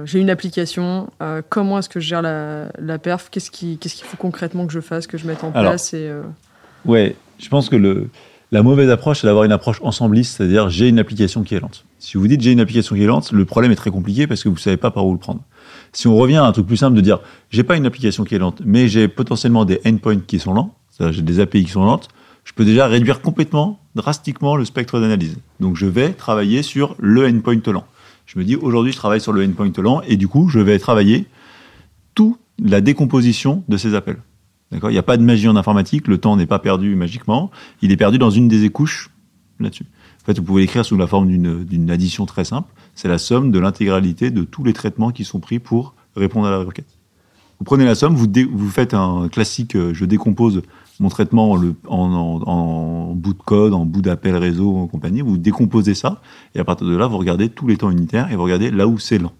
j'ai 0.05 0.19
une 0.19 0.31
application, 0.31 1.09
comment 1.49 1.77
est-ce 1.77 1.89
que 1.89 1.99
je 1.99 2.07
gère 2.07 2.23
la, 2.23 2.69
la 2.79 2.97
perf? 2.97 3.29
Qu'est-ce 3.29 3.51
qui- 3.51 3.77
qu'est-ce 3.77 3.95
qu'il 3.95 4.05
faut 4.05 4.17
concrètement 4.17 4.65
que 4.65 4.73
je 4.73 4.79
fasse, 4.79 5.05
que 5.05 5.17
je 5.19 5.27
mette 5.27 5.43
en 5.43 5.51
Alors, 5.51 5.71
place 5.73 5.93
et, 5.93 6.11
Ouais, 6.85 7.15
je 7.37 7.47
pense 7.49 7.69
que 7.69 7.75
le, 7.75 8.09
la 8.51 8.63
mauvaise 8.63 8.89
approche, 8.89 9.21
c'est 9.21 9.27
d'avoir 9.27 9.43
une 9.43 9.51
approche 9.51 9.79
ensembliste, 9.83 10.37
c'est-à-dire 10.37 10.69
j'ai 10.71 10.87
une 10.89 10.97
application 10.97 11.43
qui 11.43 11.53
est 11.53 11.59
lente. 11.59 11.85
Si 11.99 12.17
vous 12.17 12.27
dites 12.27 12.41
j'ai 12.41 12.51
une 12.53 12.59
application 12.59 12.95
qui 12.95 13.03
est 13.03 13.07
lente, 13.07 13.31
le 13.31 13.45
problème 13.45 13.71
est 13.71 13.75
très 13.75 13.91
compliqué 13.91 14.25
parce 14.25 14.41
que 14.43 14.49
vous 14.49 14.57
savez 14.57 14.77
pas 14.77 14.89
par 14.89 15.05
où 15.05 15.11
le 15.13 15.19
prendre. 15.19 15.41
Si 15.93 16.07
on 16.07 16.15
revient 16.15 16.37
à 16.37 16.45
un 16.45 16.51
truc 16.51 16.67
plus 16.67 16.77
simple 16.77 16.95
de 16.95 17.01
dire 17.01 17.19
j'ai 17.49 17.63
pas 17.63 17.75
une 17.75 17.85
application 17.85 18.23
qui 18.23 18.35
est 18.35 18.39
lente, 18.39 18.61
mais 18.65 18.87
j'ai 18.87 19.07
potentiellement 19.07 19.65
des 19.65 19.81
endpoints 19.85 20.19
qui 20.19 20.39
sont 20.39 20.53
lents, 20.53 20.75
j'ai 20.99 21.21
des 21.21 21.39
API 21.39 21.65
qui 21.65 21.71
sont 21.71 21.83
lentes, 21.83 22.09
je 22.43 22.53
peux 22.53 22.65
déjà 22.65 22.87
réduire 22.87 23.21
complètement, 23.21 23.79
drastiquement 23.95 24.55
le 24.55 24.65
spectre 24.65 24.99
d'analyse. 24.99 25.37
Donc 25.59 25.75
je 25.75 25.85
vais 25.85 26.13
travailler 26.13 26.63
sur 26.63 26.95
le 26.99 27.27
endpoint 27.27 27.59
lent. 27.67 27.85
Je 28.25 28.39
me 28.39 28.45
dis 28.45 28.55
aujourd'hui 28.55 28.93
je 28.93 28.97
travaille 28.97 29.21
sur 29.21 29.33
le 29.33 29.45
endpoint 29.45 29.71
lent 29.77 30.01
et 30.07 30.15
du 30.15 30.27
coup 30.27 30.47
je 30.49 30.59
vais 30.59 30.79
travailler 30.79 31.27
toute 32.15 32.39
la 32.63 32.81
décomposition 32.81 33.63
de 33.67 33.77
ces 33.77 33.93
appels. 33.93 34.17
D'accord? 34.71 34.89
Il 34.89 34.93
n'y 34.93 34.99
a 34.99 35.03
pas 35.03 35.17
de 35.17 35.23
magie 35.23 35.49
en 35.49 35.55
informatique, 35.57 36.07
le 36.07 36.17
temps 36.17 36.37
n'est 36.37 36.45
pas 36.45 36.59
perdu 36.59 36.95
magiquement, 36.95 37.51
il 37.81 37.91
est 37.91 37.97
perdu 37.97 38.17
dans 38.17 38.29
une 38.29 38.47
des 38.47 38.63
écouches 38.63 39.09
là-dessus. 39.59 39.85
En 40.21 40.25
fait, 40.25 40.37
vous 40.37 40.43
pouvez 40.43 40.61
l'écrire 40.61 40.85
sous 40.85 40.97
la 40.97 41.07
forme 41.07 41.27
d'une 41.27 41.89
addition 41.89 42.25
très 42.25 42.45
simple, 42.45 42.71
c'est 42.93 43.07
la 43.07 43.17
somme 43.17 43.51
de 43.51 43.59
l'intégralité 43.59 44.29
de 44.29 44.43
tous 44.43 44.63
les 44.63 44.73
traitements 44.73 45.11
qui 45.11 45.23
sont 45.23 45.39
pris 45.39 45.59
pour 45.59 45.95
répondre 46.15 46.47
à 46.47 46.51
la 46.51 46.59
requête. 46.59 46.97
Vous 47.59 47.65
prenez 47.65 47.85
la 47.85 47.95
somme, 47.95 48.15
vous, 48.15 48.27
vous 48.53 48.69
faites 48.69 48.93
un 48.93 49.27
classique, 49.29 49.75
euh, 49.75 49.93
je 49.93 50.05
décompose 50.05 50.61
mon 50.99 51.09
traitement 51.09 51.51
en, 51.51 51.63
en- 51.87 52.41
en 52.47 53.13
bout 53.13 53.33
de 53.33 53.41
code, 53.41 53.73
en 53.73 53.85
bout 53.85 54.01
d'appel 54.01 54.35
réseau, 54.35 54.75
en 54.77 54.87
compagnie, 54.87 55.21
vous 55.21 55.37
décomposez 55.37 55.93
ça, 55.95 56.21
et 56.55 56.59
à 56.59 56.63
partir 56.63 56.87
de 56.87 56.95
là, 56.95 57.07
vous 57.07 57.17
regardez 57.17 57.49
tous 57.49 57.67
les 57.67 57.77
temps 57.77 57.89
unitaires 57.91 58.31
et 58.31 58.35
vous 58.35 58.43
regardez 58.43 58.71
là 58.71 58.87
où 58.87 58.99
c'est 58.99 59.17
lent. 59.19 59.33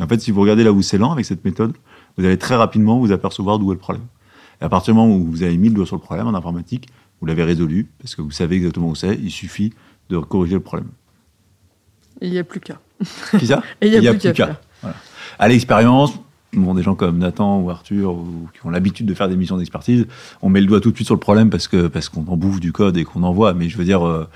En 0.00 0.06
fait, 0.06 0.20
si 0.20 0.30
vous 0.30 0.40
regardez 0.40 0.64
là 0.64 0.72
où 0.72 0.82
c'est 0.82 0.98
lent 0.98 1.12
avec 1.12 1.24
cette 1.26 1.44
méthode, 1.44 1.74
vous 2.16 2.24
allez 2.24 2.38
très 2.38 2.56
rapidement 2.56 2.98
vous 2.98 3.12
apercevoir 3.12 3.58
d'où 3.58 3.70
est 3.70 3.74
le 3.74 3.80
problème. 3.80 4.04
Et 4.60 4.64
à 4.64 4.68
partir 4.68 4.94
du 4.94 5.00
moment 5.00 5.14
où 5.14 5.24
vous 5.26 5.42
avez 5.42 5.56
mis 5.56 5.68
le 5.68 5.74
doigt 5.74 5.86
sur 5.86 5.96
le 5.96 6.02
problème 6.02 6.26
en 6.26 6.34
informatique, 6.34 6.88
vous 7.20 7.26
l'avez 7.26 7.44
résolu, 7.44 7.88
parce 8.00 8.14
que 8.14 8.22
vous 8.22 8.30
savez 8.30 8.56
exactement 8.56 8.88
où 8.88 8.94
c'est, 8.94 9.18
il 9.22 9.30
suffit 9.30 9.72
de 10.10 10.18
corriger 10.18 10.54
le 10.54 10.60
problème. 10.60 10.88
il 12.20 12.30
n'y 12.30 12.38
a 12.38 12.44
plus 12.44 12.60
qu'à. 12.60 12.78
Qui 13.38 13.46
ça 13.46 13.62
il 13.82 13.90
n'y 13.98 14.06
a, 14.08 14.12
plus 14.14 14.32
qu'à. 14.32 14.60
Voilà. 14.82 14.96
À 15.38 15.48
l'expérience, 15.48 16.12
bon, 16.52 16.74
des 16.74 16.82
gens 16.82 16.94
comme 16.94 17.18
Nathan 17.18 17.60
ou 17.60 17.70
Arthur, 17.70 18.12
ou, 18.14 18.48
qui 18.52 18.66
ont 18.66 18.70
l'habitude 18.70 19.06
de 19.06 19.14
faire 19.14 19.28
des 19.28 19.36
missions 19.36 19.56
d'expertise, 19.56 20.06
on 20.42 20.48
met 20.50 20.60
le 20.60 20.66
doigt 20.66 20.80
tout 20.80 20.90
de 20.90 20.96
suite 20.96 21.06
sur 21.06 21.14
le 21.14 21.20
problème 21.20 21.48
parce 21.48 21.68
que 21.68 21.86
parce 21.86 22.08
qu'on 22.08 22.26
en 22.26 22.36
bouffe 22.36 22.60
du 22.60 22.72
code 22.72 22.96
et 22.96 23.04
qu'on 23.04 23.22
en 23.22 23.32
voit. 23.32 23.54
Mais 23.54 23.68
je 23.68 23.78
veux 23.78 23.84
dire, 23.84 24.06
euh, 24.06 24.28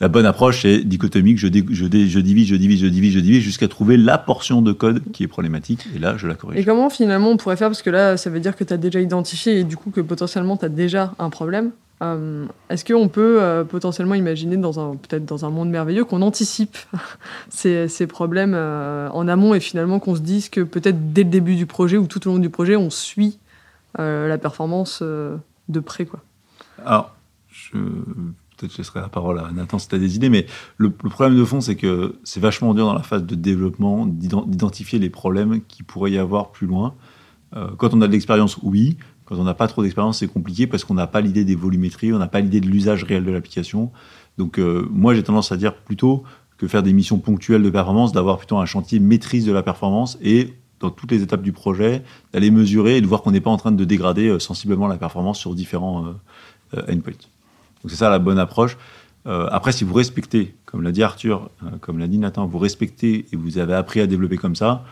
la 0.00 0.08
bonne 0.08 0.26
approche, 0.26 0.62
c'est 0.62 0.80
dichotomique. 0.84 1.38
Je, 1.38 1.48
dé- 1.48 1.64
je, 1.70 1.86
dé- 1.86 2.08
je 2.08 2.18
divise, 2.20 2.48
je 2.48 2.56
divise, 2.56 2.80
je 2.80 2.86
divise, 2.86 3.12
je 3.14 3.20
divise, 3.20 3.42
jusqu'à 3.42 3.68
trouver 3.68 3.96
la 3.96 4.18
portion 4.18 4.60
de 4.62 4.72
code 4.72 5.02
qui 5.12 5.22
est 5.24 5.28
problématique. 5.28 5.86
Et 5.96 5.98
là, 5.98 6.16
je 6.16 6.26
la 6.28 6.34
corrige. 6.34 6.58
Et 6.60 6.64
comment 6.64 6.90
finalement 6.90 7.30
on 7.30 7.36
pourrait 7.36 7.56
faire? 7.56 7.68
Parce 7.68 7.82
que 7.82 7.90
là, 7.90 8.16
ça 8.16 8.28
veut 8.30 8.40
dire 8.40 8.54
que 8.54 8.64
tu 8.64 8.72
as 8.72 8.76
déjà 8.76 9.00
identifié 9.00 9.58
et 9.60 9.64
du 9.64 9.76
coup 9.76 9.90
que 9.90 10.00
potentiellement 10.00 10.56
tu 10.56 10.64
as 10.64 10.68
déjà 10.68 11.14
un 11.18 11.30
problème. 11.30 11.70
Euh, 12.04 12.46
Est-ce 12.68 12.84
qu'on 12.84 13.08
peut 13.08 13.42
euh, 13.42 13.64
potentiellement 13.64 14.14
imaginer, 14.14 14.56
peut-être 14.56 15.24
dans 15.24 15.44
un 15.44 15.50
monde 15.50 15.70
merveilleux, 15.70 16.04
qu'on 16.04 16.22
anticipe 16.22 16.76
ces, 17.48 18.06
problèmes 18.06 18.54
euh, 18.54 19.08
en 19.10 19.26
amont 19.28 19.54
et 19.54 19.60
finalement 19.60 19.98
qu'on 19.98 20.14
se 20.14 20.20
dise 20.20 20.48
que 20.48 20.60
peut-être 20.60 21.12
dès 21.12 21.24
le 21.24 21.30
début 21.30 21.56
du 21.56 21.66
projet 21.66 21.96
ou 21.96 22.06
tout 22.06 22.26
au 22.28 22.32
long 22.32 22.38
du 22.38 22.50
projet, 22.50 22.76
on 22.76 22.90
suit 22.90 23.38
la 23.96 24.38
performance 24.38 25.02
de 25.02 25.80
près 25.80 26.04
quoi? 26.04 26.18
Alors, 26.84 27.14
peut-être 27.72 28.72
je 28.72 28.78
laisserai 28.78 29.00
la 29.00 29.08
parole 29.08 29.38
à 29.38 29.52
Nathan 29.52 29.78
si 29.78 29.86
tu 29.86 29.94
as 29.94 29.98
des 29.98 30.16
idées, 30.16 30.30
mais 30.30 30.46
le, 30.78 30.90
problème 30.90 31.38
de 31.38 31.44
fond, 31.44 31.60
c'est 31.60 31.76
que 31.76 32.16
c'est 32.24 32.40
vachement 32.40 32.74
dur 32.74 32.86
dans 32.86 32.94
la 32.94 33.04
phase 33.04 33.22
de 33.22 33.36
développement 33.36 34.04
d'ident- 34.04 34.46
d'identifier 34.48 34.98
les 34.98 35.10
problèmes 35.10 35.60
qu'il 35.68 35.84
pourrait 35.84 36.10
y 36.10 36.18
avoir 36.18 36.50
plus 36.50 36.66
loin. 36.66 36.94
Quand 37.78 37.94
on 37.94 38.00
a 38.00 38.08
de 38.08 38.12
l'expérience, 38.12 38.58
oui. 38.64 38.96
Quand 39.24 39.36
on 39.36 39.44
n'a 39.44 39.54
pas 39.54 39.68
trop 39.68 39.82
d'expérience, 39.82 40.18
c'est 40.18 40.28
compliqué 40.28 40.66
parce 40.66 40.84
qu'on 40.84 40.94
n'a 40.94 41.06
pas 41.06 41.20
l'idée 41.20 41.44
des 41.44 41.54
volumétries, 41.54 42.12
on 42.12 42.18
n'a 42.18 42.28
pas 42.28 42.40
l'idée 42.40 42.60
de 42.60 42.66
l'usage 42.66 43.04
réel 43.04 43.24
de 43.24 43.30
l'application. 43.30 43.90
Donc, 44.36 44.58
euh, 44.58 44.86
moi, 44.90 45.14
j'ai 45.14 45.22
tendance 45.22 45.50
à 45.52 45.56
dire 45.56 45.74
plutôt 45.74 46.24
que 46.58 46.68
faire 46.68 46.82
des 46.82 46.92
missions 46.92 47.18
ponctuelles 47.18 47.62
de 47.62 47.70
performance, 47.70 48.12
d'avoir 48.12 48.38
plutôt 48.38 48.58
un 48.58 48.66
chantier 48.66 49.00
maîtrise 49.00 49.46
de 49.46 49.52
la 49.52 49.62
performance 49.62 50.18
et 50.22 50.54
dans 50.80 50.90
toutes 50.90 51.10
les 51.10 51.22
étapes 51.22 51.42
du 51.42 51.52
projet, 51.52 52.02
d'aller 52.32 52.50
mesurer 52.50 52.98
et 52.98 53.00
de 53.00 53.06
voir 53.06 53.22
qu'on 53.22 53.30
n'est 53.30 53.40
pas 53.40 53.50
en 53.50 53.56
train 53.56 53.72
de 53.72 53.84
dégrader 53.84 54.28
euh, 54.28 54.38
sensiblement 54.38 54.86
la 54.86 54.98
performance 54.98 55.38
sur 55.38 55.54
différents 55.54 56.06
euh, 56.76 56.82
endpoints. 56.92 57.12
Donc 57.82 57.90
c'est 57.90 57.96
ça 57.96 58.10
la 58.10 58.18
bonne 58.18 58.38
approche. 58.38 58.76
Après, 59.26 59.72
si 59.72 59.84
vous 59.84 59.94
respectez, 59.94 60.54
comme 60.66 60.82
l'a 60.82 60.92
dit 60.92 61.02
Arthur, 61.02 61.48
comme 61.80 61.98
l'a 61.98 62.08
dit 62.08 62.18
Nathan, 62.18 62.46
vous 62.46 62.58
respectez 62.58 63.24
et 63.32 63.36
vous 63.36 63.56
avez 63.56 63.72
appris 63.72 64.00
à 64.00 64.06
développer 64.06 64.36
comme 64.36 64.54
ça, 64.54 64.84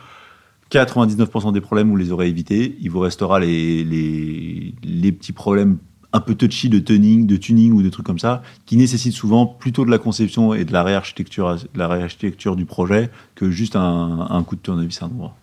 99% 0.73 1.53
des 1.53 1.61
problèmes, 1.61 1.91
vous 1.91 1.97
les 1.97 2.13
aurez 2.13 2.29
évités. 2.29 2.77
Il 2.81 2.91
vous 2.91 3.01
restera 3.01 3.39
les, 3.41 3.85
les, 3.85 4.75
les 4.83 5.13
petits 5.13 5.33
problèmes 5.33 5.79
un 6.13 6.21
peu 6.21 6.35
touchy 6.35 6.69
de 6.69 6.79
tuning, 6.79 7.27
de 7.27 7.37
tuning 7.37 7.73
ou 7.73 7.83
de 7.83 7.89
trucs 7.89 8.07
comme 8.07 8.19
ça, 8.19 8.43
qui 8.67 8.77
nécessitent 8.77 9.15
souvent 9.15 9.47
plutôt 9.47 9.85
de 9.85 9.91
la 9.91 9.99
conception 9.99 10.53
et 10.55 10.65
de 10.65 10.73
la 10.73 10.83
réarchitecture, 10.83 11.57
de 11.57 11.79
la 11.79 11.89
réarchitecture 11.89 12.57
du 12.57 12.67
projet 12.67 13.11
que 13.35 13.51
juste 13.51 13.77
un, 13.77 14.27
un 14.31 14.43
coup 14.43 14.57
de 14.57 14.61
tournevis 14.61 15.03
à 15.03 15.07
un 15.07 15.09
endroit. 15.09 15.35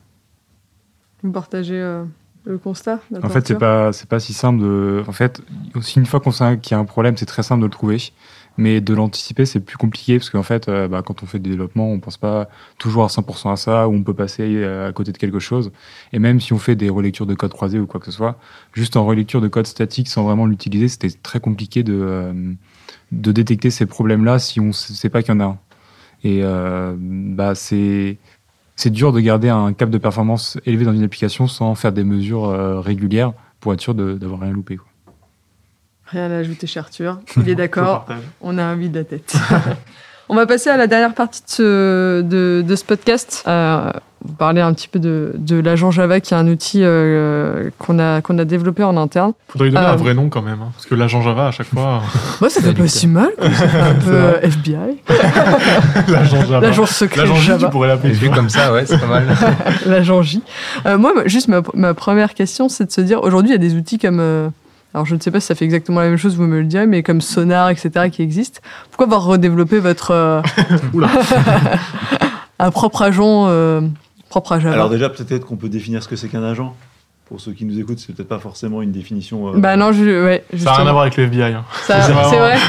Vous 1.24 1.32
partagez 1.32 1.80
euh, 1.80 2.04
le 2.46 2.58
constat 2.58 3.00
En 3.22 3.30
fait, 3.30 3.48
c'est 3.48 3.58
pas 3.58 3.92
c'est 3.92 4.08
pas 4.08 4.20
si 4.20 4.34
simple 4.34 4.62
de. 4.62 5.04
En 5.08 5.12
fait, 5.12 5.42
aussi 5.76 6.00
une 6.00 6.06
fois 6.06 6.20
qu'on 6.20 6.32
sait 6.32 6.58
qu'il 6.60 6.72
y 6.72 6.76
a 6.76 6.80
un 6.80 6.86
problème, 6.86 7.18
c'est 7.18 7.26
très 7.26 7.44
simple 7.44 7.62
de 7.62 7.66
le 7.66 7.72
trouver. 7.72 7.98
Mais 8.58 8.82
de 8.82 8.94
l'anticiper, 8.94 9.46
c'est 9.46 9.62
plus 9.62 9.78
compliqué 9.78 10.18
parce 10.18 10.30
qu'en 10.30 10.44
fait, 10.44 10.68
euh, 10.68 10.88
bah, 10.90 11.02
quand 11.06 11.24
on 11.24 11.26
fait 11.26 11.40
des 11.40 11.52
développements, 11.52 11.90
on 11.92 12.00
pense 12.00 12.18
pas 12.18 12.50
toujours 12.78 13.06
à 13.06 13.08
100% 13.08 13.52
à 13.54 13.56
ça, 13.56 13.88
ou 13.88 13.94
on 13.94 14.04
peut 14.04 14.14
passer 14.14 14.44
euh, 14.44 14.90
à 14.90 14.92
côté 14.92 15.14
de 15.14 15.18
quelque 15.18 15.40
chose. 15.40 15.72
Et 16.12 16.20
même 16.20 16.42
si 16.42 16.52
on 16.52 16.58
fait 16.60 16.76
des 16.76 16.90
relectures 16.90 17.26
de 17.26 17.36
code 17.36 17.54
croisé 17.54 17.80
ou 17.80 17.88
quoi 17.88 18.02
que 18.02 18.06
ce 18.08 18.12
soit, 18.12 18.38
juste 18.74 18.98
en 18.98 19.06
relecture 19.06 19.40
de 19.40 19.48
code 19.48 19.66
statique 19.66 20.10
sans 20.10 20.24
vraiment 20.24 20.46
l'utiliser, 20.46 20.90
c'était 20.90 21.10
très 21.10 21.40
compliqué 21.40 21.84
de, 21.84 21.98
euh, 22.02 22.54
détecter 23.12 23.70
ces 23.70 23.86
problèmes-là 23.86 24.40
si 24.40 24.60
on 24.60 24.68
ne 24.68 24.72
sait 24.74 25.10
pas 25.10 25.24
qu'il 25.24 25.34
y 25.34 25.38
en 25.38 25.40
a 25.40 25.46
un. 25.46 25.60
Et 26.26 26.44
bah, 26.44 27.56
c'est 27.56 28.18
dur 28.88 29.14
de 29.14 29.22
garder 29.22 29.48
un 29.48 29.72
cap 29.72 29.90
de 29.90 29.98
performance 29.98 30.60
élevé 30.66 30.84
dans 30.84 30.92
une 30.92 31.04
application 31.04 31.48
sans 31.48 31.76
faire 31.76 31.94
des 31.94 32.04
mesures 32.04 32.50
régulières 32.84 33.32
pour 33.62 33.74
être 33.74 33.80
sûr 33.80 33.96
d'avoir 33.96 34.42
rien 34.42 34.52
loupé. 34.52 34.78
Rien 36.12 36.32
à 36.32 36.38
ajouter, 36.38 36.68
cher 36.68 36.84
Arthur. 36.84 37.20
Il 37.38 37.50
est 37.50 37.56
d'accord. 37.56 38.06
On 38.42 38.58
a 38.58 38.64
un 38.64 38.76
vide 38.76 38.92
de 38.94 39.00
la 39.00 39.06
tête. 39.06 39.36
On 40.32 40.36
va 40.36 40.46
passer 40.46 40.70
à 40.70 40.78
la 40.78 40.86
dernière 40.86 41.16
partie 41.16 41.42
de 41.42 41.48
ce, 41.50 42.22
de, 42.22 42.62
de 42.68 42.76
ce 42.76 42.84
podcast. 42.84 43.44
Euh, 43.48 43.92
vous 44.24 44.34
parler 44.34 44.62
un 44.62 44.74
petit 44.74 44.88
peu 44.88 45.00
de, 45.00 45.32
de 45.36 45.60
l'agent 45.60 45.90
Java, 45.90 46.20
qui 46.20 46.36
est 46.36 46.38
un 46.38 46.48
outil 46.48 46.82
euh, 46.84 47.72
qu'on 47.80 47.98
a, 47.98 48.22
qu'on 48.22 48.38
a 48.38 48.46
développé 48.46 48.84
en 48.84 48.96
interne. 48.96 49.34
Faudrait 49.48 49.70
lui 49.70 49.74
donner 49.74 49.88
Euh, 49.88 49.94
un 49.94 49.96
vrai 49.96 50.14
nom 50.14 50.30
quand 50.30 50.44
même, 50.44 50.60
hein, 50.62 50.70
parce 50.76 50.86
que 50.86 50.94
l'agent 50.94 51.24
Java 51.24 51.48
à 51.48 51.52
chaque 51.52 51.68
fois, 51.68 52.04
Moi, 52.42 52.50
ça 52.52 52.62
fait 52.62 52.74
pas 52.76 52.88
si 52.88 53.08
mal. 53.08 53.30
quoi. 53.40 53.48
Un 53.48 53.96
peu 53.96 54.12
euh, 54.14 54.40
FBI. 54.42 55.00
l'agent 56.10 56.42
Java. 56.46 56.60
L'agent 56.60 56.86
secret 56.86 57.22
L'agent 57.22 57.36
J, 57.36 57.48
Java. 57.48 57.66
tu 57.66 57.72
pourrais 57.72 57.88
l'appeler. 57.88 58.14
Vu 58.14 58.30
comme 58.30 58.50
ça, 58.50 58.72
ouais, 58.72 58.86
c'est 58.86 59.00
pas 59.00 59.08
mal. 59.08 59.26
L'agent 59.88 60.22
J. 60.22 60.44
Euh, 60.86 61.00
moi, 61.00 61.12
juste 61.26 61.48
ma, 61.48 61.62
ma 61.74 61.96
première 61.96 62.36
question, 62.36 62.70
c'est 62.70 62.86
de 62.86 62.92
se 62.92 63.02
dire, 63.02 63.24
aujourd'hui, 63.24 63.50
il 63.50 63.54
y 63.54 63.56
a 63.56 63.58
des 63.58 63.74
outils 63.76 63.98
comme... 63.98 64.52
alors, 64.94 65.06
je 65.06 65.14
ne 65.16 65.20
sais 65.20 65.30
pas 65.32 65.40
si 65.40 65.46
ça 65.48 65.56
fait 65.56 65.66
exactement 65.66 66.00
la 66.02 66.08
même 66.10 66.18
chose, 66.18 66.36
vous 66.36 66.48
me 66.48 66.60
le 66.60 66.66
direz, 66.66 66.88
mais 66.88 67.04
comme 67.04 67.22
Sonar, 67.22 67.70
etc., 67.70 68.10
qui 68.12 68.22
existent. 68.24 68.60
Pourquoi 68.90 69.06
avoir 69.06 69.24
redéveloppé 69.24 69.80
votre... 69.80 70.12
euh, 70.12 70.42
Oula. 70.94 71.10
un 72.60 72.72
propre 72.72 73.04
agent, 73.04 73.46
euh, 73.50 73.82
propre 74.30 74.54
à 74.54 74.60
Java 74.60 74.74
Alors 74.74 74.90
déjà, 74.90 75.10
peut-être 75.10 75.46
qu'on 75.46 75.58
peut 75.58 75.70
définir 75.70 76.02
ce 76.04 76.08
que 76.08 76.16
c'est 76.16 76.28
qu'un 76.28 76.44
agent. 76.44 76.76
pour 77.26 77.40
ceux 77.40 77.52
qui 77.54 77.66
nous 77.66 77.80
écoutent, 77.80 78.00
c'est 78.00 78.14
peut-être 78.16 78.28
pas 78.28 78.40
forcément 78.40 78.82
une 78.82 78.92
définition. 78.92 79.50
euh, 79.54 79.58
Bah 79.60 79.76
non, 79.78 79.92
je, 79.92 80.26
ouais, 80.26 80.44
Ça 80.58 80.66
n'a 80.66 80.74
rien 80.74 80.88
à 80.88 80.92
voir 80.92 81.04
avec 81.04 81.18
le 81.18 81.26
FBI. 81.26 81.54
hein. 81.54 81.66
Ça- 81.86 82.02
C'est 82.02 82.40
vrai. 82.40 82.58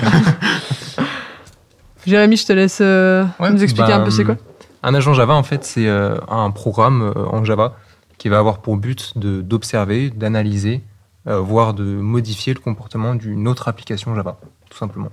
Jérémy, 2.07 2.37
je 2.37 2.47
te 2.47 2.53
laisse 2.53 2.79
euh, 2.81 3.25
Ouais, 3.39 3.51
nous 3.51 3.63
expliquer 3.63 3.89
bah, 3.89 3.97
un 3.97 4.05
peu 4.05 4.11
c'est 4.11 4.25
quoi. 4.25 4.37
Un 4.83 4.95
agent 4.95 5.13
Java, 5.13 5.35
en 5.35 5.43
fait, 5.43 5.65
c'est 5.65 5.87
euh, 5.87 6.17
un 6.29 6.51
programme 6.51 7.03
euh, 7.15 7.25
en 7.31 7.45
Java 7.45 7.75
qui 8.17 8.29
va 8.29 8.39
avoir 8.39 8.59
pour 8.61 8.77
but 8.79 9.13
de- 9.17 9.43
d'observer, 9.43 10.11
d'analyser, 10.11 10.77
euh, 10.77 10.90
voire 11.39 11.75
de 11.75 11.85
modifier 11.85 12.53
le 12.55 12.61
comportement 12.61 13.15
d'une 13.15 13.47
autre 13.49 13.69
application 13.69 14.15
Java, 14.15 14.39
tout 14.69 14.77
simplement. 14.79 15.11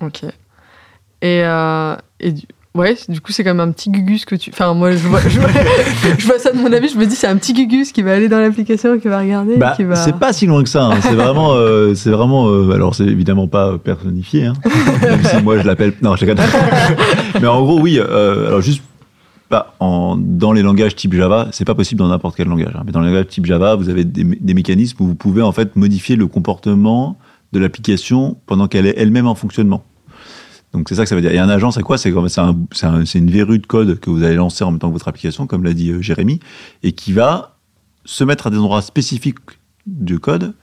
Ok. 0.00 0.24
Et, 1.20 1.42
euh, 1.44 1.94
et 2.18 2.32
du... 2.32 2.42
ouais, 2.74 2.96
du 3.08 3.20
coup, 3.20 3.30
c'est 3.32 3.44
quand 3.44 3.54
même 3.54 3.68
un 3.68 3.70
petit 3.72 3.90
gugus 3.90 4.24
que 4.24 4.34
tu. 4.34 4.50
Enfin, 4.52 4.74
moi, 4.74 4.90
je 4.92 5.06
vois, 5.06 5.20
je 5.20 5.38
vois, 5.38 5.48
je 6.18 6.26
vois 6.26 6.38
ça 6.40 6.50
de 6.52 6.58
mon 6.58 6.72
avis, 6.72 6.88
je 6.88 6.98
me 6.98 7.06
dis, 7.06 7.14
c'est 7.14 7.28
un 7.28 7.36
petit 7.36 7.52
gugus 7.52 7.92
qui 7.92 8.02
va 8.02 8.12
aller 8.14 8.28
dans 8.28 8.40
l'application, 8.40 8.98
qui 8.98 9.06
va 9.08 9.20
regarder, 9.20 9.56
Bah, 9.56 9.74
qui 9.76 9.84
va. 9.84 9.94
c'est 9.94 10.16
pas 10.18 10.32
si 10.32 10.46
loin 10.46 10.62
que 10.64 10.68
ça. 10.68 10.86
hein. 10.86 11.00
C'est 11.00 11.14
vraiment, 11.14 11.52
euh, 11.52 11.94
c'est 11.94 12.10
vraiment. 12.10 12.48
euh, 12.48 12.72
alors, 12.72 12.94
c'est 12.96 13.04
évidemment 13.06 13.46
pas 13.46 13.78
personnifié, 13.78 14.46
hein. 14.46 14.54
même 15.02 15.24
si 15.24 15.36
moi 15.42 15.58
je 15.58 15.66
l'appelle. 15.66 15.92
Non, 16.02 16.16
je. 16.16 16.26
Mais 17.40 17.46
en 17.46 17.62
gros, 17.62 17.80
oui. 17.80 17.98
euh, 18.00 18.48
alors 18.48 18.60
juste. 18.62 18.82
Dans 19.80 20.52
les 20.52 20.62
langages 20.62 20.94
type 20.96 21.14
Java, 21.14 21.48
c'est 21.52 21.64
pas 21.64 21.74
possible 21.74 21.98
dans 21.98 22.08
n'importe 22.08 22.36
quel 22.36 22.48
langage. 22.48 22.74
hein. 22.74 22.82
Mais 22.86 22.92
dans 22.92 23.00
les 23.00 23.08
langages 23.08 23.28
type 23.28 23.46
Java, 23.46 23.74
vous 23.76 23.88
avez 23.88 24.04
des, 24.04 24.24
mé- 24.24 24.38
des 24.40 24.54
mécanismes 24.54 25.02
où 25.02 25.06
vous 25.06 25.14
pouvez 25.14 25.42
en 25.42 25.52
fait 25.52 25.76
modifier 25.76 26.16
le 26.16 26.26
comportement 26.26 27.18
de 27.52 27.58
l'application 27.58 28.38
pendant 28.46 28.66
qu'elle 28.68 28.86
est 28.86 28.94
elle-même 28.96 29.26
en 29.26 29.34
fonctionnement. 29.34 29.84
Donc 30.72 30.88
c'est 30.88 30.94
ça 30.94 31.02
que 31.02 31.08
ça 31.10 31.14
veut 31.14 31.20
dire. 31.20 31.32
Et 31.32 31.38
un 31.38 31.50
agent, 31.50 31.70
c'est 31.72 31.82
quoi? 31.82 31.98
C'est 31.98 32.08
une 32.10 33.30
verrue 33.30 33.58
de 33.58 33.66
code 33.66 34.00
que 34.00 34.08
vous 34.08 34.22
allez 34.22 34.36
lancer 34.36 34.64
en 34.64 34.70
même 34.70 34.80
temps 34.80 34.88
que 34.88 34.94
votre 34.94 35.08
application, 35.08 35.46
comme 35.46 35.64
l'a 35.64 35.74
dit 35.74 35.90
euh, 35.90 36.00
Jérémy, 36.00 36.40
et 36.82 36.92
qui 36.92 37.12
va 37.12 37.58
se 38.06 38.24
mettre 38.24 38.46
à 38.46 38.50
des 38.50 38.56
endroits 38.56 38.80
spécifiques 38.80 39.36
du 39.86 40.18
code 40.18 40.54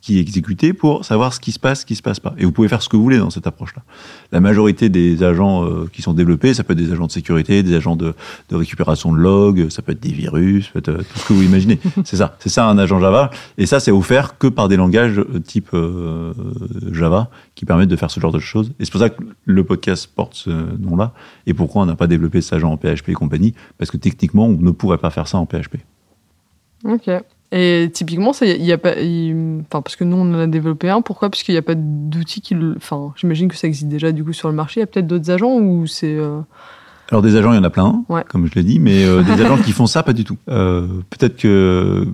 qui 0.00 0.18
est 0.18 0.20
exécuté 0.20 0.72
pour 0.72 1.04
savoir 1.04 1.32
ce 1.32 1.40
qui 1.40 1.52
se 1.52 1.58
passe, 1.58 1.80
ce 1.80 1.86
qui 1.86 1.94
se 1.94 2.02
passe 2.02 2.20
pas. 2.20 2.34
Et 2.38 2.44
vous 2.44 2.52
pouvez 2.52 2.68
faire 2.68 2.82
ce 2.82 2.88
que 2.88 2.96
vous 2.96 3.02
voulez 3.02 3.18
dans 3.18 3.30
cette 3.30 3.46
approche-là. 3.46 3.82
La 4.32 4.40
majorité 4.40 4.88
des 4.88 5.22
agents 5.22 5.64
euh, 5.64 5.88
qui 5.92 6.02
sont 6.02 6.14
développés, 6.14 6.54
ça 6.54 6.64
peut 6.64 6.72
être 6.72 6.78
des 6.78 6.92
agents 6.92 7.06
de 7.06 7.12
sécurité, 7.12 7.62
des 7.62 7.74
agents 7.74 7.96
de, 7.96 8.14
de 8.48 8.56
récupération 8.56 9.12
de 9.12 9.18
logs, 9.18 9.68
ça 9.70 9.82
peut 9.82 9.92
être 9.92 10.00
des 10.00 10.12
virus, 10.12 10.66
ça 10.66 10.72
peut 10.72 10.78
être 10.78 10.88
euh, 10.88 10.98
tout 10.98 11.18
ce 11.18 11.28
que 11.28 11.32
vous 11.32 11.42
imaginez. 11.42 11.80
c'est 12.04 12.16
ça, 12.16 12.36
c'est 12.38 12.48
ça 12.48 12.66
un 12.66 12.78
agent 12.78 13.00
Java. 13.00 13.30
Et 13.56 13.66
ça, 13.66 13.80
c'est 13.80 13.90
offert 13.90 14.38
que 14.38 14.46
par 14.46 14.68
des 14.68 14.76
langages 14.76 15.18
euh, 15.18 15.40
type 15.40 15.70
euh, 15.74 16.32
Java 16.92 17.30
qui 17.54 17.64
permettent 17.64 17.88
de 17.88 17.96
faire 17.96 18.10
ce 18.10 18.20
genre 18.20 18.32
de 18.32 18.38
choses. 18.38 18.72
Et 18.78 18.84
c'est 18.84 18.90
pour 18.90 19.00
ça 19.00 19.10
que 19.10 19.22
le 19.44 19.64
podcast 19.64 20.10
porte 20.14 20.34
ce 20.34 20.50
nom-là. 20.50 21.12
Et 21.46 21.54
pourquoi 21.54 21.82
on 21.82 21.86
n'a 21.86 21.96
pas 21.96 22.06
développé 22.06 22.40
cet 22.40 22.54
agent 22.54 22.70
en 22.70 22.76
PHP 22.76 23.08
et 23.08 23.14
compagnie? 23.14 23.54
Parce 23.78 23.90
que 23.90 23.96
techniquement, 23.96 24.46
on 24.46 24.56
ne 24.56 24.70
pourrait 24.70 24.98
pas 24.98 25.10
faire 25.10 25.26
ça 25.28 25.38
en 25.38 25.46
PHP. 25.46 25.78
Ok. 26.84 27.10
Et 27.50 27.90
typiquement, 27.94 28.32
ça, 28.34 28.44
il 28.44 28.62
y 28.64 28.72
a 28.72 28.78
pas. 28.78 28.90
Enfin, 28.92 29.80
parce 29.82 29.96
que 29.96 30.04
nous, 30.04 30.16
on 30.16 30.34
en 30.34 30.38
a 30.40 30.46
développé 30.46 30.90
un. 30.90 31.00
Pourquoi? 31.00 31.30
Parce 31.30 31.42
qu'il 31.42 31.54
n'y 31.54 31.58
a 31.58 31.62
pas 31.62 31.74
d'outils 31.76 32.40
qui. 32.42 32.54
le- 32.54 32.74
Enfin, 32.76 33.12
j'imagine 33.16 33.48
que 33.48 33.56
ça 33.56 33.66
existe 33.66 33.88
déjà 33.88 34.12
du 34.12 34.22
coup 34.22 34.32
sur 34.34 34.48
le 34.48 34.54
marché. 34.54 34.80
Il 34.80 34.82
y 34.82 34.84
a 34.84 34.86
peut-être 34.86 35.06
d'autres 35.06 35.30
agents 35.30 35.54
ou 35.54 35.86
c'est. 35.86 36.14
euh, 36.14 36.40
Alors 37.10 37.22
des 37.22 37.36
agents, 37.36 37.52
il 37.52 37.56
y 37.56 37.58
en 37.58 37.64
a 37.64 37.70
plein, 37.70 38.04
Ouais. 38.10 38.22
comme 38.28 38.46
je 38.46 38.54
l'ai 38.54 38.62
dit, 38.64 38.78
mais 38.78 39.02
euh, 39.04 39.22
des 39.22 39.32
agents 39.42 39.56
qui 39.56 39.72
font 39.72 39.86
ça, 39.86 40.02
pas 40.02 40.12
du 40.12 40.24
tout. 40.24 40.36
Euh, 40.50 40.86
peut-être 41.08 41.38
que 41.38 42.06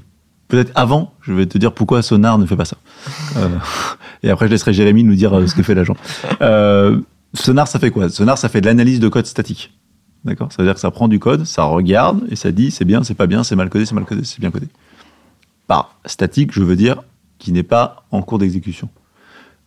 peut-être 0.47 0.71
avant, 0.77 1.13
je 1.23 1.33
vais 1.33 1.47
te 1.47 1.59
dire 1.59 1.73
pourquoi 1.73 2.01
Sonar 2.03 2.39
ne 2.39 2.47
fait 2.47 2.55
pas 2.57 2.65
ça. 2.65 2.77
Et 4.23 4.31
après, 4.31 4.47
je 4.47 4.53
laisserai 4.53 4.73
Jérémy 4.73 5.03
nous 5.03 5.17
dire 5.17 5.33
ce 5.49 5.55
que 5.57 5.65
fait 5.65 5.75
l'agent. 5.75 5.97
Sonar, 7.35 7.67
ça 7.67 7.79
fait 7.81 7.91
quoi? 7.91 8.09
Sonar, 8.09 8.39
ça 8.39 8.49
fait 8.49 8.61
de 8.61 8.67
l'analyse 8.67 9.01
de 9.01 9.09
code 9.09 9.27
statique. 9.27 9.73
D'accord? 10.25 10.53
Ça 10.53 10.63
veut 10.63 10.69
dire 10.69 10.75
que 10.75 10.81
ça 10.81 10.91
prend 10.91 11.09
du 11.09 11.19
code, 11.19 11.45
ça 11.45 11.65
regarde 11.65 12.23
et 12.31 12.37
ça 12.37 12.51
dit 12.53 12.71
c'est 12.71 12.85
bien, 12.87 13.03
c'est 13.05 13.15
pas 13.15 13.27
bien, 13.27 13.43
c'est 13.45 13.57
mal 13.57 13.69
codé, 13.69 13.85
c'est 13.85 13.95
mal 13.95 14.05
codé, 14.05 14.23
c'est 14.25 14.41
bien 14.41 14.51
codé. 14.51 14.69
Par 15.67 15.97
statique, 16.05 16.53
je 16.53 16.63
veux 16.63 16.77
dire 16.77 17.03
qui 17.39 17.53
n'est 17.53 17.63
pas 17.63 18.05
en 18.11 18.23
cours 18.23 18.39
d'exécution. 18.39 18.89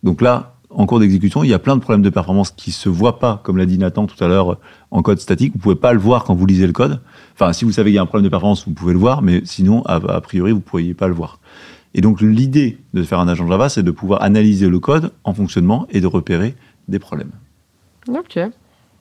Donc 0.02 0.20
là, 0.20 0.54
en 0.70 0.86
cours 0.86 1.00
d'exécution, 1.00 1.44
il 1.44 1.48
y 1.48 1.54
a 1.54 1.58
plein 1.58 1.76
de 1.76 1.80
problèmes 1.80 2.02
de 2.02 2.10
performance 2.10 2.50
qui 2.50 2.72
se 2.72 2.88
voient 2.88 3.18
pas, 3.18 3.40
comme 3.42 3.56
l'a 3.56 3.66
dit 3.66 3.78
Nathan 3.78 4.06
tout 4.06 4.22
à 4.22 4.28
l'heure, 4.28 4.58
en 4.90 5.02
code 5.02 5.18
statique. 5.18 5.52
Vous 5.54 5.58
pouvez 5.58 5.76
pas 5.76 5.92
le 5.92 5.98
voir 5.98 6.24
quand 6.24 6.34
vous 6.34 6.44
lisez 6.44 6.66
le 6.66 6.72
code. 6.72 7.00
Enfin, 7.34 7.52
si 7.52 7.64
vous 7.64 7.72
savez 7.72 7.90
qu'il 7.90 7.96
y 7.96 7.98
a 7.98 8.02
un 8.02 8.06
problème 8.06 8.24
de 8.24 8.30
performance, 8.30 8.66
vous 8.66 8.74
pouvez 8.74 8.92
le 8.92 8.98
voir, 8.98 9.22
mais 9.22 9.42
sinon, 9.44 9.82
a, 9.86 10.20
priori, 10.20 10.52
vous 10.52 10.60
pourriez 10.60 10.94
pas 10.94 11.08
le 11.08 11.14
voir. 11.14 11.38
Et 11.94 12.00
donc, 12.00 12.20
l'idée 12.20 12.78
de 12.94 13.02
faire 13.02 13.18
un 13.18 13.28
agent 13.28 13.46
Java, 13.46 13.68
c'est 13.68 13.82
de 13.82 13.90
pouvoir 13.90 14.22
analyser 14.22 14.68
le 14.68 14.78
code 14.78 15.12
en 15.24 15.32
fonctionnement 15.32 15.86
et 15.90 16.00
de 16.00 16.06
repérer 16.06 16.54
des 16.86 16.98
problèmes. 16.98 17.30
Ok. 18.08 18.38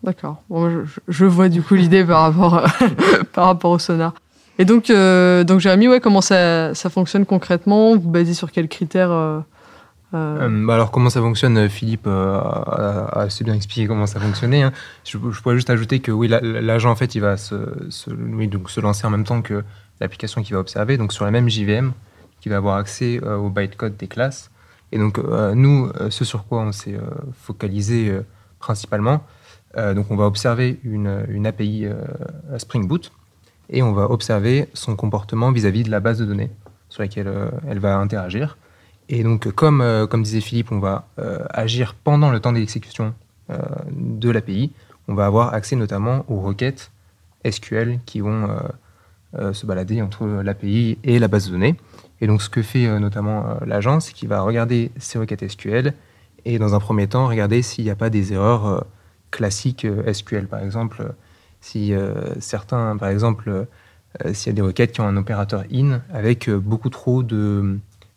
D'accord. 0.03 0.43
Je, 1.07 1.25
vois 1.25 1.49
du 1.49 1.62
coup 1.62 1.73
l'idée 1.73 2.05
par 2.05 2.33
rapport 3.36 3.71
au 3.71 3.79
sonar. 3.79 4.13
Et 4.60 4.65
donc, 4.65 4.89
euh, 4.89 5.43
donc 5.43 5.60
Jérémy, 5.60 5.88
ouais, 5.88 6.00
comment 6.00 6.22
ça, 6.22 6.74
ça 6.74 6.89
fonctionne 6.89 7.26
concrètement? 7.26 7.96
Vous 7.96 8.10
basez 8.10 8.34
sur 8.34 8.52
quels 8.52 8.67
critères 8.67 9.12
euh, 9.12 9.39
euh, 10.13 10.48
Euh, 10.48 10.65
bah 10.65 10.76
alors 10.76 10.89
comment 10.89 11.10
ça 11.10 11.20
fonctionne 11.22 11.58
euh, 11.58 11.70
Philippe 11.70 12.08
a, 12.08 13.10
assez 13.13 13.43
bien 13.43 13.54
expliqué 13.54 13.88
comment 13.88 14.08
ça 14.08 14.20
fonctionnait. 14.20 14.63
hein. 14.63 14.72
Je, 15.04 15.17
pourrais 15.17 15.56
juste 15.56 15.70
ajouter 15.70 16.00
que 16.00 16.12
oui, 16.12 16.28
la- 16.28 16.39
l'agent 16.41 16.89
en 16.89 16.96
fait 16.96 17.13
il 17.13 17.22
va 17.22 17.38
se, 17.38 17.56
donc 17.56 18.70
se 18.70 18.80
lancer 18.80 19.06
en 19.06 19.10
même 19.12 19.26
temps 19.26 19.41
que 19.41 19.63
l'application 20.00 20.41
qu'il 20.41 20.54
va 20.56 20.60
observer, 20.60 20.98
donc 20.98 21.13
sur 21.13 21.26
la 21.26 21.32
même 21.32 21.50
JVM, 21.50 21.91
qui 22.41 22.50
va 22.50 22.58
avoir 22.58 22.78
accès 22.78 23.20
au 23.24 23.50
bytecode 23.50 23.98
des 23.98 24.08
classes. 24.08 24.50
Et 24.91 24.98
donc 24.98 25.20
nous, 25.56 25.91
ce 26.10 26.24
sur 26.24 26.46
quoi 26.46 26.62
on 26.62 26.72
s'est 26.72 26.98
focalisé 27.41 28.15
principalement, 28.60 29.24
donc 29.76 30.10
on 30.12 30.15
va 30.15 30.26
observer 30.26 30.80
une, 30.84 31.26
une 31.30 31.46
API 31.48 31.88
Spring 32.60 32.88
Boot 32.88 33.12
et 33.69 33.84
on 33.84 33.93
va 33.93 34.10
observer 34.10 34.69
son 34.73 34.95
comportement 34.95 35.51
vis-à-vis 35.51 35.84
de 35.84 35.91
la 35.91 35.99
base 35.99 36.19
de 36.19 36.25
données 36.25 36.51
sur 36.89 37.01
laquelle 37.01 37.27
euh, 37.27 37.49
elle 37.67 37.80
va 37.80 37.97
interagir. 37.97 38.58
Et 39.10 39.23
donc, 39.23 39.49
comme, 39.51 39.82
euh, 39.82 40.08
disait 40.08 40.41
Philippe, 40.41 40.71
on 40.71 40.80
va 40.80 41.08
euh, 41.19 41.39
agir 41.49 41.95
pendant 41.95 42.30
le 42.30 42.39
temps 42.39 42.53
d'exécution 42.53 43.13
de 43.89 44.30
l'API. 44.30 44.73
On 45.08 45.13
va 45.13 45.25
avoir 45.25 45.53
accès 45.53 45.77
notamment 45.77 46.25
aux 46.27 46.41
requêtes 46.41 46.91
SQL 47.49 47.99
qui 48.06 48.19
vont 48.19 48.49
se 49.53 49.65
balader 49.65 50.01
entre 50.01 50.27
l'API 50.27 50.97
et 51.06 51.17
la 51.17 51.30
base 51.30 51.45
de 51.45 51.51
données. 51.51 51.77
Et 52.19 52.27
donc, 52.27 52.41
ce 52.41 52.49
que 52.49 52.62
fait 52.62 52.99
notamment 52.99 53.58
l'agent, 53.65 54.01
c'est 54.01 54.12
qu'il 54.12 54.27
va 54.27 54.41
regarder 54.41 54.91
ces 54.97 55.17
requêtes 55.17 55.49
SQL 55.49 55.93
et, 56.43 56.60
dans 56.60 56.75
un 56.75 56.82
premier 56.82 57.08
temps, 57.08 57.25
regarder 57.25 57.62
s'il 57.62 57.86
n'y 57.86 57.89
a 57.89 57.95
pas 57.95 58.10
des 58.10 58.34
erreurs 58.34 58.86
classiques 59.32 59.88
SQL. 60.12 60.47
Par 60.47 60.62
exemple, 60.62 61.13
si 61.62 61.93
euh, 61.93 62.34
certains, 62.39 62.98
par 62.98 63.10
exemple, 63.10 63.50
euh, 63.50 64.34
s'il 64.34 64.52
y 64.52 64.54
a 64.54 64.56
des 64.56 64.62
requêtes 64.62 64.91
qui 64.91 65.02
ont 65.02 65.08
un 65.08 65.17
opérateur 65.17 65.63
in 65.74 66.02
avec 66.13 66.48
euh, 66.50 66.60
beaucoup 66.60 66.89
trop 66.89 67.24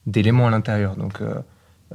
d'éléments 0.06 0.46
à 0.46 0.50
l'intérieur. 0.50 0.96
Donc, 0.96 1.20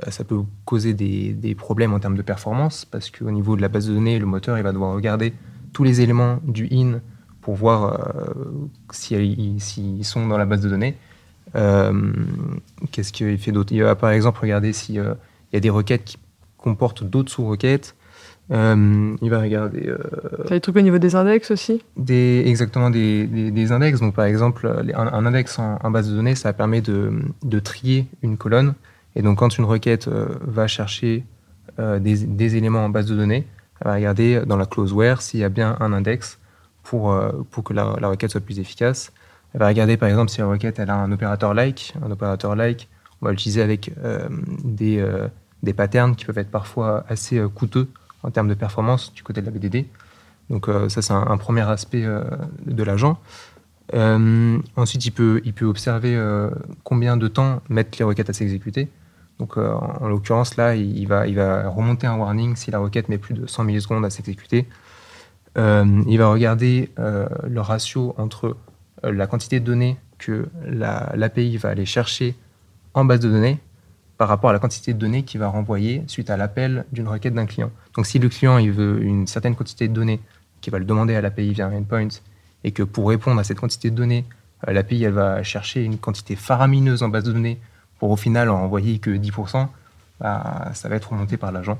ça 0.09 0.23
peut 0.25 0.41
causer 0.65 0.93
des, 0.93 1.31
des 1.33 1.55
problèmes 1.55 1.93
en 1.93 1.99
termes 1.99 2.17
de 2.17 2.21
performance 2.21 2.83
parce 2.85 3.09
qu'au 3.09 3.31
niveau 3.31 3.55
de 3.55 3.61
la 3.61 3.69
base 3.69 3.87
de 3.87 3.93
données, 3.93 4.19
le 4.19 4.25
moteur 4.25 4.57
il 4.57 4.63
va 4.63 4.73
devoir 4.73 4.93
regarder 4.93 5.33
tous 5.71 5.83
les 5.85 6.01
éléments 6.01 6.39
du 6.43 6.67
in 6.71 6.99
pour 7.39 7.55
voir 7.55 7.97
si 8.91 9.15
ils- 9.15 9.61
s'ils 9.61 10.03
sont 10.03 10.27
dans 10.27 10.37
la 10.37 10.45
base 10.45 10.61
de 10.61 10.69
données. 10.69 10.97
Qu'est-ce 12.91 13.13
qu'il 13.13 13.37
fait 13.37 13.53
d'autre? 13.53 13.71
Il 13.71 13.83
va 13.83 13.95
par 13.95 14.09
exemple 14.09 14.41
regarder 14.41 14.73
s'il 14.73 14.95
y 14.95 14.99
a 15.57 15.59
des 15.59 15.69
requêtes 15.69 16.03
qui 16.03 16.17
comportent 16.57 17.03
d'autres 17.03 17.31
sous-requêtes. 17.31 17.95
Euh, 18.51 19.15
il 19.23 19.29
va 19.31 19.39
regarder 19.41 19.87
euh, 19.87 19.97
T'as 20.45 20.53
des 20.55 20.61
trucs 20.61 20.75
au 20.75 20.81
niveau 20.81 20.99
des 20.99 21.15
index 21.15 21.49
aussi 21.49 21.81
des, 21.97 22.43
exactement 22.45 22.91
des, 22.91 23.25
des- 23.25 23.49
des 23.49 23.71
index. 23.71 23.99
Donc, 23.99 24.13
par 24.13 24.25
exemple, 24.25 24.67
un, 24.93 25.07
un 25.07 25.25
index 25.25 25.57
en, 25.57 25.79
en 25.81 25.89
base 25.89 26.09
de 26.11 26.15
données, 26.15 26.35
ça 26.35 26.53
permet 26.53 26.81
de, 26.81 27.11
de 27.43 27.59
trier 27.59 28.07
une 28.21 28.37
colonne. 28.37 28.75
Et 29.15 29.23
donc, 29.23 29.39
quand 29.39 29.57
une 29.57 29.65
requête 29.65 30.07
euh, 30.07 30.27
va 30.41 30.67
chercher 30.67 31.23
euh, 31.79 31.97
des, 31.99 32.17
des 32.25 32.55
éléments 32.55 32.85
en 32.85 32.89
base 32.89 33.07
de 33.07 33.15
données, 33.15 33.47
elle 33.81 33.87
va 33.89 33.95
regarder 33.95 34.41
dans 34.45 34.57
la 34.57 34.67
clause 34.67 34.93
where 34.93 35.21
s'il 35.23 35.39
y 35.39 35.43
a 35.43 35.49
bien 35.49 35.75
un 35.79 35.91
index 35.91 36.37
pour, 36.83 37.19
pour 37.49 37.63
que 37.63 37.73
la, 37.73 37.95
la 37.99 38.09
requête 38.09 38.29
soit 38.29 38.41
plus 38.41 38.59
efficace. 38.59 39.11
Elle 39.55 39.59
va 39.61 39.67
regarder, 39.67 39.97
par 39.97 40.07
exemple, 40.07 40.29
si 40.29 40.39
la 40.39 40.45
requête 40.45 40.77
elle 40.77 40.91
a 40.91 40.95
un 40.97 41.11
opérateur 41.11 41.55
like. 41.55 41.95
Un 42.05 42.11
opérateur 42.11 42.55
like, 42.55 42.87
on 43.21 43.25
va 43.25 43.31
l'utiliser 43.31 43.63
avec 43.63 43.91
des, 44.63 45.03
des 45.63 45.73
patterns 45.73 46.15
qui 46.15 46.25
peuvent 46.25 46.37
être 46.37 46.51
parfois 46.51 47.05
assez 47.09 47.41
coûteux 47.55 47.87
en 48.25 48.31
termes 48.31 48.47
de 48.47 48.53
performance 48.55 49.13
du 49.13 49.23
côté 49.23 49.41
de 49.41 49.45
la 49.45 49.51
BDD. 49.51 49.85
Donc 50.49 50.67
euh, 50.67 50.89
ça, 50.89 51.01
c'est 51.01 51.13
un, 51.13 51.37
premier 51.37 51.61
aspect 51.61 52.03
euh, 52.05 52.23
de 52.65 52.83
l'agent. 52.83 53.19
Euh, 53.93 54.57
ensuite, 54.75 55.05
il 55.05 55.11
peut, 55.11 55.41
observer 55.61 56.19
combien 56.83 57.17
de 57.17 57.27
temps 57.27 57.61
mettent 57.69 57.97
les 57.97 58.05
requêtes 58.05 58.29
à 58.29 58.33
s'exécuter. 58.33 58.89
Donc 59.39 59.57
en, 59.57 59.97
en 60.01 60.07
l'occurrence, 60.07 60.57
là, 60.57 60.75
il, 60.75 61.07
va, 61.07 61.69
remonter 61.69 62.07
un 62.07 62.15
warning 62.15 62.55
si 62.55 62.71
la 62.71 62.79
requête 62.79 63.09
met 63.09 63.17
plus 63.17 63.35
de 63.35 63.45
100 63.45 63.63
millisecondes 63.63 64.05
à 64.05 64.09
s'exécuter. 64.09 64.67
Il 65.57 66.17
va 66.17 66.27
regarder 66.27 66.91
le 66.97 67.61
ratio 67.61 68.15
entre 68.17 68.57
la 69.03 69.27
quantité 69.27 69.59
de 69.59 69.65
données 69.65 69.97
que 70.17 70.47
la- 70.65 71.11
l'API 71.15 71.57
va 71.57 71.69
aller 71.69 71.85
chercher 71.85 72.35
en 72.93 73.05
base 73.05 73.19
de 73.19 73.29
données 73.29 73.59
par 74.17 74.27
rapport 74.29 74.49
à 74.49 74.53
la 74.53 74.59
quantité 74.59 74.93
de 74.93 74.99
données 74.99 75.23
qu'il 75.23 75.39
va 75.39 75.47
renvoyer 75.47 76.03
suite 76.07 76.29
à 76.29 76.37
l'appel 76.37 76.85
d'une 76.91 77.07
requête 77.07 77.33
d'un 77.33 77.45
client. 77.45 77.71
Donc 77.95 78.05
si 78.05 78.17
le 78.19 78.29
client 78.29 78.57
il 78.57 78.71
veut 78.71 79.01
une 79.03 79.27
certaine 79.27 79.55
quantité 79.55 79.87
de 79.87 79.93
données, 79.93 80.19
qu'il 80.61 80.71
va 80.71 80.79
le 80.79 80.85
demander 80.85 81.15
à 81.15 81.21
l'API 81.21 81.51
via 81.53 81.67
un 81.67 81.73
endpoint, 81.73 82.07
et 82.63 82.71
que 82.71 82.81
pour 82.83 83.09
répondre 83.09 83.39
à 83.39 83.43
cette 83.43 83.59
quantité 83.59 83.89
de 83.91 83.95
données, 83.95 84.25
l'API 84.67 85.03
elle 85.03 85.11
va 85.13 85.43
chercher 85.43 85.83
une 85.83 85.97
quantité 85.97 86.35
faramineuse 86.35 87.03
en 87.03 87.09
base 87.09 87.23
de 87.25 87.31
données 87.33 87.59
pour 87.99 88.09
au 88.09 88.15
final 88.15 88.49
en 88.49 88.57
envoyer 88.63 88.99
que 88.99 89.11
10%, 89.11 89.67
bah, 90.19 90.71
ça 90.73 90.87
va 90.89 90.95
être 90.95 91.11
remonté 91.11 91.35
par 91.37 91.51
l'agent. 91.51 91.77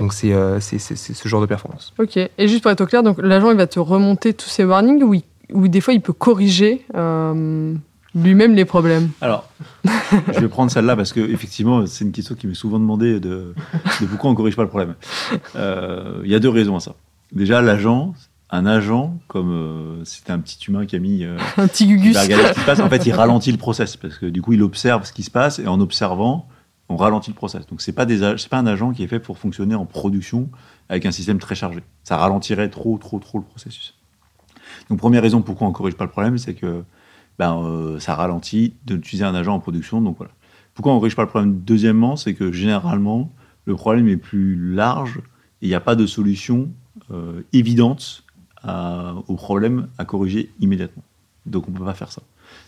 Donc 0.00 0.12
c'est 0.12 0.32
euh, 0.34 0.58
c'est- 0.60 0.78
ce 0.80 1.28
genre 1.28 1.40
de 1.40 1.46
performance. 1.46 1.94
Ok. 1.98 2.16
Et 2.16 2.48
juste 2.48 2.62
pour 2.62 2.70
être 2.72 2.80
au 2.80 2.86
clair, 2.86 3.02
l'agent 3.18 3.50
il 3.52 3.56
va 3.56 3.68
te 3.68 3.78
remonter 3.78 4.34
tous 4.34 4.48
ces 4.48 4.64
warnings 4.64 5.02
ou, 5.04 5.14
il- 5.14 5.22
ou 5.52 5.68
des 5.68 5.80
fois 5.80 5.94
il 5.94 6.00
peut 6.00 6.12
corriger 6.12 6.84
euh, 6.96 7.72
lui-même 8.14 8.54
les 8.54 8.64
problèmes. 8.64 9.10
Alors, 9.20 9.48
je 10.34 10.40
vais 10.40 10.48
prendre 10.48 10.70
celle-là 10.70 10.96
parce 10.96 11.12
que 11.12 11.20
effectivement, 11.20 11.86
c'est 11.86 12.04
une 12.04 12.12
question 12.12 12.34
qui 12.34 12.46
m'est 12.46 12.54
souvent 12.54 12.78
demandée 12.78 13.20
de, 13.20 13.54
de 14.00 14.06
pourquoi 14.06 14.30
on 14.30 14.34
corrige 14.34 14.56
pas 14.56 14.62
le 14.62 14.68
problème. 14.68 14.94
Euh, 15.56 16.20
Il 16.24 16.30
y 16.30 16.34
a 16.34 16.38
deux 16.38 16.48
raisons 16.48 16.76
à 16.76 16.80
ça. 16.80 16.94
Déjà, 17.32 17.60
l'agent, 17.60 18.14
un 18.50 18.64
agent, 18.64 19.18
comme 19.26 19.50
euh, 19.50 20.04
c'était 20.04 20.32
un 20.32 20.38
petit 20.38 20.58
humain 20.68 20.86
qui 20.86 20.96
a 20.96 20.98
mis, 20.98 21.24
euh, 21.24 21.36
Un 21.58 21.68
petit 21.68 21.86
gugus. 21.86 22.16
regarder 22.16 22.48
ce 22.48 22.54
qui 22.54 22.60
se 22.60 22.66
passe. 22.66 22.80
En 22.80 22.88
fait, 22.88 23.04
il 23.06 23.12
ralentit 23.12 23.52
le 23.52 23.58
process 23.58 23.96
parce 23.96 24.16
que 24.18 24.26
du 24.26 24.40
coup, 24.40 24.54
il 24.54 24.62
observe 24.62 25.04
ce 25.04 25.12
qui 25.12 25.22
se 25.22 25.30
passe 25.30 25.58
et 25.58 25.66
en 25.66 25.80
observant, 25.80 26.48
on 26.88 26.96
ralentit 26.96 27.30
le 27.30 27.36
process. 27.36 27.66
Donc, 27.66 27.82
c'est 27.82 27.92
pas 27.92 28.06
des, 28.06 28.20
c'est 28.38 28.48
pas 28.48 28.58
un 28.58 28.66
agent 28.66 28.92
qui 28.92 29.02
est 29.02 29.08
fait 29.08 29.20
pour 29.20 29.36
fonctionner 29.36 29.74
en 29.74 29.84
production 29.84 30.48
avec 30.88 31.04
un 31.04 31.10
système 31.12 31.38
très 31.38 31.54
chargé. 31.54 31.80
Ça 32.04 32.16
ralentirait 32.16 32.70
trop, 32.70 32.96
trop, 32.96 33.18
trop 33.18 33.36
le 33.38 33.44
processus. 33.44 33.94
Donc, 34.88 34.98
première 34.98 35.20
raison 35.20 35.42
pourquoi 35.42 35.66
on 35.66 35.72
corrige 35.72 35.96
pas 35.96 36.04
le 36.04 36.10
problème, 36.10 36.38
c'est 36.38 36.54
que 36.54 36.82
ben, 37.38 37.62
euh, 37.62 37.98
ça 38.00 38.14
ralentit 38.14 38.74
d'utiliser 38.84 39.24
un 39.24 39.34
agent 39.34 39.54
en 39.54 39.60
production. 39.60 40.00
Donc 40.00 40.16
voilà. 40.18 40.32
Pourquoi 40.74 40.92
on 40.92 40.96
ne 40.96 41.00
corrige 41.00 41.16
pas 41.16 41.22
le 41.22 41.28
problème 41.28 41.60
Deuxièmement, 41.60 42.16
c'est 42.16 42.34
que 42.34 42.52
généralement, 42.52 43.32
le 43.64 43.74
problème 43.74 44.08
est 44.08 44.16
plus 44.16 44.56
large 44.56 45.18
et 45.60 45.66
il 45.66 45.68
n'y 45.68 45.74
a 45.74 45.80
pas 45.80 45.96
de 45.96 46.06
solution 46.06 46.70
euh, 47.10 47.42
évidente 47.52 48.24
au 49.28 49.34
problème 49.36 49.86
à 49.98 50.04
corriger 50.04 50.50
immédiatement. 50.60 51.04
Donc 51.46 51.68
on 51.68 51.70
ne 51.70 51.78
peut 51.78 51.84
pas 51.84 51.94
faire 51.94 52.12
ça. 52.12 52.22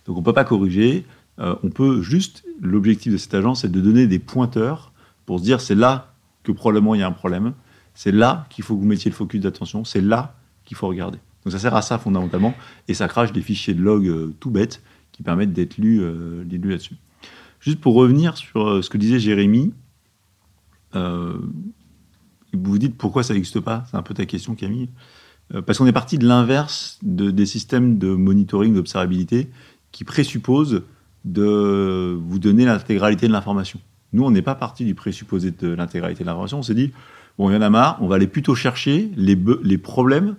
Donc 0.07 0.17
on 0.17 0.21
ne 0.21 0.25
peut 0.25 0.33
pas 0.33 0.45
corriger. 0.45 1.05
euh, 1.41 1.55
on 1.63 1.71
peut 1.71 2.03
juste, 2.03 2.45
l'objectif 2.61 3.13
de 3.13 3.17
cet 3.19 3.35
agent, 3.35 3.55
c'est 3.55 3.71
de 3.71 3.81
donner 3.81 4.07
des 4.07 4.19
pointeurs 4.19 4.93
pour 5.27 5.39
se 5.39 5.45
dire 5.45 5.61
c'est 5.61 5.75
là 5.75 6.13
que 6.43 6.53
probablement 6.53 6.95
il 6.95 7.01
y 7.01 7.03
a 7.03 7.07
un 7.07 7.13
problème, 7.13 7.55
c'est 7.95 8.13
là 8.13 8.47
qu'il 8.51 8.65
faut 8.65 8.77
que 8.77 8.81
vous 8.81 8.87
mettiez 8.87 9.11
le 9.11 9.17
focus 9.17 9.41
d'attention, 9.41 9.85
c'est 9.85 10.01
là 10.01 10.35
qu'il 10.65 10.77
faut 10.77 10.89
regarder. 10.89 11.19
Donc 11.45 11.53
ça 11.53 11.59
sert 11.59 11.75
à 11.75 11.83
ça 11.83 11.99
fondamentalement 11.99 12.55
et 12.89 12.95
ça 12.95 13.09
crache 13.09 13.33
des 13.33 13.41
fichiers 13.41 13.75
de 13.75 13.81
log 13.83 14.07
euh, 14.07 14.35
tout 14.41 14.51
bêtes 14.51 14.83
qui 15.13 15.23
permettent 15.23 15.53
d'être 15.53 15.79
lus, 15.79 16.01
euh, 16.03 16.45
d'être 16.45 16.63
lus 16.63 16.71
là-dessus. 16.71 16.97
Juste 17.61 17.81
pour 17.81 17.95
revenir 17.95 18.37
sur 18.37 18.69
euh, 18.69 18.83
ce 18.83 18.91
que 18.91 18.99
disait 18.99 19.19
Jérémy, 19.19 19.73
vous 20.95 21.01
vous 22.53 22.79
dites 22.79 22.97
pourquoi 22.97 23.23
ça 23.23 23.33
n'existe 23.35 23.61
pas, 23.61 23.85
c'est 23.91 23.97
un 23.97 24.03
peu 24.03 24.13
ta 24.15 24.27
question 24.27 24.55
Camille, 24.55 24.89
parce 25.67 25.79
qu'on 25.79 25.87
est 25.87 25.93
parti 25.93 26.19
de 26.19 26.27
l'inverse 26.27 26.99
de- 27.03 27.31
des 27.31 27.47
systèmes 27.47 27.99
de 27.99 28.09
monitoring, 28.09 28.75
d'observabilité 28.75 29.49
qui 29.93 30.05
présupposent 30.05 30.83
de 31.25 32.19
vous 32.21 32.39
donner 32.39 32.65
l'intégralité 32.65 33.29
de 33.29 33.33
l'information. 33.33 33.81
Nous, 34.13 34.25
on 34.25 34.31
n'est 34.31 34.43
pas 34.43 34.55
parti 34.57 34.85
du 34.85 34.95
présupposé 34.95 35.53
de 35.53 35.69
l'intégralité 35.69 36.25
de 36.25 36.27
l'information, 36.29 36.59
on 36.59 36.63
s'est 36.63 36.75
dit, 36.75 36.91
bon, 37.39 37.51
il 37.51 37.55
y 37.55 37.57
en 37.57 37.63
a 37.63 37.71
marre, 37.71 37.99
on 38.01 38.09
va 38.09 38.17
aller 38.17 38.27
plutôt 38.27 38.55
chercher 38.57 39.11
les 39.17 39.79
problèmes 39.79 40.37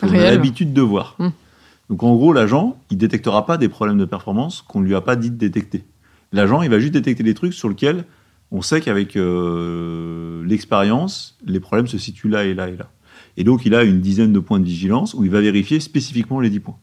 qu'on 0.00 0.08
a 0.08 0.30
l'habitude 0.30 0.72
de 0.72 0.82
voir. 0.82 1.16
Hmm. 1.18 1.30
Donc 1.88 2.02
en 2.02 2.14
gros, 2.16 2.32
l'agent, 2.32 2.76
il 2.90 2.98
détectera 2.98 3.46
pas 3.46 3.58
des 3.58 3.68
problèmes 3.68 3.98
de 3.98 4.04
performance 4.04 4.62
qu'on 4.62 4.80
ne 4.80 4.86
lui 4.86 4.94
a 4.94 5.00
pas 5.00 5.16
dit 5.16 5.30
de 5.30 5.36
détecter. 5.36 5.84
L'agent, 6.32 6.62
il 6.62 6.70
va 6.70 6.80
juste 6.80 6.92
détecter 6.92 7.22
des 7.22 7.34
trucs 7.34 7.54
sur 7.54 7.68
lesquels 7.68 8.04
on 8.50 8.62
sait 8.62 8.80
qu'avec 8.80 9.16
euh, 9.16 10.44
l'expérience, 10.44 11.36
les 11.44 11.60
problèmes 11.60 11.86
se 11.86 11.98
situent 11.98 12.28
là 12.28 12.44
et 12.44 12.54
là 12.54 12.68
et 12.68 12.76
là. 12.76 12.90
Et 13.36 13.44
donc 13.44 13.66
il 13.66 13.74
a 13.74 13.84
une 13.84 14.00
dizaine 14.00 14.32
de 14.32 14.38
points 14.38 14.60
de 14.60 14.64
vigilance 14.64 15.14
où 15.14 15.24
il 15.24 15.30
va 15.30 15.40
vérifier 15.40 15.80
spécifiquement 15.80 16.40
les 16.40 16.50
10 16.50 16.60
points. 16.60 16.76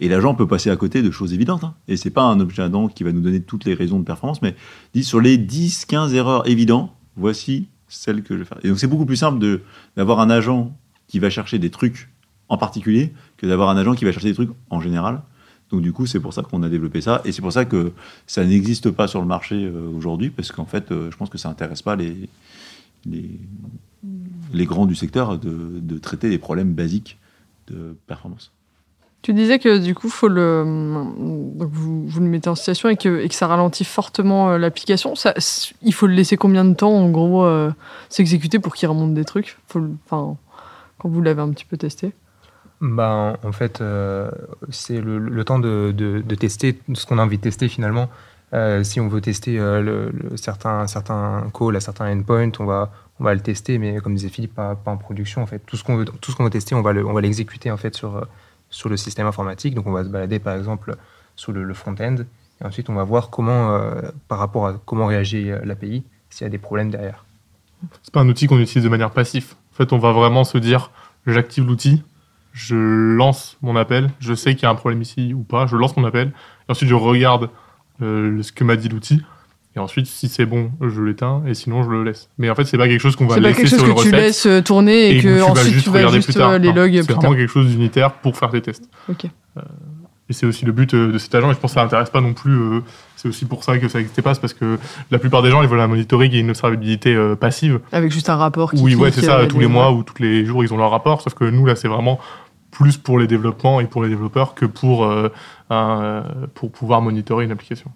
Et 0.00 0.08
l'agent 0.08 0.34
peut 0.34 0.46
passer 0.46 0.70
à 0.70 0.76
côté 0.76 1.02
de 1.02 1.10
choses 1.10 1.32
évidentes. 1.32 1.64
Hein. 1.64 1.74
Et 1.88 1.96
c'est 1.96 2.10
pas 2.10 2.24
un 2.24 2.40
objet 2.40 2.62
Adam 2.62 2.88
qui 2.88 3.04
va 3.04 3.12
nous 3.12 3.20
donner 3.20 3.40
toutes 3.40 3.64
les 3.64 3.74
raisons 3.74 3.98
de 3.98 4.04
performance, 4.04 4.42
mais 4.42 4.56
dit 4.92 5.04
sur 5.04 5.20
les 5.20 5.38
10, 5.38 5.84
15 5.84 6.14
erreurs 6.14 6.48
évidentes, 6.48 6.90
voici 7.16 7.68
celles 7.86 8.22
que 8.22 8.34
je 8.34 8.40
vais 8.40 8.44
faire. 8.44 8.58
Et 8.64 8.68
donc 8.68 8.78
c'est 8.78 8.88
beaucoup 8.88 9.06
plus 9.06 9.16
simple 9.16 9.60
d'avoir 9.96 10.20
un 10.20 10.30
agent 10.30 10.76
qui 11.06 11.18
va 11.20 11.30
chercher 11.30 11.58
des 11.58 11.70
trucs 11.70 12.08
en 12.54 12.58
particulier 12.58 13.12
que 13.36 13.46
d'avoir 13.46 13.68
un 13.68 13.76
agent 13.76 13.94
qui 13.94 14.04
va 14.04 14.12
chercher 14.12 14.28
des 14.28 14.34
trucs 14.34 14.52
en 14.70 14.80
général. 14.80 15.20
Donc 15.70 15.82
du 15.82 15.92
coup, 15.92 16.06
c'est 16.06 16.20
pour 16.20 16.32
ça 16.32 16.42
qu'on 16.42 16.62
a 16.62 16.68
développé 16.68 17.00
ça. 17.00 17.20
Et 17.24 17.32
c'est 17.32 17.42
pour 17.42 17.52
ça 17.52 17.64
que 17.64 17.92
ça 18.26 18.44
n'existe 18.44 18.90
pas 18.90 19.08
sur 19.08 19.20
le 19.20 19.26
marché 19.26 19.56
euh, 19.56 19.88
aujourd'hui, 19.96 20.30
parce 20.30 20.52
qu'en 20.52 20.66
fait, 20.66 20.92
euh, 20.92 21.10
je 21.10 21.16
pense 21.16 21.30
que 21.30 21.38
ça 21.38 21.48
n'intéresse 21.48 21.82
pas 21.82 21.96
les, 21.96 22.28
les, 23.06 23.30
les 24.52 24.66
grands 24.66 24.86
du 24.86 24.94
secteur 24.94 25.38
de, 25.38 25.80
de 25.80 25.98
traiter 25.98 26.28
des 26.30 26.38
problèmes 26.38 26.74
basiques 26.74 27.18
de 27.66 27.96
performance. 28.06 28.52
Tu 29.22 29.32
disais 29.32 29.58
que 29.58 29.78
du 29.78 29.94
coup, 29.94 30.10
faut 30.10 30.28
le, 30.28 30.62
vous, 31.58 32.06
vous 32.06 32.20
le 32.20 32.28
mettez 32.28 32.50
en 32.50 32.54
situation 32.54 32.90
et 32.90 32.96
que, 32.96 33.22
et 33.24 33.28
que 33.28 33.34
ça 33.34 33.46
ralentit 33.46 33.84
fortement 33.84 34.50
euh, 34.50 34.58
l'application. 34.58 35.14
Il 35.82 35.94
faut 35.94 36.06
le 36.06 36.14
laisser 36.14 36.36
combien 36.36 36.66
de 36.66 36.74
temps, 36.74 36.92
en 36.92 37.08
gros, 37.10 37.48
s'exécuter 38.10 38.58
pour 38.58 38.74
qu'il 38.74 38.86
remonte 38.88 39.14
des 39.14 39.24
trucs? 39.24 39.56
Enfin, 40.04 40.36
quand 40.98 41.08
vous 41.08 41.22
l'avez 41.22 41.40
un 41.40 41.50
petit 41.50 41.64
peu 41.64 41.78
testé. 41.78 42.12
Ben, 42.86 43.38
en 43.42 43.52
fait, 43.52 43.80
euh, 43.80 44.30
c'est 44.68 45.00
le, 45.00 45.42
temps 45.44 45.58
de, 45.58 46.22
tester 46.38 46.78
ce 46.92 47.06
qu'on 47.06 47.18
a 47.18 47.22
envie 47.24 47.38
de 47.38 47.42
tester 47.42 47.68
finalement. 47.68 48.10
Euh, 48.52 48.84
si 48.84 49.00
on 49.00 49.08
veut 49.08 49.22
tester 49.22 49.58
euh, 49.58 49.80
le, 49.80 50.10
le- 50.10 50.36
certains, 50.36 50.86
certains 50.86 51.46
calls 51.58 51.74
à 51.76 51.80
certains 51.80 52.12
endpoints, 52.12 52.52
on 52.58 52.66
va, 52.66 52.92
on 53.18 53.24
va 53.24 53.32
le 53.34 53.40
tester, 53.40 53.78
mais 53.78 53.96
comme 54.00 54.14
disait 54.14 54.28
Philippe, 54.28 54.54
pas, 54.54 54.76
en 54.84 54.96
production. 54.98 55.42
En 55.42 55.46
fait, 55.46 55.60
tout 55.60 55.76
ce 55.78 55.82
qu'on 55.82 55.96
veut, 55.96 56.04
tout 56.04 56.30
veut 56.44 56.50
tester, 56.50 56.74
on 56.74 56.82
va 56.82 56.92
le- 56.92 57.20
l'exécuter 57.20 57.70
en 57.70 57.78
fait 57.78 57.96
sur, 57.96 58.16
euh, 58.16 58.24
sur 58.68 58.90
le 58.90 58.98
système 58.98 59.26
informatique. 59.26 59.74
Donc, 59.74 59.86
on 59.86 59.92
va 59.92 60.04
se 60.04 60.10
balader 60.10 60.38
par 60.38 60.54
exemple 60.54 60.94
sur 61.36 61.52
le, 61.52 61.72
front-end, 61.74 62.16
et 62.60 62.64
ensuite 62.66 62.90
on 62.90 62.94
va 62.94 63.02
voir 63.04 63.30
comment, 63.30 63.72
euh, 63.74 64.02
par 64.28 64.38
rapport 64.38 64.66
à 64.66 64.74
comment 64.84 65.06
réagit 65.06 65.50
euh, 65.50 65.58
l'API, 65.64 66.04
s'il 66.28 66.44
y 66.44 66.46
a 66.46 66.50
des 66.50 66.58
problèmes 66.58 66.90
derrière. 66.90 67.24
C'est 68.02 68.12
pas 68.12 68.20
un 68.20 68.28
outil 68.28 68.46
qu'on 68.46 68.58
utilise 68.60 68.84
de 68.84 68.88
manière 68.90 69.10
passive. 69.10 69.54
En 69.72 69.76
fait, 69.76 69.92
on 69.92 69.98
va 69.98 70.12
vraiment 70.12 70.44
se 70.44 70.58
dire 70.58 70.90
j'active 71.26 71.66
l'outil, 71.66 72.02
je 72.54 72.76
lance 72.76 73.58
mon 73.62 73.74
appel, 73.76 74.10
je 74.20 74.32
sais 74.32 74.54
qu'il 74.54 74.62
y 74.62 74.66
a 74.66 74.70
un 74.70 74.74
problème 74.76 75.02
ici 75.02 75.34
ou 75.34 75.42
pas, 75.42 75.66
je 75.66 75.76
lance 75.76 75.96
mon 75.96 76.04
appel, 76.04 76.28
et 76.28 76.72
ensuite 76.72 76.88
je 76.88 76.94
regarde 76.94 77.50
euh, 78.00 78.40
ce 78.42 78.52
que 78.52 78.62
m'a 78.64 78.76
dit 78.76 78.88
l'outil, 78.88 79.20
et 79.76 79.80
ensuite 79.80 80.06
si 80.06 80.28
c'est 80.28 80.46
bon, 80.46 80.70
je 80.80 81.02
l'éteins, 81.02 81.42
et 81.48 81.54
sinon 81.54 81.82
je 81.82 81.90
le 81.90 82.04
laisse. 82.04 82.30
Mais 82.38 82.48
en 82.48 82.54
fait, 82.54 82.64
c'est 82.64 82.78
pas 82.78 82.86
quelque 82.86 83.00
chose 83.00 83.16
qu'on 83.16 83.26
va 83.26 83.40
laisser 83.40 83.56
quelque 83.62 83.70
chose 83.70 83.78
sur 83.80 83.94
que 83.96 84.02
une 84.04 84.10
tu 84.10 84.16
laisses 84.16 84.46
euh, 84.46 84.62
tourner 84.62 85.10
et, 85.10 85.18
et 85.18 85.20
que 85.20 85.22
tu 85.22 85.28
vas 85.40 85.46
ensuite 85.46 85.72
juste 85.72 85.84
tu 85.84 85.90
vas 85.90 85.96
regarder 85.98 86.18
juste 86.18 86.28
plus 86.28 86.34
tard. 86.38 86.50
euh, 86.52 86.58
les 86.58 86.72
logs 86.72 87.02
C'est 87.04 87.12
vraiment 87.12 87.34
quelque 87.34 87.50
chose 87.50 87.68
d'unitaire 87.68 88.12
pour 88.12 88.36
faire 88.36 88.50
tes 88.50 88.62
tests. 88.62 88.88
Ok. 89.10 89.26
Et 90.30 90.32
c'est 90.32 90.46
aussi 90.46 90.64
le 90.64 90.72
but 90.72 90.94
euh, 90.94 91.12
de 91.12 91.18
cet 91.18 91.34
agent, 91.34 91.50
et 91.50 91.54
je 91.54 91.58
pense 91.58 91.72
que 91.72 91.74
ça 91.74 91.82
n'intéresse 91.82 92.08
pas 92.08 92.22
non 92.22 92.32
plus. 92.32 92.52
euh, 92.52 92.80
c'est 93.16 93.28
aussi 93.28 93.44
pour 93.44 93.62
ça 93.64 93.76
que 93.78 93.88
ça 93.88 93.98
n'existait 93.98 94.22
pas, 94.22 94.32
c'est 94.34 94.40
parce 94.40 94.54
que 94.54 94.78
la 95.10 95.18
plupart 95.18 95.42
des 95.42 95.50
gens, 95.50 95.60
ils 95.62 95.68
veulent 95.68 95.80
un 95.80 95.86
monitoring 95.86 96.32
et 96.32 96.38
une 96.38 96.48
observabilité 96.50 97.14
euh, 97.14 97.34
passive. 97.36 97.80
Avec 97.92 98.10
juste 98.10 98.30
un 98.30 98.36
rapport 98.36 98.70
qui 98.72 98.80
Oui, 98.82 98.94
ouais, 98.94 99.10
c'est 99.10 99.20
ça, 99.22 99.38
euh, 99.40 99.46
tous 99.46 99.58
les 99.60 99.66
mois 99.66 99.92
ou 99.92 100.02
tous 100.02 100.22
les 100.22 100.46
jours, 100.46 100.64
ils 100.64 100.72
ont 100.72 100.78
leur 100.78 100.90
rapport. 100.90 101.20
Sauf 101.20 101.34
que 101.34 101.44
nous, 101.44 101.66
là, 101.66 101.74
c'est 101.76 101.88
vraiment 101.88 102.18
plus 102.74 102.98
pour 102.98 103.18
les 103.18 103.26
développements 103.26 103.80
et 103.80 103.86
pour 103.86 104.02
les 104.02 104.08
développeurs 104.10 104.54
que 104.54 104.66
pour, 104.66 105.04
euh, 105.04 105.30
un, 105.70 106.02
euh, 106.02 106.22
pour 106.54 106.70
pouvoir 106.70 107.00
monitorer 107.00 107.44
une 107.44 107.52
application. 107.52 107.90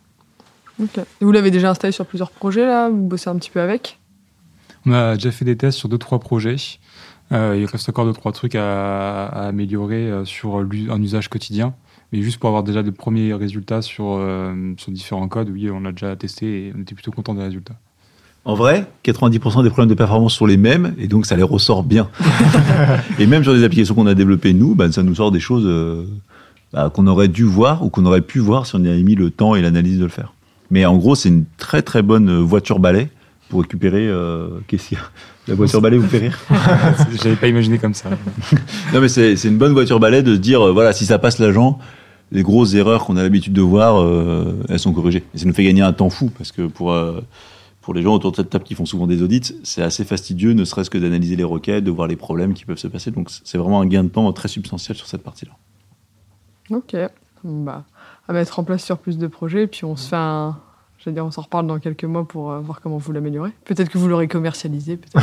Et 0.81 1.25
vous 1.25 1.33
l'avez 1.33 1.51
déjà 1.51 1.71
installé 1.71 1.93
sur 1.93 2.07
plusieurs 2.07 2.31
projets 2.31 2.65
là 2.65 2.89
Vous 2.89 3.03
bossez 3.03 3.29
un 3.29 3.37
petit 3.37 3.51
peu 3.51 3.61
avec? 3.61 3.99
On 4.87 4.93
a 4.93 5.15
déjà 5.15 5.33
fait 5.33 5.45
des 5.45 5.57
tests 5.57 5.77
sur 5.77 5.89
deux 5.89 5.99
trois 5.99 6.21
projets. 6.21 6.57
Euh, 7.33 7.57
il 7.59 7.67
reste 7.67 7.89
encore 7.89 8.07
deux 8.07 8.13
trois 8.13 8.33
trucs 8.33 8.55
à, 8.55 9.27
à 9.27 9.49
améliorer 9.49 10.25
sur 10.25 10.59
un 10.59 11.03
usage 11.03 11.29
quotidien. 11.29 11.75
Mais 12.13 12.23
juste 12.23 12.39
pour 12.39 12.49
avoir 12.49 12.63
déjà 12.63 12.83
de 12.83 12.91
premiers 12.91 13.35
résultats 13.35 13.83
sur, 13.83 14.15
euh, 14.17 14.73
sur 14.79 14.93
différents 14.93 15.29
codes, 15.29 15.51
oui, 15.51 15.69
on 15.71 15.85
a 15.85 15.93
déjà 15.93 16.17
testé 16.17 16.69
et 16.69 16.73
on 16.77 16.81
était 16.81 16.95
plutôt 16.95 17.11
content 17.11 17.35
des 17.35 17.43
résultats. 17.43 17.75
En 18.45 18.55
vrai, 18.55 18.87
90% 19.05 19.63
des 19.63 19.69
problèmes 19.69 19.89
de 19.91 19.95
performance 19.95 20.35
sont 20.35 20.47
les 20.47 20.57
mêmes, 20.57 20.95
et 20.99 21.07
donc 21.07 21.27
ça 21.27 21.37
les 21.37 21.43
ressort 21.43 21.83
bien. 21.83 22.09
et 23.19 23.27
même 23.27 23.43
sur 23.43 23.53
des 23.53 23.63
applications 23.63 23.95
qu'on 23.95 24.07
a 24.07 24.15
développées 24.15 24.55
nous, 24.55 24.75
bah, 24.75 24.91
ça 24.91 25.03
nous 25.03 25.15
sort 25.15 25.31
des 25.33 25.41
choses 25.41 25.65
euh, 25.67 26.05
bah, 26.73 26.91
qu'on 26.95 27.07
aurait 27.07 27.29
dû 27.29 27.45
voir 27.45 27.85
ou 27.85 27.91
qu'on 27.91 28.07
aurait 28.07 28.23
pu 28.23 28.39
voir 28.39 28.65
si 28.67 28.75
on 28.75 28.83
y 28.83 28.89
avait 28.89 29.03
mis 29.03 29.17
le 29.17 29.31
temps 29.31 29.55
et 29.55 29.61
l'analyse 29.61 29.99
de 29.99 30.05
le 30.05 30.11
faire. 30.11 30.33
Mais 30.71 30.87
en 30.87 30.97
gros, 30.97 31.15
c'est 31.15 31.29
une 31.29 31.45
très 31.59 31.83
très 31.83 32.01
bonne 32.03 32.29
euh, 32.31 32.39
voiture 32.41 32.79
balai 32.79 33.09
pour 33.51 33.61
récupérer. 33.63 34.07
euh, 34.09 34.49
Qu'est-ce 34.67 34.89
qu'il 34.89 34.99
y 34.99 35.01
a? 35.01 35.05
La 35.47 35.55
voiture 35.55 35.81
balai 35.83 35.99
vous 35.99 36.07
fait 36.09 36.19
rire? 36.19 36.39
J'avais 37.23 37.37
pas 37.37 37.49
imaginé 37.49 37.79
comme 37.79 37.95
ça. 37.95 38.11
Non, 38.95 39.01
mais 39.03 39.09
c'est 39.09 39.37
c'est 39.37 39.49
une 39.49 39.59
bonne 39.59 39.73
voiture 39.73 40.01
balai 40.01 40.23
de 40.23 40.35
se 40.35 40.41
dire, 40.41 40.67
euh, 40.67 40.73
voilà, 40.73 40.95
si 40.95 41.05
ça 41.05 41.19
passe 41.19 41.39
l'agent, 41.39 41.79
les 42.33 42.43
grosses 42.43 42.73
erreurs 42.75 43.05
qu'on 43.05 43.17
a 43.19 43.23
l'habitude 43.23 43.53
de 43.53 43.61
voir, 43.63 44.01
euh, 44.01 44.55
elles 44.71 44.79
sont 44.79 44.93
corrigées. 44.93 45.25
Et 45.35 45.39
ça 45.39 45.47
nous 45.47 45.53
fait 45.55 45.65
gagner 45.65 45.83
un 45.83 45.93
temps 45.93 46.11
fou, 46.11 46.31
parce 46.37 46.53
que 46.53 46.67
pour, 46.67 46.93
euh, 46.93 47.21
pour 47.89 47.95
les 47.95 48.03
gens 48.03 48.13
autour 48.13 48.33
de 48.33 48.37
cette 48.37 48.51
table 48.51 48.65
qui 48.65 48.75
font 48.75 48.85
souvent 48.85 49.07
des 49.07 49.23
audits, 49.23 49.55
c'est 49.63 49.81
assez 49.81 50.05
fastidieux, 50.05 50.53
ne 50.53 50.67
serait-ce 50.67 50.91
que 50.91 50.99
d'analyser 50.99 51.37
les 51.37 51.43
requêtes, 51.43 51.85
de 51.85 51.91
voir 51.91 52.07
les 52.07 52.17
problèmes 52.17 52.53
qui 52.53 52.67
peuvent 52.67 52.77
se 52.77 52.87
passer. 52.87 53.11
Donc 53.11 53.31
c'est 53.45 53.57
vraiment 53.57 53.81
un 53.81 53.87
gain 53.87 54.05
de 54.05 54.11
temps 54.11 54.31
très 54.35 54.49
substantiel 54.49 54.95
sur 54.95 55.07
cette 55.07 55.23
partie-là. 55.23 55.53
Ok. 56.69 56.95
Bah, 57.45 57.85
à 58.29 58.35
mettre 58.35 58.59
en 58.59 58.65
place 58.65 58.85
sur 58.85 58.99
plus 58.99 59.17
de 59.17 59.27
projets, 59.27 59.63
et 59.63 59.67
puis 59.67 59.87
on 59.87 59.97
se 59.97 60.07
fait 60.07 60.17
un. 60.17 60.59
J'allais 60.99 61.15
dire, 61.15 61.25
on 61.25 61.31
s'en 61.31 61.41
reparle 61.41 61.67
dans 61.67 61.79
quelques 61.79 62.05
mois 62.05 62.29
pour 62.29 62.51
euh, 62.51 62.61
voir 62.61 62.83
comment 62.83 62.99
vous 62.99 63.11
l'améliorez. 63.11 63.53
Peut-être 63.65 63.89
que 63.89 63.97
vous 63.97 64.07
l'aurez 64.07 64.29
commercialisé, 64.29 64.99
peut-être. 64.99 65.17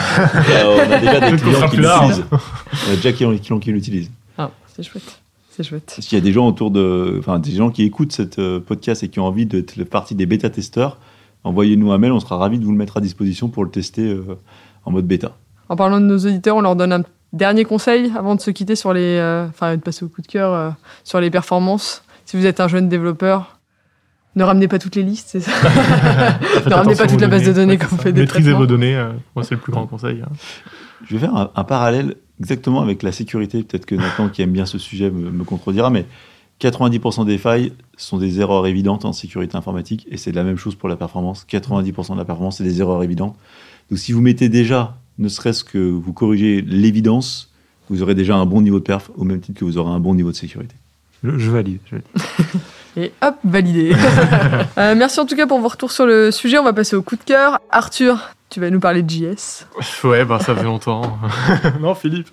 Euh, 0.49 0.87
on 0.87 0.91
a 0.91 0.99
déjà 0.99 1.19
des 1.19 1.37
clients 1.37 1.53
sera 1.53 1.69
qui 1.69 1.77
l'utilisent. 1.77 2.25
On 2.31 2.91
a 2.91 2.95
déjà 2.95 3.11
des 3.11 3.39
clients 3.41 3.59
qui 3.59 3.71
l'utilisent. 3.73 4.11
ah, 4.39 4.49
c'est 4.75 4.81
chouette. 4.81 5.21
C'est 5.51 5.61
chouette. 5.61 5.97
S'il 5.99 6.17
y 6.17 6.19
a 6.19 6.23
des 6.23 6.33
gens 6.33 6.47
autour 6.47 6.71
de, 6.71 7.17
enfin, 7.19 7.37
des 7.37 7.51
gens 7.51 7.69
qui 7.69 7.83
écoutent 7.83 8.11
cette 8.11 8.39
euh, 8.39 8.59
podcast 8.59 9.03
et 9.03 9.09
qui 9.09 9.19
ont 9.19 9.25
envie 9.25 9.45
d'être 9.45 9.83
partie 9.83 10.15
des 10.15 10.25
bêta-testeurs, 10.25 10.97
envoyez-nous 11.45 11.91
un 11.91 11.97
mail, 11.97 12.11
on 12.11 12.19
sera 12.19 12.35
ravis 12.37 12.59
de 12.59 12.65
vous 12.65 12.71
le 12.71 12.77
mettre 12.77 12.97
à 12.97 13.01
disposition 13.01 13.47
pour 13.49 13.63
le 13.63 13.69
tester 13.71 14.03
euh, 14.09 14.37
en 14.83 14.91
mode 14.91 15.07
bêta. 15.07 15.37
En 15.69 15.75
parlant 15.77 15.99
de 16.01 16.05
nos 16.05 16.17
auditeurs, 16.17 16.57
on 16.57 16.61
leur 16.61 16.75
donne 16.75 16.91
un 16.91 17.03
dernier 17.33 17.63
conseil 17.65 18.11
avant 18.17 18.35
de 18.35 18.41
se 18.41 18.51
quitter 18.51 18.75
sur 18.75 18.93
les, 18.93 19.17
euh, 19.17 19.47
enfin, 19.47 19.75
de 19.77 19.81
passer 19.81 20.03
au 20.05 20.09
coup 20.09 20.21
de 20.21 20.27
cœur 20.27 20.53
euh, 20.53 20.69
sur 21.03 21.19
les 21.21 21.29
performances. 21.31 22.03
Si 22.25 22.37
vous 22.37 22.45
êtes 22.45 22.59
un 22.59 22.67
jeune 22.67 22.87
développeur, 22.89 23.59
ne 24.35 24.43
ramenez 24.43 24.67
pas 24.67 24.79
toutes 24.79 24.95
les 24.95 25.03
listes, 25.03 25.29
c'est 25.29 25.39
ça. 25.39 25.51
Ne 26.65 26.73
ramenez 26.73 26.95
pas 26.95 27.07
toute 27.07 27.21
la 27.21 27.27
base 27.27 27.43
de 27.43 27.53
données 27.53 27.77
on 27.81 27.95
ça. 27.95 27.97
fait 27.97 28.11
des 28.11 28.21
Maîtrisez 28.21 28.43
traitements. 28.43 28.59
vos 28.59 28.65
données, 28.67 28.95
euh, 28.95 29.11
moi 29.35 29.43
c'est 29.43 29.55
le 29.55 29.61
plus 29.61 29.71
grand 29.71 29.85
conseil. 29.87 30.21
hein. 30.21 30.29
Je 31.07 31.13
vais 31.15 31.19
faire 31.19 31.35
un, 31.35 31.51
un 31.55 31.63
parallèle 31.63 32.15
exactement 32.39 32.81
avec 32.81 33.03
la 33.03 33.11
sécurité. 33.11 33.63
Peut-être 33.63 33.85
que 33.85 33.95
Nathan, 33.95 34.27
qui 34.29 34.41
aime 34.41 34.51
bien 34.51 34.65
ce 34.65 34.77
sujet, 34.77 35.09
me, 35.11 35.29
me 35.31 35.43
contredira, 35.43 35.89
mais 35.89 36.05
90% 36.61 37.25
des 37.25 37.37
failles 37.37 37.73
sont 37.97 38.17
des 38.17 38.39
erreurs 38.39 38.65
évidentes 38.67 39.05
en 39.05 39.13
sécurité 39.13 39.57
informatique, 39.57 40.07
et 40.09 40.17
c'est 40.17 40.31
la 40.31 40.43
même 40.43 40.57
chose 40.57 40.75
pour 40.75 40.89
la 40.89 40.95
performance. 40.95 41.45
90% 41.49 42.13
de 42.13 42.17
la 42.17 42.25
performance, 42.25 42.57
c'est 42.57 42.63
des 42.63 42.79
erreurs 42.81 43.03
évidentes. 43.03 43.35
Donc 43.89 43.99
si 43.99 44.13
vous 44.13 44.21
mettez 44.21 44.49
déjà, 44.49 44.97
ne 45.17 45.27
serait-ce 45.27 45.63
que 45.63 45.77
vous 45.77 46.13
corrigez 46.13 46.61
l'évidence, 46.61 47.51
vous 47.89 48.01
aurez 48.01 48.15
déjà 48.15 48.35
un 48.35 48.45
bon 48.45 48.61
niveau 48.61 48.79
de 48.79 48.83
perf, 48.83 49.11
au 49.15 49.23
même 49.23 49.39
titre 49.39 49.59
que 49.59 49.65
vous 49.65 49.77
aurez 49.77 49.91
un 49.91 49.99
bon 49.99 50.15
niveau 50.15 50.31
de 50.31 50.35
sécurité. 50.35 50.75
Je, 51.23 51.37
je 51.37 51.51
valide. 51.51 51.79
je 51.85 51.91
valide. 51.91 52.07
Et 52.97 53.11
hop, 53.21 53.35
validé. 53.43 53.93
Euh, 54.77 54.93
merci 54.95 55.19
en 55.21 55.25
tout 55.25 55.37
cas 55.37 55.47
pour 55.47 55.59
vos 55.59 55.69
retours 55.69 55.91
sur 55.91 56.05
le 56.05 56.31
sujet. 56.31 56.57
On 56.57 56.63
va 56.63 56.73
passer 56.73 56.97
au 56.97 57.01
coup 57.01 57.15
de 57.15 57.23
cœur. 57.23 57.59
Arthur, 57.69 58.35
tu 58.49 58.59
vas 58.59 58.69
nous 58.69 58.79
parler 58.79 59.03
de 59.03 59.09
JS. 59.09 59.67
Ouais, 60.03 60.25
bah 60.25 60.39
ça 60.39 60.53
fait 60.53 60.63
longtemps. 60.63 61.17
non, 61.81 61.95
Philippe. 61.95 62.27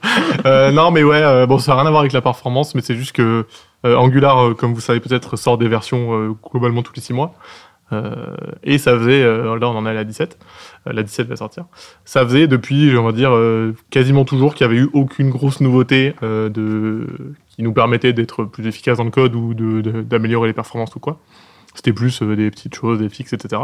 Euh, 0.44 0.72
non, 0.72 0.90
mais 0.90 1.04
ouais, 1.04 1.22
euh, 1.22 1.46
bon, 1.46 1.58
ça 1.58 1.72
n'a 1.72 1.78
rien 1.78 1.86
à 1.86 1.90
voir 1.90 2.00
avec 2.00 2.12
la 2.12 2.20
performance, 2.20 2.74
mais 2.74 2.80
c'est 2.82 2.96
juste 2.96 3.12
que 3.12 3.22
euh, 3.22 3.46
Angular, 3.84 4.38
euh, 4.38 4.54
comme 4.54 4.74
vous 4.74 4.80
savez 4.80 5.00
peut-être, 5.00 5.36
sort 5.36 5.58
des 5.58 5.68
versions 5.68 6.14
euh, 6.14 6.32
globalement 6.50 6.82
tous 6.82 6.94
les 6.94 7.02
6 7.02 7.12
mois. 7.12 7.34
Euh, 7.92 8.34
et 8.62 8.78
ça 8.78 8.96
faisait, 8.96 9.22
euh, 9.22 9.58
là 9.58 9.68
on 9.68 9.76
en 9.76 9.84
est 9.84 9.90
à 9.90 9.94
la 9.94 10.04
17, 10.04 10.38
euh, 10.86 10.92
la 10.92 11.02
17 11.02 11.28
va 11.28 11.36
sortir. 11.36 11.66
Ça 12.04 12.24
faisait 12.24 12.46
depuis, 12.46 12.96
on 12.96 13.04
va 13.04 13.12
dire, 13.12 13.34
euh, 13.34 13.74
quasiment 13.90 14.24
toujours 14.24 14.54
qu'il 14.54 14.66
n'y 14.66 14.72
avait 14.72 14.82
eu 14.82 14.88
aucune 14.94 15.30
grosse 15.30 15.60
nouveauté 15.60 16.14
euh, 16.22 16.48
de, 16.48 17.06
qui 17.48 17.62
nous 17.62 17.72
permettait 17.72 18.12
d'être 18.12 18.44
plus 18.44 18.66
efficace 18.66 18.98
dans 18.98 19.04
le 19.04 19.10
code 19.10 19.34
ou 19.34 19.52
d'améliorer 19.82 20.48
les 20.48 20.54
performances 20.54 20.94
ou 20.96 21.00
quoi. 21.00 21.18
C'était 21.74 21.92
plus 21.92 22.22
euh, 22.22 22.36
des 22.36 22.50
petites 22.50 22.74
choses, 22.74 22.98
des 22.98 23.08
fixes, 23.08 23.32
etc. 23.32 23.62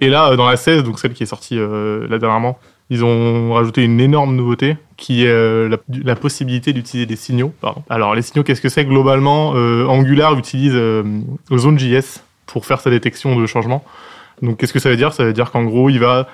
Et 0.00 0.08
là, 0.08 0.30
euh, 0.30 0.36
dans 0.36 0.48
la 0.48 0.56
16, 0.56 0.84
donc 0.84 0.98
celle 0.98 1.12
qui 1.12 1.22
est 1.22 1.26
sortie 1.26 1.58
euh, 1.58 2.06
là 2.08 2.18
dernièrement, 2.18 2.58
ils 2.90 3.04
ont 3.04 3.52
rajouté 3.54 3.84
une 3.84 4.00
énorme 4.00 4.36
nouveauté 4.36 4.76
qui 4.96 5.24
est 5.24 5.28
euh, 5.28 5.76
la, 6.04 6.16
possibilité 6.16 6.72
d'utiliser 6.72 7.06
des 7.06 7.16
signaux. 7.16 7.52
Alors 7.88 8.14
les 8.14 8.22
signaux, 8.22 8.44
qu'est-ce 8.44 8.60
que 8.60 8.68
c'est 8.68 8.84
globalement 8.84 9.54
euh, 9.54 9.86
Angular 9.86 10.38
utilise 10.38 10.74
euh, 10.74 11.02
Zone.js 11.52 12.20
pour 12.46 12.66
faire 12.66 12.80
sa 12.80 12.90
détection 12.90 13.38
de 13.38 13.46
changement. 13.46 13.84
Donc 14.42 14.58
qu'est-ce 14.58 14.72
que 14.72 14.78
ça 14.78 14.90
veut 14.90 14.96
dire? 14.96 15.12
Ça 15.12 15.24
veut 15.24 15.32
dire 15.32 15.50
qu'en 15.50 15.64
gros, 15.64 15.90
il 15.90 15.98
va 15.98 16.28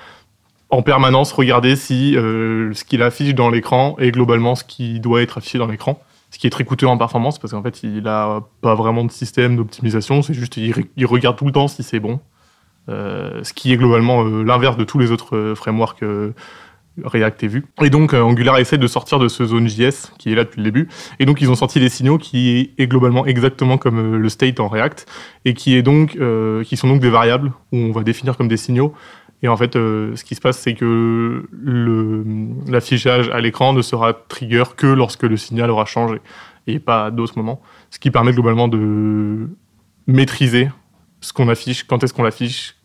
en 0.69 0.81
permanence 0.83 1.31
regarder 1.33 1.75
si 1.75 2.13
ce 2.13 2.83
qu'il 2.83 3.01
affiche 3.03 3.35
dans 3.35 3.49
l'écran 3.49 3.95
est 3.99 4.11
globalement 4.11 4.55
ce 4.55 4.63
qui 4.63 4.99
doit 4.99 5.21
être 5.21 5.37
affiché 5.37 5.57
dans 5.57 5.67
l'écran. 5.67 6.01
Ce 6.29 6.39
qui 6.39 6.47
est 6.47 6.49
très 6.49 6.63
coûteux 6.63 6.87
en 6.87 6.97
performance 6.97 7.39
parce 7.39 7.51
qu'en 7.51 7.61
fait, 7.61 7.83
il 7.83 8.07
a 8.07 8.41
pas 8.61 8.73
vraiment 8.75 9.03
de 9.03 9.11
système 9.11 9.57
d'optimisation. 9.57 10.21
C'est 10.21 10.33
juste, 10.33 10.55
il, 10.55 10.73
il 10.95 11.05
regarde 11.05 11.35
tout 11.35 11.45
le 11.45 11.51
temps 11.51 11.67
si 11.67 11.83
c'est 11.83 11.99
bon. 11.99 12.19
Ce 12.87 13.53
qui 13.53 13.73
est 13.73 13.77
globalement 13.77 14.23
l'inverse 14.23 14.77
de 14.77 14.83
tous 14.83 14.99
les 14.99 15.11
autres 15.11 15.53
frameworks 15.55 16.03
React 17.03 17.43
et 17.43 17.47
Vue. 17.47 17.65
Et 17.81 17.89
donc 17.89 18.13
euh, 18.13 18.21
Angular 18.21 18.57
essaie 18.57 18.77
de 18.77 18.87
sortir 18.87 19.19
de 19.19 19.27
ce 19.27 19.45
zone 19.45 19.67
JS 19.67 20.11
qui 20.17 20.31
est 20.31 20.35
là 20.35 20.43
depuis 20.43 20.59
le 20.59 20.65
début. 20.65 20.89
Et 21.19 21.25
donc 21.25 21.41
ils 21.41 21.49
ont 21.49 21.55
sorti 21.55 21.79
des 21.79 21.89
signaux 21.89 22.17
qui 22.17 22.73
est 22.77 22.87
globalement 22.87 23.25
exactement 23.25 23.77
comme 23.77 24.15
euh, 24.15 24.17
le 24.17 24.29
state 24.29 24.59
en 24.59 24.67
React 24.67 25.05
et 25.45 25.53
qui 25.53 25.75
est 25.75 25.81
donc 25.81 26.15
euh, 26.17 26.63
qui 26.63 26.77
sont 26.77 26.87
donc 26.87 26.99
des 26.99 27.09
variables 27.09 27.51
où 27.71 27.77
on 27.77 27.91
va 27.91 28.03
définir 28.03 28.37
comme 28.37 28.47
des 28.47 28.57
signaux. 28.57 28.93
Et 29.43 29.47
en 29.47 29.57
fait, 29.57 29.73
ce 29.73 30.23
qui 30.23 30.35
se 30.35 30.39
passe, 30.39 30.59
c'est 30.59 30.75
que 30.75 31.49
l'affichage 32.67 33.27
à 33.29 33.41
l'écran 33.41 33.73
ne 33.73 33.81
sera 33.81 34.13
trigger 34.13 34.65
que 34.77 34.85
lorsque 34.85 35.23
le 35.23 35.35
signal 35.35 35.71
aura 35.71 35.85
changé 35.85 36.19
et 36.67 36.77
pas 36.77 37.05
à 37.05 37.11
d'autres 37.11 37.33
moments. 37.37 37.59
Ce 37.89 37.97
qui 37.97 38.11
permet 38.11 38.33
globalement 38.33 38.67
de 38.67 39.49
maîtriser 40.05 40.69
ce 41.21 41.33
qu'on 41.33 41.49
affiche, 41.49 41.85
quand 41.85 42.03
est-ce 42.03 42.13
qu'on 42.13 42.21
l'affiche, 42.21 42.75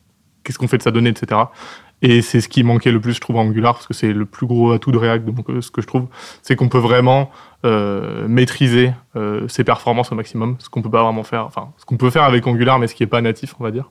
qu'est-ce 0.44 0.58
qu'on 0.58 0.68
fait 0.68 0.78
de 0.78 0.82
sa 0.82 0.90
donnée, 0.90 1.10
etc. 1.10 1.40
Et 2.02 2.20
c'est 2.20 2.40
ce 2.40 2.48
qui 2.48 2.62
manquait 2.62 2.92
le 2.92 3.00
plus, 3.00 3.14
je 3.14 3.20
trouve, 3.20 3.36
à 3.36 3.40
Angular, 3.40 3.74
parce 3.74 3.86
que 3.86 3.94
c'est 3.94 4.12
le 4.12 4.26
plus 4.26 4.46
gros 4.46 4.72
atout 4.72 4.92
de 4.92 4.98
React, 4.98 5.28
euh, 5.48 5.60
ce 5.62 5.70
que 5.70 5.80
je 5.80 5.86
trouve, 5.86 6.06
c'est 6.42 6.54
qu'on 6.54 6.68
peut 6.68 6.78
vraiment 6.78 7.30
euh, 7.64 8.28
maîtriser 8.28 8.92
euh, 9.16 9.48
ses 9.48 9.64
performances 9.64 10.12
au 10.12 10.14
maximum, 10.14 10.56
ce 10.58 10.68
qu'on 10.68 10.82
peut 10.82 10.90
pas 10.90 11.02
vraiment 11.02 11.22
faire, 11.24 11.46
enfin, 11.46 11.72
ce 11.78 11.86
qu'on 11.86 11.96
peut 11.96 12.10
faire 12.10 12.24
avec 12.24 12.46
Angular, 12.46 12.78
mais 12.78 12.86
ce 12.86 12.94
qui 12.94 13.02
est 13.02 13.06
pas 13.06 13.22
natif, 13.22 13.54
on 13.58 13.64
va 13.64 13.70
dire. 13.70 13.90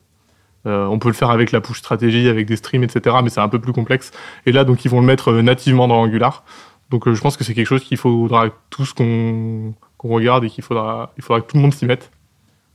On 0.68 0.98
peut 0.98 1.10
le 1.10 1.14
faire 1.14 1.30
avec 1.30 1.52
la 1.52 1.62
push 1.62 1.78
stratégie, 1.78 2.28
avec 2.28 2.48
des 2.48 2.56
streams, 2.56 2.84
etc., 2.84 3.18
mais 3.24 3.30
c'est 3.30 3.40
un 3.40 3.50
peu 3.50 3.60
plus 3.60 3.72
complexe. 3.72 4.10
Et 4.48 4.52
là, 4.52 4.64
donc, 4.64 4.84
ils 4.84 4.90
vont 4.90 5.00
le 5.00 5.06
mettre 5.06 5.32
nativement 5.32 5.88
dans 5.88 6.02
Angular. 6.02 6.44
Donc, 6.90 7.08
je 7.08 7.22
pense 7.22 7.38
que 7.38 7.44
c'est 7.44 7.54
quelque 7.54 7.68
chose 7.68 7.84
qu'il 7.84 7.98
faudra 7.98 8.46
tous 8.72 8.92
qu'on 8.94 9.76
regarde 10.02 10.44
et 10.44 10.50
qu'il 10.50 10.64
faudra, 10.64 11.14
il 11.18 11.24
faudra 11.24 11.42
que 11.42 11.46
tout 11.52 11.58
le 11.58 11.62
monde 11.62 11.74
s'y 11.76 11.86
mette, 11.86 12.10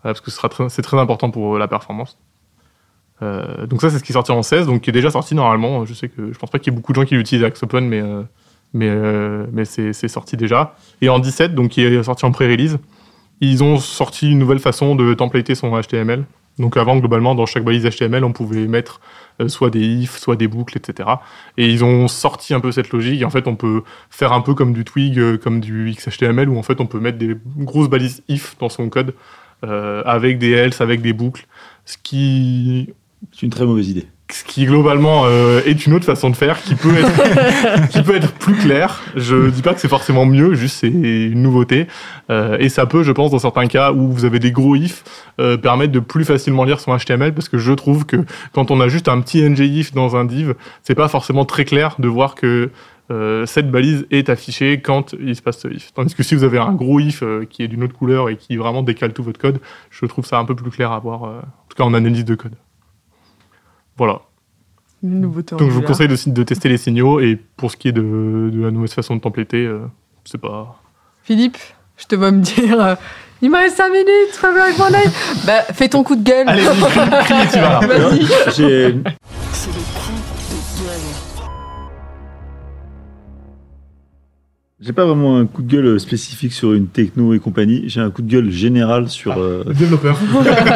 parce 0.04 0.20
que 0.20 0.30
ce 0.30 0.36
sera 0.36 0.48
très- 0.48 0.68
c'est 0.68 0.82
très 0.82 0.98
important 1.00 1.32
pour 1.32 1.58
la 1.58 1.66
performance. 1.66 2.16
Euh, 3.22 3.66
donc 3.66 3.80
ça, 3.80 3.90
c'est 3.90 3.98
ce 3.98 4.04
qui 4.04 4.12
est 4.12 4.14
sorti 4.14 4.32
en 4.32 4.42
16, 4.42 4.66
donc 4.66 4.82
qui 4.82 4.90
est 4.90 4.92
déjà 4.92 5.10
sorti 5.10 5.34
normalement. 5.34 5.84
Je 5.84 5.94
sais 5.94 6.08
que 6.08 6.32
je 6.32 6.38
pense 6.38 6.50
pas 6.50 6.58
qu'il 6.58 6.72
y 6.72 6.74
ait 6.74 6.78
beaucoup 6.78 6.92
de 6.92 7.00
gens 7.00 7.06
qui 7.06 7.14
l'utilisent 7.14 7.44
avec 7.44 7.62
Open, 7.62 7.86
mais 7.86 8.00
euh, 8.00 8.22
mais 8.72 8.88
euh, 8.88 9.46
mais 9.52 9.64
c'est 9.64 10.08
sorti 10.08 10.36
déjà. 10.36 10.74
Et 11.00 11.08
en 11.08 11.18
17, 11.18 11.54
donc 11.54 11.70
qui 11.70 11.82
est 11.82 12.02
sorti 12.02 12.24
en 12.24 12.32
pré-release, 12.32 12.78
ils 13.40 13.62
ont 13.62 13.78
sorti 13.78 14.30
une 14.30 14.38
nouvelle 14.38 14.58
façon 14.58 14.94
de 14.94 15.14
templater 15.14 15.54
son 15.54 15.78
HTML. 15.78 16.24
Donc 16.58 16.76
avant, 16.76 16.96
globalement, 16.96 17.34
dans 17.34 17.46
chaque 17.46 17.64
balise 17.64 17.88
HTML, 17.88 18.22
on 18.22 18.32
pouvait 18.32 18.66
mettre 18.66 19.00
euh, 19.40 19.48
soit 19.48 19.70
des 19.70 19.80
ifs, 19.80 20.18
soit 20.18 20.36
des 20.36 20.46
boucles, 20.48 20.76
etc. 20.76 21.08
Et 21.56 21.68
ils 21.68 21.84
ont 21.84 22.06
sorti 22.06 22.52
un 22.52 22.60
peu 22.60 22.70
cette 22.70 22.90
logique. 22.90 23.24
En 23.24 23.30
fait, 23.30 23.48
on 23.48 23.56
peut 23.56 23.82
faire 24.10 24.32
un 24.32 24.42
peu 24.42 24.54
comme 24.54 24.72
du 24.72 24.84
Twig, 24.84 25.18
euh, 25.18 25.38
comme 25.38 25.60
du 25.60 25.94
XHTML, 25.96 26.48
où 26.48 26.58
en 26.58 26.62
fait, 26.62 26.80
on 26.80 26.86
peut 26.86 27.00
mettre 27.00 27.18
des 27.18 27.36
grosses 27.56 27.88
balises 27.88 28.22
if 28.28 28.56
dans 28.58 28.68
son 28.68 28.88
code, 28.90 29.14
euh, 29.64 30.02
avec 30.04 30.38
des 30.38 30.50
else, 30.50 30.80
avec 30.80 31.00
des 31.00 31.14
boucles. 31.14 31.46
Ce 31.86 31.96
qui, 32.02 32.92
C'est 33.32 33.42
une 33.42 33.50
très 33.50 33.66
mauvaise 33.66 33.88
idée. 33.88 34.06
ce 34.32 34.44
qui 34.44 34.64
globalement 34.64 35.24
euh, 35.26 35.60
est 35.66 35.86
une 35.86 35.92
autre 35.92 36.04
façon 36.04 36.30
de 36.30 36.36
faire 36.36 36.60
qui 36.62 36.74
peut 36.74 36.94
être 36.96 37.88
qui 37.90 38.02
peut 38.02 38.16
être 38.16 38.32
plus 38.32 38.54
clair. 38.54 39.02
Je 39.16 39.50
dis 39.50 39.62
pas 39.62 39.74
que 39.74 39.80
c'est 39.80 39.88
forcément 39.88 40.26
mieux, 40.26 40.54
juste 40.54 40.76
c'est 40.80 40.88
une 40.88 41.42
nouveauté 41.42 41.86
Euh, 42.30 42.56
et 42.60 42.68
ça 42.68 42.86
peut, 42.86 43.02
je 43.02 43.10
pense, 43.10 43.32
dans 43.32 43.40
certains 43.40 43.66
cas 43.66 43.92
où 43.92 44.12
vous 44.12 44.24
avez 44.24 44.38
des 44.38 44.52
gros 44.52 44.76
ifs, 44.76 45.02
euh, 45.40 45.56
permettre 45.56 45.92
de 45.92 45.98
plus 45.98 46.24
facilement 46.24 46.62
lire 46.62 46.78
son 46.78 46.96
HTML 46.96 47.34
parce 47.34 47.48
que 47.48 47.58
je 47.58 47.72
trouve 47.72 48.06
que 48.06 48.18
quand 48.52 48.70
on 48.70 48.80
a 48.80 48.86
juste 48.86 49.08
un 49.08 49.20
petit 49.20 49.42
ng 49.42 49.58
if 49.58 49.92
dans 49.92 50.16
un 50.16 50.24
div, 50.24 50.54
c'est 50.82 50.94
pas 50.94 51.08
forcément 51.08 51.44
très 51.44 51.64
clair 51.64 51.96
de 51.98 52.06
voir 52.06 52.36
que 52.36 52.70
euh, 53.10 53.44
cette 53.44 53.70
balise 53.70 54.06
est 54.10 54.28
affichée 54.28 54.80
quand 54.80 55.14
il 55.14 55.34
se 55.34 55.42
passe 55.42 55.58
ce 55.58 55.68
if. 55.68 55.92
Tandis 55.92 56.14
que 56.14 56.22
si 56.22 56.34
vous 56.34 56.44
avez 56.44 56.58
un 56.58 56.72
gros 56.72 57.00
if 57.00 57.22
euh, 57.22 57.44
qui 57.44 57.62
est 57.62 57.68
d'une 57.68 57.82
autre 57.82 57.94
couleur 57.94 58.28
et 58.28 58.36
qui 58.36 58.56
vraiment 58.56 58.82
décale 58.82 59.12
tout 59.12 59.24
votre 59.24 59.40
code, 59.40 59.60
je 59.90 60.06
trouve 60.06 60.24
ça 60.24 60.38
un 60.38 60.44
peu 60.44 60.54
plus 60.54 60.70
clair 60.70 60.92
à 60.92 60.98
voir, 61.00 61.24
euh, 61.24 61.38
en 61.38 61.68
tout 61.68 61.76
cas 61.76 61.82
en 61.82 61.94
analyse 61.94 62.24
de 62.24 62.34
code. 62.36 62.54
Voilà. 64.00 64.22
Une 65.02 65.20
nouveauté 65.20 65.54
Donc 65.56 65.68
je 65.68 65.74
vous 65.74 65.82
conseille 65.82 66.08
de, 66.08 66.16
de 66.30 66.42
tester 66.42 66.70
les 66.70 66.78
signaux 66.78 67.20
et 67.20 67.38
pour 67.58 67.70
ce 67.70 67.76
qui 67.76 67.88
est 67.88 67.92
de, 67.92 68.48
de 68.50 68.62
la 68.62 68.70
nouvelle 68.70 68.88
façon 68.88 69.14
de 69.14 69.20
templater, 69.20 69.66
euh, 69.66 69.80
c'est 70.24 70.40
pas. 70.40 70.80
Philippe, 71.22 71.58
je 71.98 72.06
te 72.06 72.14
vois 72.14 72.30
me 72.30 72.40
dire 72.40 72.80
euh, 72.82 72.94
il 73.42 73.50
me 73.50 73.56
reste 73.58 73.76
5 73.76 73.90
minutes, 73.90 74.06
fais 74.32 74.46
avec 74.46 74.78
mon 74.78 74.86
œil. 74.86 75.10
Bah, 75.46 75.60
fais 75.74 75.88
ton 75.90 76.02
coup 76.02 76.16
de 76.16 76.22
gueule. 76.22 76.48
Allez, 76.48 76.62
tu 76.62 77.58
vas. 77.58 77.80
Vas-y. 77.86 78.20
J'ai 78.56 78.94
C'est 79.52 79.68
le 79.68 79.82
coup 79.92 80.12
de 80.16 80.82
gueule. 80.82 81.00
j'ai 84.80 84.92
pas 84.94 85.04
vraiment 85.04 85.36
un 85.36 85.44
coup 85.44 85.60
de 85.60 85.70
gueule 85.70 86.00
spécifique 86.00 86.54
sur 86.54 86.72
une 86.72 86.86
techno 86.86 87.34
et 87.34 87.38
compagnie. 87.38 87.84
J'ai 87.86 88.00
un 88.00 88.10
coup 88.10 88.22
de 88.22 88.30
gueule 88.32 88.50
général 88.50 89.10
sur. 89.10 89.36
euh, 89.36 89.62
Développeur. 89.74 90.18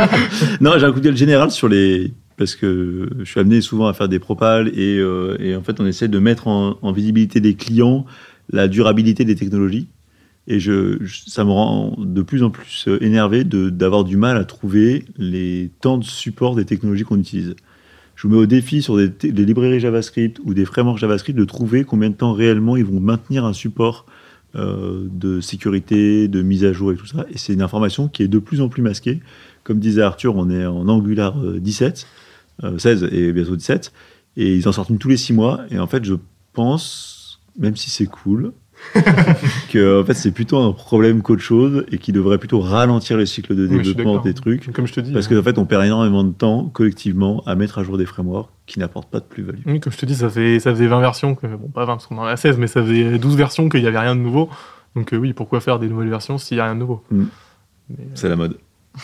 Non, 0.60 0.72
j'ai 0.78 0.84
un 0.84 0.92
coup 0.92 1.00
de 1.00 1.04
gueule 1.06 1.16
général 1.16 1.50
sur 1.50 1.68
les. 1.68 2.12
Parce 2.36 2.56
que 2.56 3.08
je 3.20 3.24
suis 3.24 3.40
amené 3.40 3.60
souvent 3.60 3.86
à 3.86 3.94
faire 3.94 4.08
des 4.08 4.18
propals 4.18 4.68
et, 4.68 4.98
euh, 4.98 5.56
en 5.56 5.62
fait, 5.62 5.80
on 5.80 5.86
essaie 5.86 6.08
de 6.08 6.18
mettre 6.18 6.48
en, 6.48 6.92
visibilité 6.92 7.40
des 7.40 7.54
clients 7.54 8.06
la 8.50 8.68
durabilité 8.68 9.24
des 9.24 9.36
technologies. 9.36 9.88
Et 10.46 10.60
je, 10.60 10.98
ça 11.26 11.44
me 11.44 11.50
rend 11.50 11.96
de 11.98 12.22
plus 12.22 12.42
en 12.42 12.50
plus 12.50 12.88
énervé 13.00 13.44
d'avoir 13.44 14.04
du 14.04 14.16
mal 14.16 14.36
à 14.36 14.44
trouver 14.44 15.04
les 15.16 15.70
temps 15.80 15.96
de 15.96 16.04
support 16.04 16.54
des 16.54 16.66
technologies 16.66 17.04
qu'on 17.04 17.18
utilise. 17.18 17.54
Je 18.16 18.28
vous 18.28 18.34
mets 18.34 18.40
au 18.40 18.46
défi 18.46 18.82
sur 18.82 18.96
des, 18.96 19.10
librairies 19.22 19.80
JavaScript 19.80 20.40
ou 20.44 20.54
des 20.54 20.64
frameworks 20.64 20.98
JavaScript 20.98 21.38
de 21.38 21.44
trouver 21.44 21.84
combien 21.84 22.10
de 22.10 22.14
temps 22.14 22.32
réellement 22.32 22.76
ils 22.76 22.84
vont 22.84 23.00
maintenir 23.00 23.44
un 23.44 23.52
support 23.52 24.06
euh, 24.54 25.08
de 25.10 25.40
sécurité, 25.40 26.28
de 26.28 26.42
mise 26.42 26.64
à 26.64 26.72
jour 26.72 26.92
et 26.92 26.96
tout 26.96 27.06
ça. 27.06 27.26
Et 27.30 27.38
c'est 27.38 27.52
une 27.52 27.62
information 27.62 28.08
qui 28.08 28.22
est 28.22 28.28
de 28.28 28.38
plus 28.38 28.60
en 28.60 28.68
plus 28.68 28.82
masquée. 28.82 29.20
Comme 29.64 29.80
disait 29.80 30.02
Arthur, 30.02 30.36
on 30.36 30.48
est 30.48 30.64
en 30.64 30.88
Angular 30.88 31.36
euh, 31.42 31.58
17, 31.58 32.06
euh, 32.06 32.23
16 32.78 33.08
et 33.12 33.32
bientôt 33.32 33.56
17. 33.56 33.92
Et 34.36 34.54
ils 34.54 34.68
en 34.68 34.72
sortent 34.72 34.90
une 34.90 34.98
tous 34.98 35.08
les 35.08 35.16
six 35.16 35.32
mois. 35.32 35.60
Et 35.70 35.78
en 35.78 35.86
fait, 35.86 36.04
je 36.04 36.14
pense, 36.52 37.40
même 37.58 37.76
si 37.76 37.90
c'est 37.90 38.06
cool, 38.06 38.52
que 39.70 40.02
en 40.02 40.04
fait 40.04 40.14
c'est 40.14 40.32
plutôt 40.32 40.58
un 40.58 40.72
problème 40.72 41.22
qu'autre 41.22 41.42
chose 41.42 41.86
et 41.90 41.98
qui 41.98 42.12
devrait 42.12 42.38
plutôt 42.38 42.60
ralentir 42.60 43.16
les 43.16 43.26
cycles 43.26 43.54
de 43.54 43.66
développement 43.66 44.18
des 44.18 44.34
trucs. 44.34 44.72
Comme 44.72 44.86
je 44.86 44.92
te 44.92 45.00
dis. 45.00 45.12
Parce 45.12 45.30
euh, 45.30 45.36
qu'en 45.36 45.44
fait, 45.44 45.58
on 45.58 45.64
perd 45.64 45.84
énormément 45.84 46.24
de 46.24 46.32
temps 46.32 46.68
collectivement 46.72 47.42
à 47.46 47.54
mettre 47.54 47.78
à 47.78 47.84
jour 47.84 47.98
des 47.98 48.06
frameworks 48.06 48.50
qui 48.66 48.78
n'apportent 48.78 49.10
pas 49.10 49.20
de 49.20 49.24
plus-value. 49.24 49.60
Oui, 49.66 49.80
comme 49.80 49.92
je 49.92 49.98
te 49.98 50.06
dis, 50.06 50.14
ça, 50.14 50.28
fait, 50.28 50.58
ça 50.60 50.70
faisait 50.70 50.86
20 50.86 51.00
versions, 51.00 51.34
que, 51.34 51.46
bon, 51.46 51.68
pas 51.68 51.84
20 51.84 51.94
parce 51.94 52.06
qu'on 52.06 52.18
en 52.18 52.24
a 52.24 52.36
16, 52.36 52.58
mais 52.58 52.66
ça 52.66 52.82
faisait 52.82 53.18
12 53.18 53.36
versions 53.36 53.68
qu'il 53.68 53.80
n'y 53.80 53.86
avait 53.86 53.98
rien 53.98 54.16
de 54.16 54.20
nouveau. 54.20 54.48
Donc 54.94 55.12
euh, 55.12 55.16
oui, 55.16 55.32
pourquoi 55.32 55.60
faire 55.60 55.78
des 55.78 55.88
nouvelles 55.88 56.10
versions 56.10 56.38
s'il 56.38 56.56
n'y 56.56 56.60
a 56.60 56.64
rien 56.64 56.74
de 56.74 56.80
nouveau? 56.80 57.02
Mm. 57.10 57.22
Euh, 57.90 57.94
C'est 58.14 58.28
la 58.28 58.36
mode. 58.36 58.58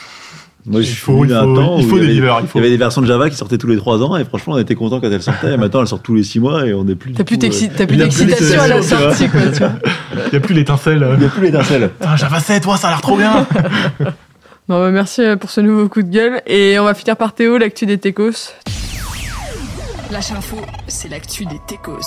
Moi, 0.66 0.82
Il 0.82 0.86
faut- 0.88 1.24
il 1.24 1.32
un 1.32 1.42
temps 1.42 1.78
il 1.78 1.86
faut 1.86 1.96
il 1.96 2.02
y 2.02 2.04
avait- 2.04 2.08
deliver, 2.08 2.26
il 2.42 2.46
Il 2.54 2.56
y 2.56 2.58
avait 2.60 2.68
des 2.70 2.76
versions 2.76 3.00
de 3.00 3.06
Java 3.06 3.30
qui 3.30 3.36
sortaient 3.36 3.56
tous 3.56 3.66
les 3.66 3.78
3 3.78 4.02
ans 4.02 4.16
et 4.16 4.24
franchement, 4.26 4.54
on 4.54 4.58
était 4.58 4.74
content 4.74 5.00
quand 5.00 5.10
elles 5.10 5.22
sortaient. 5.22 5.54
Et 5.54 5.56
maintenant, 5.56 5.80
elles 5.80 5.86
sortent 5.88 6.02
tous 6.02 6.14
les 6.14 6.22
6 6.22 6.38
mois 6.38 6.66
et 6.66 6.74
on 6.74 6.84
n'est 6.84 6.94
plus. 6.96 7.12
T'as 7.12 7.24
plus 7.24 7.36
euh, 7.36 7.38
d'excitation 7.96 8.60
à 8.60 8.68
la 8.68 8.82
sortie, 8.82 9.28
quoi, 9.30 9.40
tu 9.52 9.58
vois. 9.60 9.72
Il 10.26 10.30
n'y 10.32 10.36
a 10.36 10.40
plus 10.40 10.54
l'étincelle. 10.54 11.08
Il 11.14 11.18
n'y 11.20 11.24
a 11.24 11.28
plus 11.28 11.42
l'étincelle. 11.42 11.88
Putain, 11.88 12.16
Java 12.16 12.40
7, 12.40 12.62
toi, 12.62 12.76
ça 12.76 12.88
a 12.88 12.90
l'air 12.90 13.00
trop 13.00 13.16
bien 13.16 13.46
Bon, 14.68 14.78
bah, 14.78 14.90
merci 14.90 15.22
euh, 15.22 15.36
pour 15.36 15.50
ce 15.50 15.60
nouveau 15.62 15.88
coup 15.88 16.02
de 16.02 16.10
gueule. 16.10 16.42
Et 16.46 16.78
on 16.78 16.84
va 16.84 16.94
finir 16.94 17.16
par 17.16 17.32
Théo, 17.34 17.56
l'actu 17.58 17.86
des 17.86 17.98
techos. 17.98 18.52
Lâche 20.12 20.30
info, 20.32 20.56
c'est 20.88 21.08
l'actu 21.08 21.46
des 21.46 21.58
techos. 21.66 21.98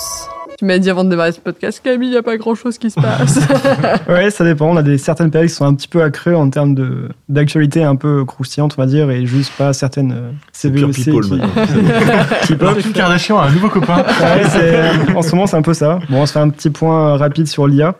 Tu 0.64 0.68
m'as 0.68 0.78
dit 0.78 0.88
avant 0.88 1.04
de 1.04 1.10
démarrer 1.10 1.32
ce 1.32 1.40
podcast, 1.40 1.82
Camille, 1.84 2.08
il 2.08 2.12
n'y 2.12 2.16
a 2.16 2.22
pas 2.22 2.38
grand 2.38 2.54
chose 2.54 2.78
qui 2.78 2.90
se 2.90 2.98
passe. 2.98 3.38
Ouais, 4.08 4.30
ça 4.30 4.44
dépend. 4.44 4.70
On 4.70 4.76
a 4.78 4.82
des 4.82 4.96
certaines 4.96 5.30
périodes 5.30 5.50
qui 5.50 5.54
sont 5.56 5.66
un 5.66 5.74
petit 5.74 5.88
peu 5.88 6.02
accrues 6.02 6.34
en 6.34 6.48
termes 6.48 6.74
de 6.74 7.10
d'actualité 7.28 7.84
un 7.84 7.96
peu 7.96 8.24
croustillante, 8.24 8.74
on 8.78 8.80
va 8.80 8.86
dire, 8.86 9.10
et 9.10 9.26
juste 9.26 9.52
pas 9.58 9.74
certaines 9.74 10.12
euh, 10.12 10.70
Pure 10.70 10.88
CVEC 10.88 11.04
people 11.04 11.20
qui, 11.26 11.34
maintenant. 11.34 11.62
qui 12.46 12.54
peuvent. 12.56 12.78
Kim 12.78 12.92
Kardashian 12.94 13.38
a 13.38 13.48
un 13.48 13.52
nouveau 13.52 13.68
copain. 13.68 13.96
Ouais, 14.22 14.44
c'est- 14.48 15.14
en 15.14 15.20
ce 15.20 15.32
moment, 15.34 15.46
c'est 15.46 15.58
un 15.58 15.62
peu 15.62 15.74
ça. 15.74 15.98
Bon, 16.08 16.22
on 16.22 16.26
se 16.26 16.32
fait 16.32 16.38
un 16.38 16.48
petit 16.48 16.70
point 16.70 17.18
rapide 17.18 17.46
sur 17.46 17.66
l'IA. 17.66 17.94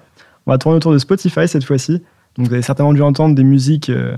On 0.47 0.51
va 0.51 0.57
tourner 0.57 0.77
autour 0.79 0.95
de 0.95 0.99
Spotify 0.99 1.47
cette 1.47 1.65
fois-ci. 1.65 2.03
Donc, 2.39 2.47
vous 2.47 2.53
avez 2.55 2.63
certainement 2.63 2.95
dû 2.95 3.03
entendre 3.03 3.35
des 3.35 3.45
musiques 3.45 3.91
euh, 3.91 4.17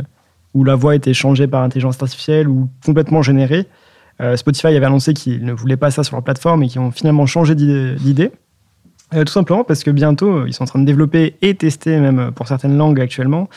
où 0.55 0.63
la 0.63 0.77
voix 0.77 0.95
était 0.95 1.15
changée 1.15 1.49
par 1.49 1.65
intelligence 1.65 2.01
artificielle 2.01 2.47
ou 2.47 2.69
complètement 2.85 3.23
générée. 3.23 3.67
Euh, 4.21 4.37
Spotify 4.37 4.69
avait 4.69 4.87
annoncé 4.87 5.13
qu'ils 5.15 5.45
ne 5.45 5.53
voulaient 5.53 5.77
pas 5.77 5.91
ça 5.91 6.03
sur 6.03 6.17
leur 6.17 6.23
plateforme 6.23 6.63
et 6.63 6.69
qu'ils 6.69 6.81
ont 6.81 6.91
finalement 6.91 7.27
changé 7.27 7.55
d'idée. 7.55 8.31
Euh, 9.15 9.25
tout 9.25 9.33
simplement 9.33 9.63
parce 9.63 9.85
que 9.85 9.91
bientôt, 9.91 10.39
euh, 10.39 10.45
ils 10.49 10.53
sont 10.53 10.65
en 10.65 10.67
train 10.67 10.81
de 10.81 10.85
développer 10.85 11.37
et 11.43 11.55
tester, 11.55 11.99
même 11.99 12.33
pour 12.35 12.49
certaines 12.49 12.77
langues 12.77 13.01
actuellement, 13.01 13.49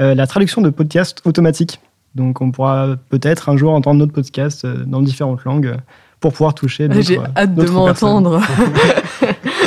euh, 0.00 0.14
la 0.14 0.26
traduction 0.26 0.60
de 0.60 0.70
podcasts 0.70 1.22
automatiques. 1.24 1.80
Donc, 2.14 2.40
on 2.40 2.50
pourra 2.50 2.96
peut-être 3.08 3.48
un 3.48 3.56
jour 3.56 3.72
entendre 3.72 4.00
notre 4.00 4.12
podcast 4.12 4.66
dans 4.66 5.02
différentes 5.02 5.44
langues 5.44 5.76
pour 6.20 6.32
pouvoir 6.32 6.54
toucher 6.54 6.88
d'autres 6.88 7.06
J'ai 7.06 7.20
hâte 7.36 7.54
de 7.54 7.68
m'entendre. 7.68 8.40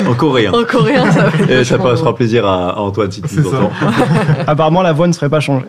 En 0.08 0.16
coréen. 0.16 0.52
en 0.52 0.64
coréen, 0.64 1.12
ça 1.12 1.30
va 1.30 1.40
être 1.44 1.50
Et 1.52 1.64
ça 1.64 1.78
fera 1.78 2.16
plaisir 2.16 2.48
à, 2.48 2.72
à 2.72 2.80
Antoine 2.80 3.12
si 3.12 3.22
tu. 3.22 3.40
Apparemment, 4.48 4.82
la 4.82 4.94
voix 4.94 5.08
ne 5.08 5.14
serait 5.14 5.30
pas 5.30 5.40
changée. 5.40 5.68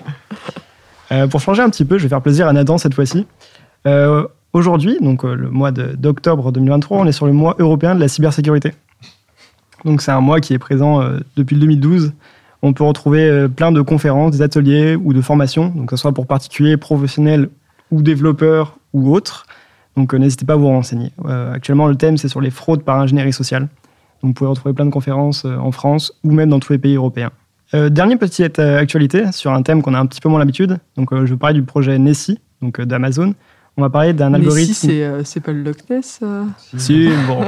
Euh, 1.13 1.27
pour 1.27 1.41
changer 1.41 1.63
un 1.63 1.69
petit 1.69 1.85
peu, 1.85 1.99
je 1.99 2.05
vais 2.05 2.09
faire 2.09 2.23
plaisir 2.23 2.49
à 2.49 2.53
Nathan 2.53 2.79
cette 2.79 2.95
fois-ci. 2.95 3.27
Euh, 3.87 4.27
Aujourd'hui, 4.53 4.99
donc 5.01 5.25
euh, 5.25 5.35
le 5.35 5.51
mois 5.51 5.71
d'octobre 5.71 6.53
2023, 6.53 6.99
on 6.99 7.07
est 7.07 7.13
sur 7.13 7.27
le 7.27 7.33
mois 7.33 7.57
européen 7.59 7.95
de 7.95 8.01
la 8.01 8.09
cybersécurité. 8.09 8.73
Donc 9.85 10.03
c'est 10.03 10.13
un 10.13 10.21
mois 10.21 10.41
qui 10.41 10.53
est 10.53 10.59
présent 10.59 11.01
euh, 11.01 11.21
depuis 11.37 11.55
le 11.55 11.61
2012. 11.61 12.13
On 12.61 12.73
peut 12.73 12.85
retrouver 12.85 13.25
euh, 13.25 13.49
plein 13.49 13.73
de 13.73 13.81
conférences, 13.81 14.33
des 14.33 14.43
ateliers 14.43 14.95
ou 14.95 15.13
de 15.15 15.21
formations, 15.21 15.69
donc 15.69 15.89
que 15.89 15.97
ce 15.97 16.03
soit 16.03 16.13
pour 16.13 16.27
particuliers, 16.27 16.77
professionnels 16.77 17.49
ou 17.91 18.03
développeurs 18.03 18.77
ou 18.93 19.15
autres. 19.15 19.47
Donc 19.97 20.15
n'hésitez 20.15 20.45
pas 20.45 20.55
à 20.55 20.57
vous 20.57 20.69
renseigner. 20.69 21.11
Actuellement, 21.29 21.87
le 21.87 21.97
thème 21.97 22.17
c'est 22.17 22.29
sur 22.29 22.41
les 22.41 22.51
fraudes 22.51 22.83
par 22.83 22.99
ingénierie 22.99 23.33
sociale. 23.33 23.69
Donc 24.23 24.31
vous 24.31 24.33
pouvez 24.33 24.49
retrouver 24.49 24.75
plein 24.75 24.87
de 24.87 24.91
conférences 24.91 25.45
en 25.45 25.71
France 25.71 26.15
ou 26.25 26.33
même 26.33 26.49
dans 26.49 26.61
tous 26.61 26.73
les 26.73 26.79
pays 26.79 26.95
européens. 26.95 27.31
Euh, 27.75 27.89
petite 28.19 28.59
actualité 28.59 29.33
sur 29.33 29.53
un 29.53 29.63
thème 29.63 29.83
qu'on 29.83 29.95
a 29.95 29.99
un 29.99 30.07
petit 30.07 30.21
peu 30.21 30.29
moins 30.29 30.39
l'habitude. 30.39 30.79
Donc, 30.97 31.13
euh, 31.13 31.25
je 31.25 31.33
vais 31.33 31.39
parler 31.39 31.55
du 31.55 31.63
projet 31.63 31.99
Nessie, 31.99 32.39
donc 32.61 32.81
d'Amazon. 32.81 33.35
On 33.77 33.83
va 33.83 33.91
parler 33.91 34.13
d'un 34.13 34.31
Mais 34.31 34.37
algorithme. 34.37 34.75
si, 34.75 34.87
c'est 34.87 35.03
euh, 35.03 35.25
c'est 35.25 35.41
pas 35.41 35.53
le 35.53 35.63
Loch 35.63 35.89
Ness 35.89 36.21
euh 36.23 36.45
Si, 36.77 37.09
bon. 37.27 37.41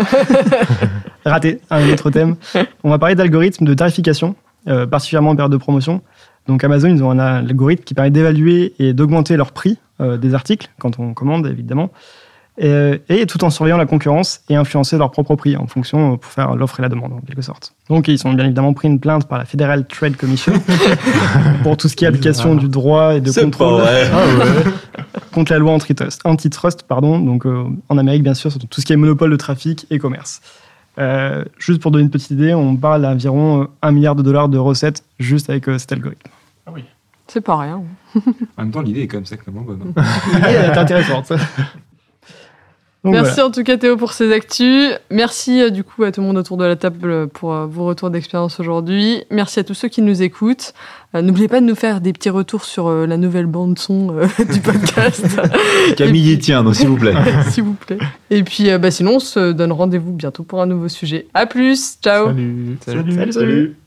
Raté, 1.25 1.61
un 1.71 1.89
autre 1.91 2.11
thème. 2.11 2.37
On 2.83 2.91
va 2.91 2.99
parler 2.99 3.15
d'algorithmes 3.15 3.65
de 3.65 3.75
tarification, 3.75 4.35
euh, 4.69 4.87
particulièrement 4.87 5.31
en 5.31 5.37
période 5.37 5.53
de 5.53 5.59
promotion. 5.59 6.03
Donc 6.47 6.65
Amazon, 6.65 6.89
ils 6.89 7.03
ont 7.03 7.11
un 7.11 7.19
algorithme 7.19 7.85
qui 7.85 7.95
permet 7.95 8.11
d'évaluer 8.11 8.75
et 8.79 8.93
d'augmenter 8.93 9.37
leur 9.37 9.53
prix 9.53 9.79
euh, 10.01 10.17
des 10.17 10.35
articles, 10.35 10.69
quand 10.79 10.99
on 10.99 11.15
commande 11.15 11.47
évidemment, 11.47 11.91
et, 12.57 13.01
et 13.09 13.27
tout 13.27 13.43
en 13.43 13.51
surveillant 13.51 13.77
la 13.77 13.87
concurrence 13.87 14.43
et 14.49 14.55
influencer 14.55 14.97
leur 14.97 15.11
propre 15.11 15.35
prix 15.35 15.57
en 15.57 15.67
fonction 15.67 16.13
euh, 16.13 16.17
pour 16.17 16.31
faire 16.31 16.55
l'offre 16.55 16.79
et 16.79 16.83
la 16.83 16.89
demande 16.89 17.13
en 17.13 17.21
quelque 17.21 17.43
sorte. 17.43 17.75
Donc 17.89 18.09
ils 18.09 18.25
ont 18.27 18.33
bien 18.33 18.45
évidemment 18.45 18.73
pris 18.75 18.89
une 18.89 19.01
plainte 19.01 19.27
par 19.27 19.39
la 19.39 19.45
Federal 19.45 19.87
Trade 19.87 20.17
Commission 20.17 20.53
pour 21.63 21.77
tout 21.77 21.89
ce 21.89 21.97
qui 21.97 22.05
est 22.05 22.09
application 22.09 22.55
du 22.55 22.69
droit 22.69 23.15
et 23.15 23.21
de 23.21 23.31
C'est 23.31 23.41
pas 23.41 23.47
contrôle 23.47 23.81
vrai. 23.83 24.09
contre 25.35 25.53
la 25.53 25.59
loi 25.59 25.73
antitrust, 25.73 26.21
antitrust 26.25 26.85
pardon, 26.85 27.19
donc 27.19 27.45
euh, 27.47 27.65
en 27.89 27.99
Amérique 27.99 28.23
bien 28.23 28.35
sûr, 28.35 28.51
sur 28.51 28.61
tout 28.61 28.81
ce 28.81 28.87
qui 28.87 28.93
est 28.93 28.97
monopole 28.97 29.31
de 29.31 29.37
trafic 29.37 29.87
et 29.91 29.99
commerce. 29.99 30.41
Euh, 30.99 31.45
juste 31.59 31.83
pour 31.83 31.91
donner 31.91 32.05
une 32.05 32.11
petite 32.11 32.31
idée, 32.31 32.55
on 32.55 32.77
parle 32.77 33.03
d'environ 33.03 33.63
euh, 33.63 33.67
1 33.83 33.91
milliard 33.93 34.15
de 34.15 34.23
dollars 34.23 34.49
de 34.49 34.59
recettes 34.59 35.03
juste 35.19 35.51
avec 35.51 35.69
euh, 35.69 35.77
cet 35.79 35.93
algorithme. 35.93 36.31
C'est 37.27 37.41
pas 37.41 37.57
rien. 37.57 37.83
En 38.57 38.63
même 38.63 38.71
temps, 38.71 38.83
l'idée 38.83 39.01
est 39.01 39.07
quand 39.09 39.17
même 39.17 39.25
sacrément 39.27 39.63
bonne. 39.63 39.81
hein. 39.97 40.03
L'idée 40.35 40.49
est 40.73 40.77
intéressante. 40.79 41.33
Donc, 43.05 43.13
Merci 43.13 43.35
voilà. 43.35 43.49
en 43.49 43.51
tout 43.51 43.63
cas 43.65 43.77
Théo 43.77 43.99
pour 43.99 44.15
ces 44.15 44.33
actus. 44.33 44.93
Merci 45.11 45.61
euh, 45.61 45.69
du 45.69 45.85
coup 45.85 46.05
à 46.05 46.13
tout 46.13 46.23
le 46.23 46.27
monde 46.27 46.39
autour 46.39 46.57
de 46.57 46.65
la 46.65 46.75
table 46.75 47.11
euh, 47.11 47.27
pour 47.27 47.53
euh, 47.53 47.67
vos 47.67 47.85
retours 47.85 48.09
d'expérience 48.09 48.59
aujourd'hui. 48.61 49.25
Merci 49.31 49.61
à 49.61 49.65
tous 49.65 49.75
ceux 49.75 49.89
qui 49.89 50.01
nous 50.01 50.23
écoutent. 50.23 50.73
Euh, 51.15 51.21
N'oubliez 51.21 51.49
pas 51.49 51.61
de 51.61 51.67
nous 51.67 51.75
faire 51.75 52.01
des 52.01 52.15
petits 52.15 52.31
retours 52.31 52.65
sur 52.65 52.91
la 52.91 53.17
nouvelle 53.19 53.45
bande 53.45 53.79
son 53.79 54.07
du 54.53 54.61
podcast, 54.61 55.39
Camille 55.99 56.33
y 56.33 56.39
tient, 56.39 56.65
donc 56.65 56.77
s'il 56.77 56.89
vous 56.89 56.97
plaît. 56.97 57.15
s'il 57.51 57.65
vous 57.65 57.75
plaît. 57.75 57.99
Et 58.31 58.43
puis 58.43 58.69
bah, 58.79 58.91
sinon 58.91 59.17
on 59.17 59.21
se 59.21 59.53
donne 59.53 59.73
rendez-vous 59.73 60.13
bientôt 60.13 60.43
pour 60.43 60.63
un 60.63 60.67
nouveau 60.67 60.89
sujet. 60.89 61.27
À 61.35 61.45
plus, 61.45 61.99
ciao. 62.03 62.29
Salut. 62.29 62.79
Salut, 62.87 63.33
salut. 63.33 63.84